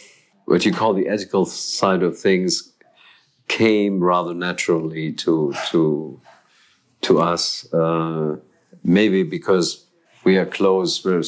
what 0.45 0.65
you 0.65 0.73
call 0.73 0.93
the 0.93 1.07
ethical 1.07 1.45
side 1.45 2.03
of 2.03 2.17
things 2.17 2.73
came 3.47 4.03
rather 4.03 4.33
naturally 4.33 5.11
to 5.13 5.53
to 5.69 6.21
to 7.01 7.19
us. 7.19 7.71
Uh, 7.73 8.37
maybe 8.83 9.23
because 9.23 9.85
we 10.23 10.37
are 10.37 10.45
close, 10.45 11.03
we're, 11.03 11.23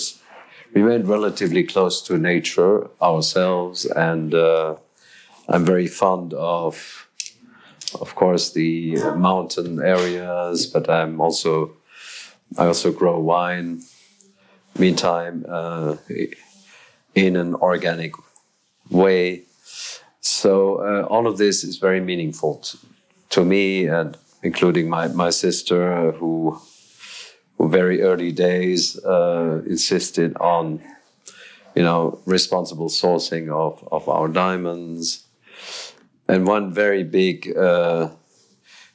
we 0.74 0.84
went 0.84 1.06
relatively 1.06 1.64
close 1.64 2.02
to 2.04 2.18
nature 2.18 2.90
ourselves, 3.02 3.86
and 3.86 4.34
uh, 4.34 4.76
I'm 5.48 5.66
very 5.66 5.88
fond 5.88 6.34
of, 6.34 7.08
of 8.00 8.16
course, 8.16 8.52
the 8.52 8.96
mountain 9.16 9.82
areas. 9.82 10.68
But 10.68 10.90
I'm 10.90 11.20
also, 11.22 11.74
I 12.58 12.66
also 12.66 12.92
grow 12.92 13.20
wine. 13.20 13.82
Meantime, 14.76 15.46
uh, 15.48 15.98
in 17.14 17.36
an 17.36 17.54
organic 17.54 18.14
way. 18.90 19.44
So 20.20 20.78
uh, 20.78 21.04
all 21.04 21.28
of 21.28 21.38
this 21.38 21.64
is 21.64 21.78
very 21.78 22.02
meaningful 22.02 22.56
to, 22.56 22.78
to 23.30 23.46
me, 23.46 23.86
and 23.86 24.18
including 24.42 24.90
my 24.90 25.10
my 25.10 25.30
sister, 25.30 26.12
who, 26.14 26.60
who 27.60 27.70
very 27.70 28.02
early 28.02 28.32
days 28.32 28.98
uh, 29.06 29.62
insisted 29.68 30.36
on, 30.38 30.82
you 31.76 31.84
know, 31.84 32.20
responsible 32.26 32.90
sourcing 32.90 33.52
of 33.52 33.88
of 33.92 34.10
our 34.10 34.28
diamonds, 34.28 35.28
and 36.34 36.48
one 36.48 36.74
very 36.74 37.04
big 37.04 37.56
uh, 37.56 38.10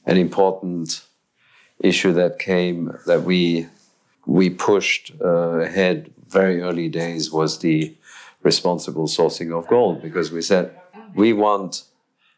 and 0.05 0.17
important 0.17 1.05
issue 1.79 2.11
that 2.11 2.37
came 2.37 2.91
that 3.05 3.23
we 3.23 3.67
we 4.25 4.49
pushed 4.49 5.13
uh, 5.21 5.59
ahead 5.67 6.11
very 6.27 6.61
early 6.61 6.89
days 6.89 7.31
was 7.31 7.59
the 7.59 7.95
responsible 8.43 9.07
sourcing 9.07 9.57
of 9.57 9.67
gold 9.67 10.01
because 10.01 10.31
we 10.31 10.41
said 10.41 10.65
we 11.15 11.31
want 11.31 11.83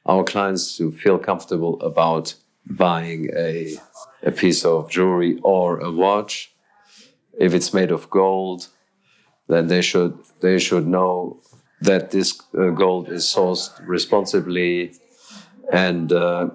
our 0.06 0.24
clients 0.24 0.78
to 0.78 0.92
feel 0.92 1.18
comfortable 1.18 1.82
about 1.82 2.36
buying 2.66 3.30
a, 3.36 3.76
a 4.24 4.32
piece 4.32 4.64
of 4.64 4.90
jewelry 4.90 5.40
or 5.44 5.80
a 5.80 5.92
watch. 5.92 6.54
If 7.40 7.54
it's 7.54 7.74
made 7.74 7.92
of 7.92 8.10
gold 8.10 8.68
then 9.48 9.68
they 9.68 9.82
should 9.82 10.14
they 10.42 10.60
should 10.60 10.86
know 10.86 11.42
that 11.82 12.12
this 12.12 12.40
uh, 12.58 12.70
gold 12.70 13.10
is 13.10 13.24
sourced 13.26 13.70
responsibly 13.86 14.94
and 15.72 16.12
uh, 16.12 16.50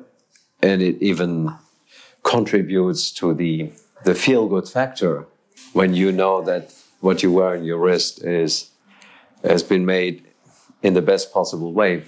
and 0.63 0.83
it 0.83 0.97
even 1.01 1.55
contributes 2.23 3.11
to 3.13 3.35
the 3.35 3.73
the 4.05 4.15
feel 4.15 4.49
good 4.49 4.69
factor 4.69 5.27
when 5.73 5.95
you 5.95 6.13
know 6.13 6.43
that 6.43 6.73
what 7.01 7.23
you 7.23 7.33
wear 7.33 7.57
on 7.57 7.65
your 7.65 7.79
wrist 7.79 8.23
is 8.25 8.71
has 9.43 9.63
been 9.63 9.85
made 9.85 10.25
in 10.83 10.95
the 10.95 11.03
best 11.03 11.33
possible 11.33 11.73
way. 11.73 12.05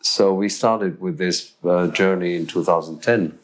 So 0.00 0.34
we 0.34 0.48
started 0.48 1.00
with 1.00 1.18
this 1.18 1.52
uh, 1.64 1.88
journey 1.88 2.36
in 2.36 2.46
2010. 2.46 3.38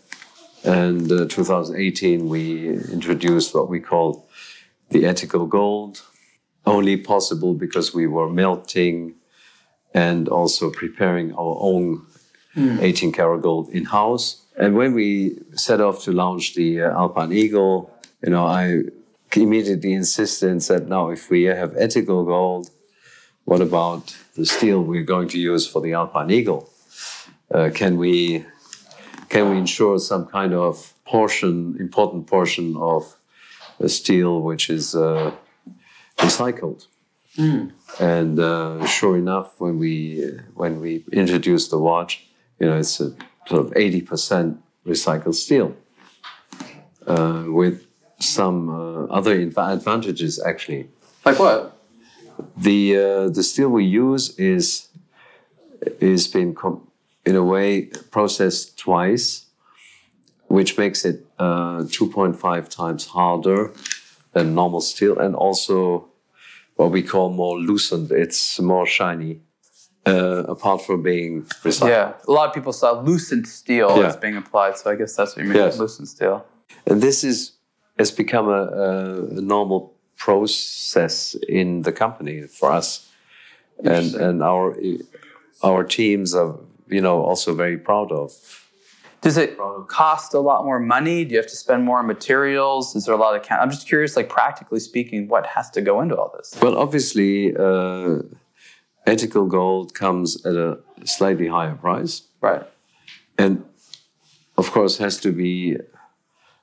And 0.63 1.11
uh, 1.11 1.27
2018, 1.27 2.29
we 2.29 2.69
introduced 2.69 3.55
what 3.55 3.69
we 3.69 3.81
call 3.81 4.29
the 4.91 5.07
ethical 5.07 5.47
gold, 5.47 6.03
only 6.71 6.97
possible 6.97 7.55
because 7.55 7.95
we 7.95 8.07
were 8.07 8.29
melting 8.29 9.15
and 9.93 10.29
also 10.29 10.71
preparing 10.71 11.33
our 11.35 11.57
own 11.61 12.07
18 12.57 13.13
karat 13.13 13.43
gold 13.43 13.69
in 13.71 13.85
house. 13.85 14.43
and 14.57 14.77
when 14.77 14.93
we 14.95 15.39
set 15.55 15.81
off 15.81 16.03
to 16.05 16.13
launch 16.13 16.55
the 16.55 16.83
uh, 16.83 16.91
Alpine 17.03 17.33
Eagle, 17.33 17.91
you 18.23 18.31
know, 18.31 18.45
I 18.45 18.83
immediately 19.35 19.93
insisted 19.93 20.51
and 20.51 20.63
said, 20.63 20.89
now, 20.89 21.11
if 21.11 21.31
we 21.31 21.45
have 21.45 21.75
ethical 21.77 22.25
gold, 22.25 22.71
what 23.45 23.61
about 23.61 24.17
the 24.35 24.45
steel 24.45 24.83
we're 24.83 25.11
going 25.15 25.29
to 25.29 25.39
use 25.39 25.67
for 25.67 25.81
the 25.81 25.93
Alpine 25.95 26.31
Eagle? 26.31 26.69
Uh, 27.53 27.71
can 27.73 27.97
we 27.97 28.45
can 29.29 29.51
we 29.51 29.57
ensure 29.59 29.99
some 29.99 30.27
kind 30.27 30.53
of 30.53 30.93
portion, 31.05 31.77
important 31.79 32.27
portion 32.27 32.77
of 32.77 33.17
the 33.79 33.89
steel 33.89 34.41
which 34.43 34.69
is 34.69 34.95
uh, 34.95 35.33
recycled? 36.21 36.87
And 37.99 38.39
uh, 38.39 38.87
sure 38.87 39.17
enough, 39.17 39.59
when 39.59 39.79
we 39.79 40.31
when 40.55 40.81
we 40.81 41.05
introduced 41.13 41.71
the 41.71 41.79
watch, 41.79 42.27
you 42.59 42.67
know, 42.67 42.79
it's 42.79 43.01
a 43.01 43.15
sort 43.47 43.61
of 43.65 43.73
eighty 43.77 44.03
percent 44.03 44.61
recycled 44.87 45.35
steel, 45.35 45.77
uh, 47.07 47.45
with 47.47 47.87
some 48.19 48.69
uh, 48.69 49.05
other 49.07 49.35
advantages 49.41 50.41
actually. 50.41 50.89
Like 51.25 51.39
what? 51.39 51.77
The 52.57 52.97
uh, 52.97 53.29
the 53.29 53.43
steel 53.43 53.69
we 53.71 53.85
use 53.85 54.37
is 54.39 54.89
is 56.01 56.29
been 56.29 56.55
com- 56.55 56.87
in 57.25 57.37
a 57.37 57.45
way 57.45 57.87
processed 58.11 58.79
twice, 58.79 59.47
which 60.49 60.77
makes 60.77 61.05
it 61.05 61.27
uh, 61.39 61.85
2.5 61.85 62.69
times 62.69 63.07
harder 63.07 63.73
than 64.33 64.55
normal 64.55 64.81
steel, 64.81 65.19
and 65.19 65.35
also 65.35 66.10
what 66.81 66.91
we 66.93 67.03
call 67.03 67.29
more 67.31 67.59
Lucent. 67.59 68.11
It's 68.11 68.59
more 68.61 68.87
shiny, 68.87 69.41
uh, 70.07 70.45
apart 70.55 70.81
from 70.87 71.03
being 71.03 71.43
recycled. 71.63 71.89
Yeah, 71.89 72.13
a 72.27 72.33
lot 72.33 72.49
of 72.49 72.55
people 72.55 72.73
saw 72.73 72.91
Lucent 73.09 73.47
steel 73.47 73.89
Yeah. 73.99 74.09
as 74.09 74.17
being 74.17 74.37
applied, 74.37 74.75
so 74.79 74.91
I 74.91 74.95
guess 74.97 75.15
that's 75.17 75.37
what 75.37 75.43
you 75.45 75.49
mean 75.53 75.59
Yes. 75.63 76.11
steel. 76.17 76.45
And 76.87 77.03
this 77.03 77.23
is 77.25 77.53
has 77.99 78.11
become 78.11 78.49
a, 78.49 78.63
a, 78.87 78.91
a 79.41 79.43
normal 79.55 79.81
process 80.17 81.35
in 81.61 81.83
the 81.83 81.93
company 81.93 82.37
for 82.59 82.69
us, 82.79 82.89
and 83.85 84.15
and 84.27 84.43
our 84.43 84.67
our 85.63 85.85
teams 85.85 86.35
are 86.35 86.53
you 86.97 87.01
know 87.07 87.17
also 87.31 87.55
very 87.55 87.77
proud 87.79 88.11
of. 88.13 88.31
Does 89.23 89.37
it 89.37 89.59
cost 89.89 90.33
a 90.35 90.41
lot 90.41 90.65
more 90.65 90.81
money? 90.81 91.25
Do 91.25 91.33
you 91.33 91.39
have 91.39 91.51
to 91.51 91.57
spend 91.57 91.85
more 91.85 91.99
on 91.99 92.07
materials? 92.07 92.97
Is 92.97 93.05
there 93.05 93.15
a 93.15 93.19
lot 93.19 93.37
of? 93.37 93.43
Ca- 93.43 93.59
I'm 93.61 93.71
just 93.71 93.87
curious, 93.87 94.17
like 94.17 94.29
practically 94.31 94.81
speaking, 94.81 95.29
what 95.29 95.45
has 95.47 95.69
to 95.73 95.83
go 95.83 96.01
into 96.01 96.17
all 96.17 96.33
this? 96.37 96.57
Well, 96.63 96.77
obviously, 96.79 97.55
uh, 97.55 98.21
ethical 99.07 99.45
gold 99.47 99.93
comes 99.95 100.45
at 100.47 100.55
a 100.57 100.79
slightly 101.05 101.49
higher 101.49 101.75
price, 101.75 102.23
Right. 102.41 102.63
and 103.37 103.65
of 104.57 104.71
course 104.71 104.97
has 104.99 105.19
to 105.21 105.33
be. 105.33 105.77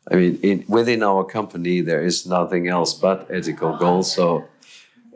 I 0.09 0.15
mean, 0.15 0.39
in, 0.41 0.63
within 0.69 1.03
our 1.03 1.25
company, 1.25 1.81
there 1.81 2.01
is 2.01 2.25
nothing 2.25 2.67
else 2.69 2.93
but 2.93 3.27
ethical 3.29 3.75
gold, 3.77 4.05
so 4.07 4.45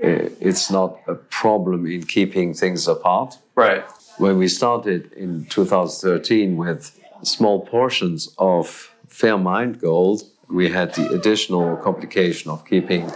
uh, 0.03 0.27
it's 0.41 0.69
not 0.69 0.99
a 1.07 1.15
problem 1.15 1.85
in 1.87 2.03
keeping 2.03 2.53
things 2.53 2.87
apart. 2.87 3.37
Right. 3.55 3.83
when 4.17 4.37
we 4.37 4.47
started 4.47 5.11
in 5.13 5.45
2013 5.45 6.57
with 6.57 6.99
small 7.23 7.65
portions 7.65 8.33
of 8.37 8.89
Fairmined 9.07 9.79
gold, 9.81 10.23
we 10.49 10.69
had 10.69 10.93
the 10.95 11.09
additional 11.13 11.75
complication 11.77 12.49
of 12.51 12.63
keeping 12.65 13.11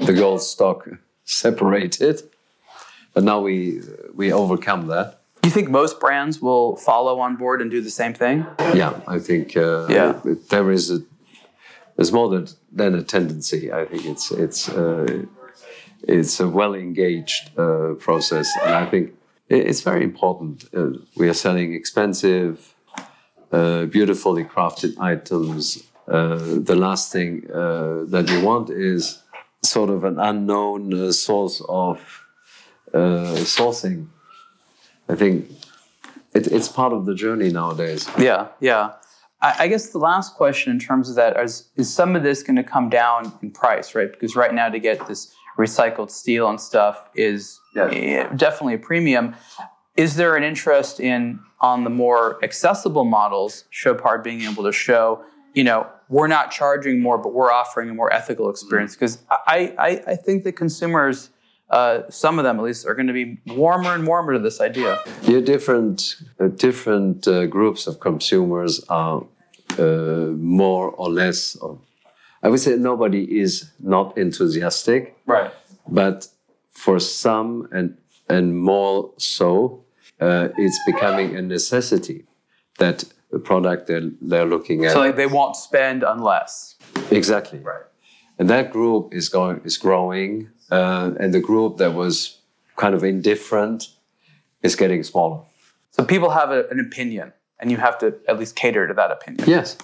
the 0.00 0.12
gold 0.12 0.42
stock 0.42 0.88
separated. 1.24 2.22
But 3.14 3.24
now 3.24 3.40
we 3.40 3.80
we 4.14 4.32
overcome 4.32 4.86
that. 4.88 5.20
Do 5.42 5.48
you 5.48 5.54
think 5.54 5.70
most 5.70 5.98
brands 6.00 6.40
will 6.42 6.76
follow 6.76 7.20
on 7.20 7.36
board 7.36 7.62
and 7.62 7.70
do 7.70 7.80
the 7.80 7.90
same 7.90 8.12
thing? 8.14 8.46
Yeah, 8.74 9.00
I 9.06 9.18
think 9.18 9.56
uh, 9.56 9.86
Yeah. 9.88 10.20
there 10.50 10.70
is 10.70 10.90
a 10.90 10.98
there's 11.96 12.12
more 12.12 12.28
than, 12.28 12.46
than 12.70 12.94
a 12.94 13.02
tendency. 13.02 13.72
I 13.72 13.84
think 13.86 14.04
it's 14.04 14.30
it's 14.30 14.68
uh, 14.68 15.24
it's 16.02 16.38
a 16.40 16.46
well 16.48 16.74
engaged 16.74 17.58
uh, 17.58 17.94
process, 17.98 18.46
and 18.64 18.74
I 18.74 18.86
think 18.90 19.14
it's 19.48 19.80
very 19.80 20.04
important. 20.04 20.64
Uh, 20.72 20.98
we 21.16 21.28
are 21.28 21.34
selling 21.34 21.72
expensive, 21.74 22.74
uh, 23.52 23.86
beautifully 23.86 24.44
crafted 24.44 24.98
items. 24.98 25.82
Uh, 26.06 26.38
the 26.60 26.74
last 26.76 27.12
thing 27.12 27.50
uh, 27.52 28.04
that 28.08 28.28
you 28.30 28.40
want 28.40 28.70
is 28.70 29.22
sort 29.62 29.90
of 29.90 30.04
an 30.04 30.18
unknown 30.18 30.94
uh, 30.94 31.12
source 31.12 31.60
of 31.68 31.98
uh, 32.94 33.34
sourcing. 33.44 34.06
I 35.08 35.14
think 35.14 35.50
it, 36.34 36.46
it's 36.46 36.68
part 36.68 36.92
of 36.92 37.04
the 37.06 37.14
journey 37.14 37.50
nowadays. 37.50 38.08
Yeah, 38.18 38.48
yeah. 38.60 38.92
I, 39.42 39.54
I 39.60 39.68
guess 39.68 39.90
the 39.90 39.98
last 39.98 40.34
question 40.34 40.72
in 40.72 40.78
terms 40.78 41.08
of 41.10 41.16
that 41.16 41.38
is 41.38 41.68
is 41.76 41.92
some 41.92 42.16
of 42.16 42.22
this 42.22 42.42
going 42.42 42.56
to 42.56 42.62
come 42.64 42.88
down 42.88 43.32
in 43.42 43.50
price, 43.50 43.94
right? 43.94 44.10
Because 44.10 44.34
right 44.36 44.54
now 44.54 44.68
to 44.68 44.78
get 44.78 45.06
this 45.06 45.34
recycled 45.58 46.10
steel 46.10 46.48
and 46.48 46.60
stuff 46.60 47.08
is 47.14 47.60
Yes. 47.74 47.92
eh, 47.92 48.28
definitely 48.36 48.74
a 48.74 48.78
premium. 48.78 49.34
Is 49.96 50.16
there 50.16 50.36
an 50.36 50.42
interest 50.44 51.00
in 51.00 51.40
on 51.60 51.84
the 51.84 51.90
more 51.90 52.38
accessible 52.44 53.04
models, 53.04 53.64
Chopard 53.70 54.22
being 54.22 54.42
able 54.42 54.62
to 54.64 54.72
show, 54.72 55.24
you 55.54 55.64
know, 55.64 55.86
we're 56.08 56.28
not 56.28 56.50
charging 56.50 57.00
more, 57.00 57.18
but 57.18 57.34
we're 57.34 57.50
offering 57.52 57.90
a 57.90 57.94
more 57.94 58.12
ethical 58.12 58.48
experience? 58.48 58.94
Because 58.94 59.22
I, 59.30 59.74
I, 59.78 59.88
I 60.12 60.16
think 60.16 60.44
that 60.44 60.52
consumers, 60.52 61.30
uh, 61.70 62.02
some 62.08 62.38
of 62.38 62.44
them 62.44 62.58
at 62.58 62.62
least, 62.64 62.86
are 62.86 62.94
going 62.94 63.08
to 63.08 63.12
be 63.12 63.38
warmer 63.46 63.92
and 63.94 64.06
warmer 64.06 64.32
to 64.34 64.38
this 64.38 64.60
idea. 64.60 64.98
Yeah, 65.22 65.40
different 65.40 66.16
uh, 66.40 66.48
different 66.48 67.26
uh, 67.28 67.46
groups 67.46 67.86
of 67.86 68.00
consumers 68.00 68.82
are 68.88 69.24
uh, 69.78 69.82
more 70.36 70.90
or 70.90 71.10
less. 71.10 71.56
Or, 71.56 71.78
I 72.42 72.48
would 72.48 72.60
say 72.60 72.76
nobody 72.76 73.40
is 73.40 73.70
not 73.80 74.16
enthusiastic, 74.16 75.16
Right. 75.26 75.50
but 75.88 76.28
for 76.70 77.00
some 77.00 77.68
and 77.72 77.98
and 78.30 78.56
more 78.58 79.10
so, 79.18 79.84
uh, 80.20 80.48
it's 80.56 80.78
becoming 80.86 81.36
a 81.36 81.42
necessity 81.42 82.24
that 82.78 83.04
the 83.30 83.38
product 83.38 83.86
they're, 83.88 84.10
they're 84.20 84.46
looking 84.46 84.84
at 84.84 84.92
So 84.92 85.00
like 85.00 85.16
they 85.16 85.26
won't 85.26 85.56
spend 85.56 86.02
unless. 86.02 86.76
exactly 87.10 87.58
Right. 87.58 87.84
and 88.38 88.48
that 88.50 88.70
group 88.72 89.12
is 89.14 89.28
going 89.28 89.60
is 89.64 89.76
growing, 89.78 90.50
uh, 90.70 91.10
and 91.20 91.32
the 91.34 91.40
group 91.40 91.76
that 91.78 91.92
was 91.94 92.38
kind 92.76 92.94
of 92.94 93.02
indifferent 93.04 93.88
is 94.62 94.76
getting 94.76 95.02
smaller. 95.02 95.40
So 95.90 96.04
people 96.04 96.30
have 96.30 96.50
a, 96.58 96.60
an 96.70 96.78
opinion, 96.80 97.32
and 97.58 97.70
you 97.72 97.76
have 97.78 97.96
to 97.98 98.06
at 98.30 98.38
least 98.38 98.54
cater 98.56 98.86
to 98.88 98.94
that 98.94 99.10
opinion. 99.10 99.44
Yes, 99.48 99.76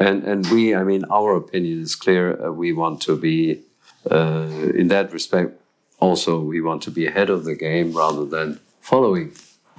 and 0.00 0.24
and 0.24 0.46
we, 0.54 0.74
I 0.74 0.82
mean, 0.90 1.04
our 1.18 1.36
opinion 1.36 1.82
is 1.82 1.94
clear. 2.04 2.24
Uh, 2.32 2.50
we 2.62 2.72
want 2.72 3.00
to 3.08 3.16
be, 3.16 3.62
uh, 4.10 4.48
in 4.80 4.88
that 4.88 5.12
respect, 5.12 5.50
also 6.00 6.40
we 6.40 6.60
want 6.60 6.82
to 6.86 6.90
be 6.90 7.06
ahead 7.06 7.28
of 7.30 7.44
the 7.44 7.54
game 7.54 7.92
rather 7.92 8.24
than 8.24 8.58
following. 8.80 9.32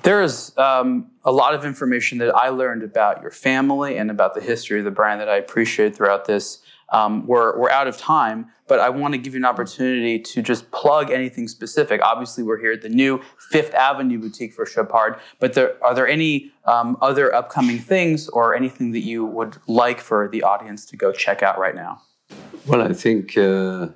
There's 0.04 0.58
um, 0.58 1.12
a 1.24 1.32
lot 1.32 1.54
of 1.54 1.66
information 1.66 2.20
that 2.20 2.34
I 2.34 2.50
learned 2.50 2.84
about 2.84 3.22
your 3.22 3.32
family 3.32 3.97
and 3.97 4.10
about 4.10 4.34
the 4.34 4.41
history 4.41 4.80
of 4.80 4.86
the 4.86 4.91
brand 4.91 5.20
that 5.22 5.30
I 5.30 5.36
appreciate 5.36 5.95
throughout 5.95 6.26
this. 6.26 6.60
Um, 6.91 7.28
we're, 7.28 7.58
we're 7.60 7.70
out 7.70 7.88
of 7.88 7.97
time, 7.97 8.47
but 8.68 8.80
I 8.80 8.89
want 8.89 9.14
to 9.14 9.18
give 9.20 9.34
you 9.34 9.39
an 9.39 9.45
opportunity 9.45 10.18
to 10.20 10.41
just 10.41 10.72
plug 10.72 11.12
anything 11.12 11.47
specific. 11.47 12.02
Obviously, 12.02 12.43
we're 12.43 12.58
here 12.58 12.72
at 12.72 12.82
the 12.82 12.89
new 12.89 13.22
Fifth 13.52 13.74
Avenue 13.76 14.20
boutique 14.20 14.54
for 14.54 14.66
Chopard, 14.66 15.20
but 15.39 15.54
there, 15.54 15.76
are 15.84 15.93
there 15.93 16.08
any 16.08 16.52
um, 16.66 16.97
other 17.02 17.34
upcoming 17.34 17.78
things 17.78 18.28
or 18.30 18.56
anything 18.56 18.91
that 18.91 19.02
you 19.02 19.26
would 19.26 19.58
like 19.68 20.00
for 20.00 20.28
the 20.30 20.41
audience 20.41 20.86
to 20.86 20.97
go 20.97 21.12
check 21.12 21.43
out 21.43 21.60
right 21.60 21.76
now? 21.76 22.02
Well, 22.66 22.82
I 22.82 22.93
think 22.93 23.38
uh, 23.38 23.89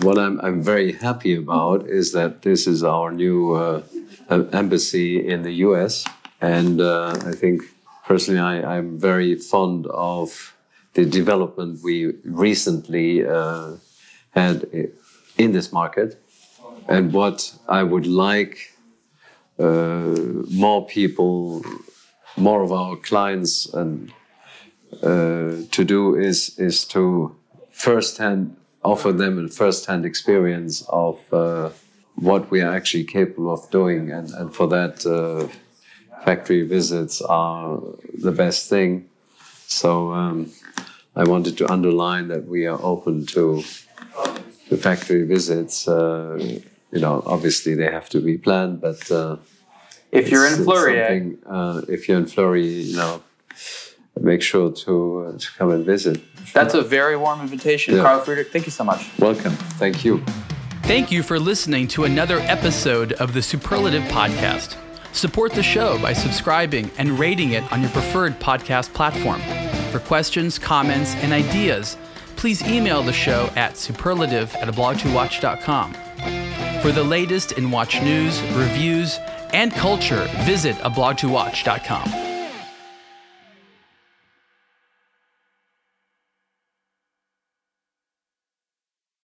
what 0.00 0.18
I'm 0.18 0.40
I'm 0.40 0.62
very 0.62 0.92
happy 0.92 1.34
about 1.34 1.86
is 1.86 2.12
that 2.12 2.42
this 2.42 2.66
is 2.66 2.84
our 2.84 3.10
new 3.10 3.54
uh, 3.54 3.82
embassy 4.52 5.26
in 5.26 5.42
the 5.42 5.52
U.S. 5.66 6.06
And 6.40 6.80
uh, 6.80 7.16
I 7.26 7.32
think 7.32 7.62
personally, 8.06 8.40
I, 8.40 8.76
I'm 8.76 8.98
very 8.98 9.34
fond 9.34 9.86
of 9.86 10.54
the 10.94 11.04
development 11.04 11.80
we 11.82 12.14
recently 12.24 13.26
uh, 13.26 13.76
had 14.30 14.66
in 15.36 15.52
this 15.52 15.72
market. 15.72 16.22
And 16.88 17.12
what 17.12 17.54
I 17.68 17.82
would 17.82 18.06
like 18.06 18.74
uh, 19.58 20.14
more 20.50 20.86
people, 20.86 21.64
more 22.36 22.62
of 22.62 22.72
our 22.72 22.96
clients, 22.96 23.66
and 23.74 24.12
uh, 25.02 25.66
to 25.70 25.84
do 25.84 26.14
is 26.14 26.58
is 26.58 26.84
to 26.86 27.36
firsthand 27.70 28.56
offer 28.82 29.12
them 29.12 29.44
a 29.44 29.48
firsthand 29.48 30.04
experience 30.04 30.84
of 30.88 31.18
uh, 31.32 31.70
what 32.14 32.50
we 32.50 32.60
are 32.60 32.72
actually 32.74 33.04
capable 33.04 33.52
of 33.52 33.70
doing, 33.70 34.10
and 34.10 34.30
and 34.30 34.54
for 34.54 34.66
that, 34.68 35.04
uh, 35.06 35.48
factory 36.24 36.62
visits 36.66 37.20
are 37.22 37.80
the 38.14 38.32
best 38.32 38.68
thing. 38.68 39.08
So 39.66 40.12
um, 40.12 40.50
I 41.14 41.24
wanted 41.24 41.56
to 41.58 41.70
underline 41.70 42.28
that 42.28 42.46
we 42.46 42.66
are 42.66 42.80
open 42.82 43.26
to 43.26 43.62
to 44.68 44.76
factory 44.76 45.24
visits. 45.24 45.86
Uh, 45.88 46.60
you 46.92 47.00
know, 47.00 47.22
obviously 47.26 47.74
they 47.74 47.90
have 47.90 48.08
to 48.10 48.20
be 48.20 48.38
planned, 48.38 48.80
but 48.80 49.10
uh, 49.10 49.36
If 50.10 50.30
you're 50.30 50.46
in 50.46 50.64
Fleurier, 50.64 51.10
eh? 51.10 51.50
uh, 51.50 51.82
if 51.88 52.08
you're 52.08 52.18
in 52.18 52.26
Fleurier, 52.26 52.82
you 52.90 52.96
know, 52.96 53.22
make 54.22 54.42
sure 54.42 54.70
to, 54.70 55.26
uh, 55.34 55.38
to 55.38 55.48
come 55.56 55.70
and 55.70 55.84
visit. 55.84 56.20
That's 56.52 56.74
a 56.74 56.82
very 56.82 57.16
warm 57.16 57.40
invitation. 57.40 57.96
Yeah. 57.96 58.02
Carl 58.02 58.20
Friedrich, 58.20 58.52
thank 58.52 58.66
you 58.66 58.72
so 58.72 58.84
much. 58.84 59.10
Welcome. 59.18 59.52
Thank 59.52 60.04
you. 60.04 60.24
Thank 60.82 61.10
you 61.12 61.22
for 61.22 61.38
listening 61.38 61.86
to 61.88 62.04
another 62.04 62.38
episode 62.40 63.12
of 63.14 63.34
the 63.34 63.42
Superlative 63.42 64.02
Podcast. 64.04 64.76
Support 65.12 65.52
the 65.52 65.62
show 65.62 66.00
by 66.00 66.12
subscribing 66.12 66.90
and 66.96 67.18
rating 67.18 67.52
it 67.52 67.70
on 67.72 67.80
your 67.82 67.90
preferred 67.90 68.38
podcast 68.40 68.94
platform. 68.94 69.40
For 69.90 69.98
questions, 69.98 70.58
comments, 70.58 71.14
and 71.16 71.32
ideas, 71.32 71.96
please 72.36 72.62
email 72.62 73.02
the 73.02 73.12
show 73.12 73.50
at 73.56 73.76
superlative 73.76 74.54
at 74.56 74.68
ablogtowatch.com. 74.68 75.94
For 76.82 76.92
the 76.92 77.02
latest 77.02 77.52
in 77.52 77.70
watch 77.70 78.00
news, 78.00 78.40
reviews, 78.52 79.18
and 79.52 79.72
culture, 79.72 80.28
visit 80.44 80.76
ablogtowatch.com. 80.76 82.27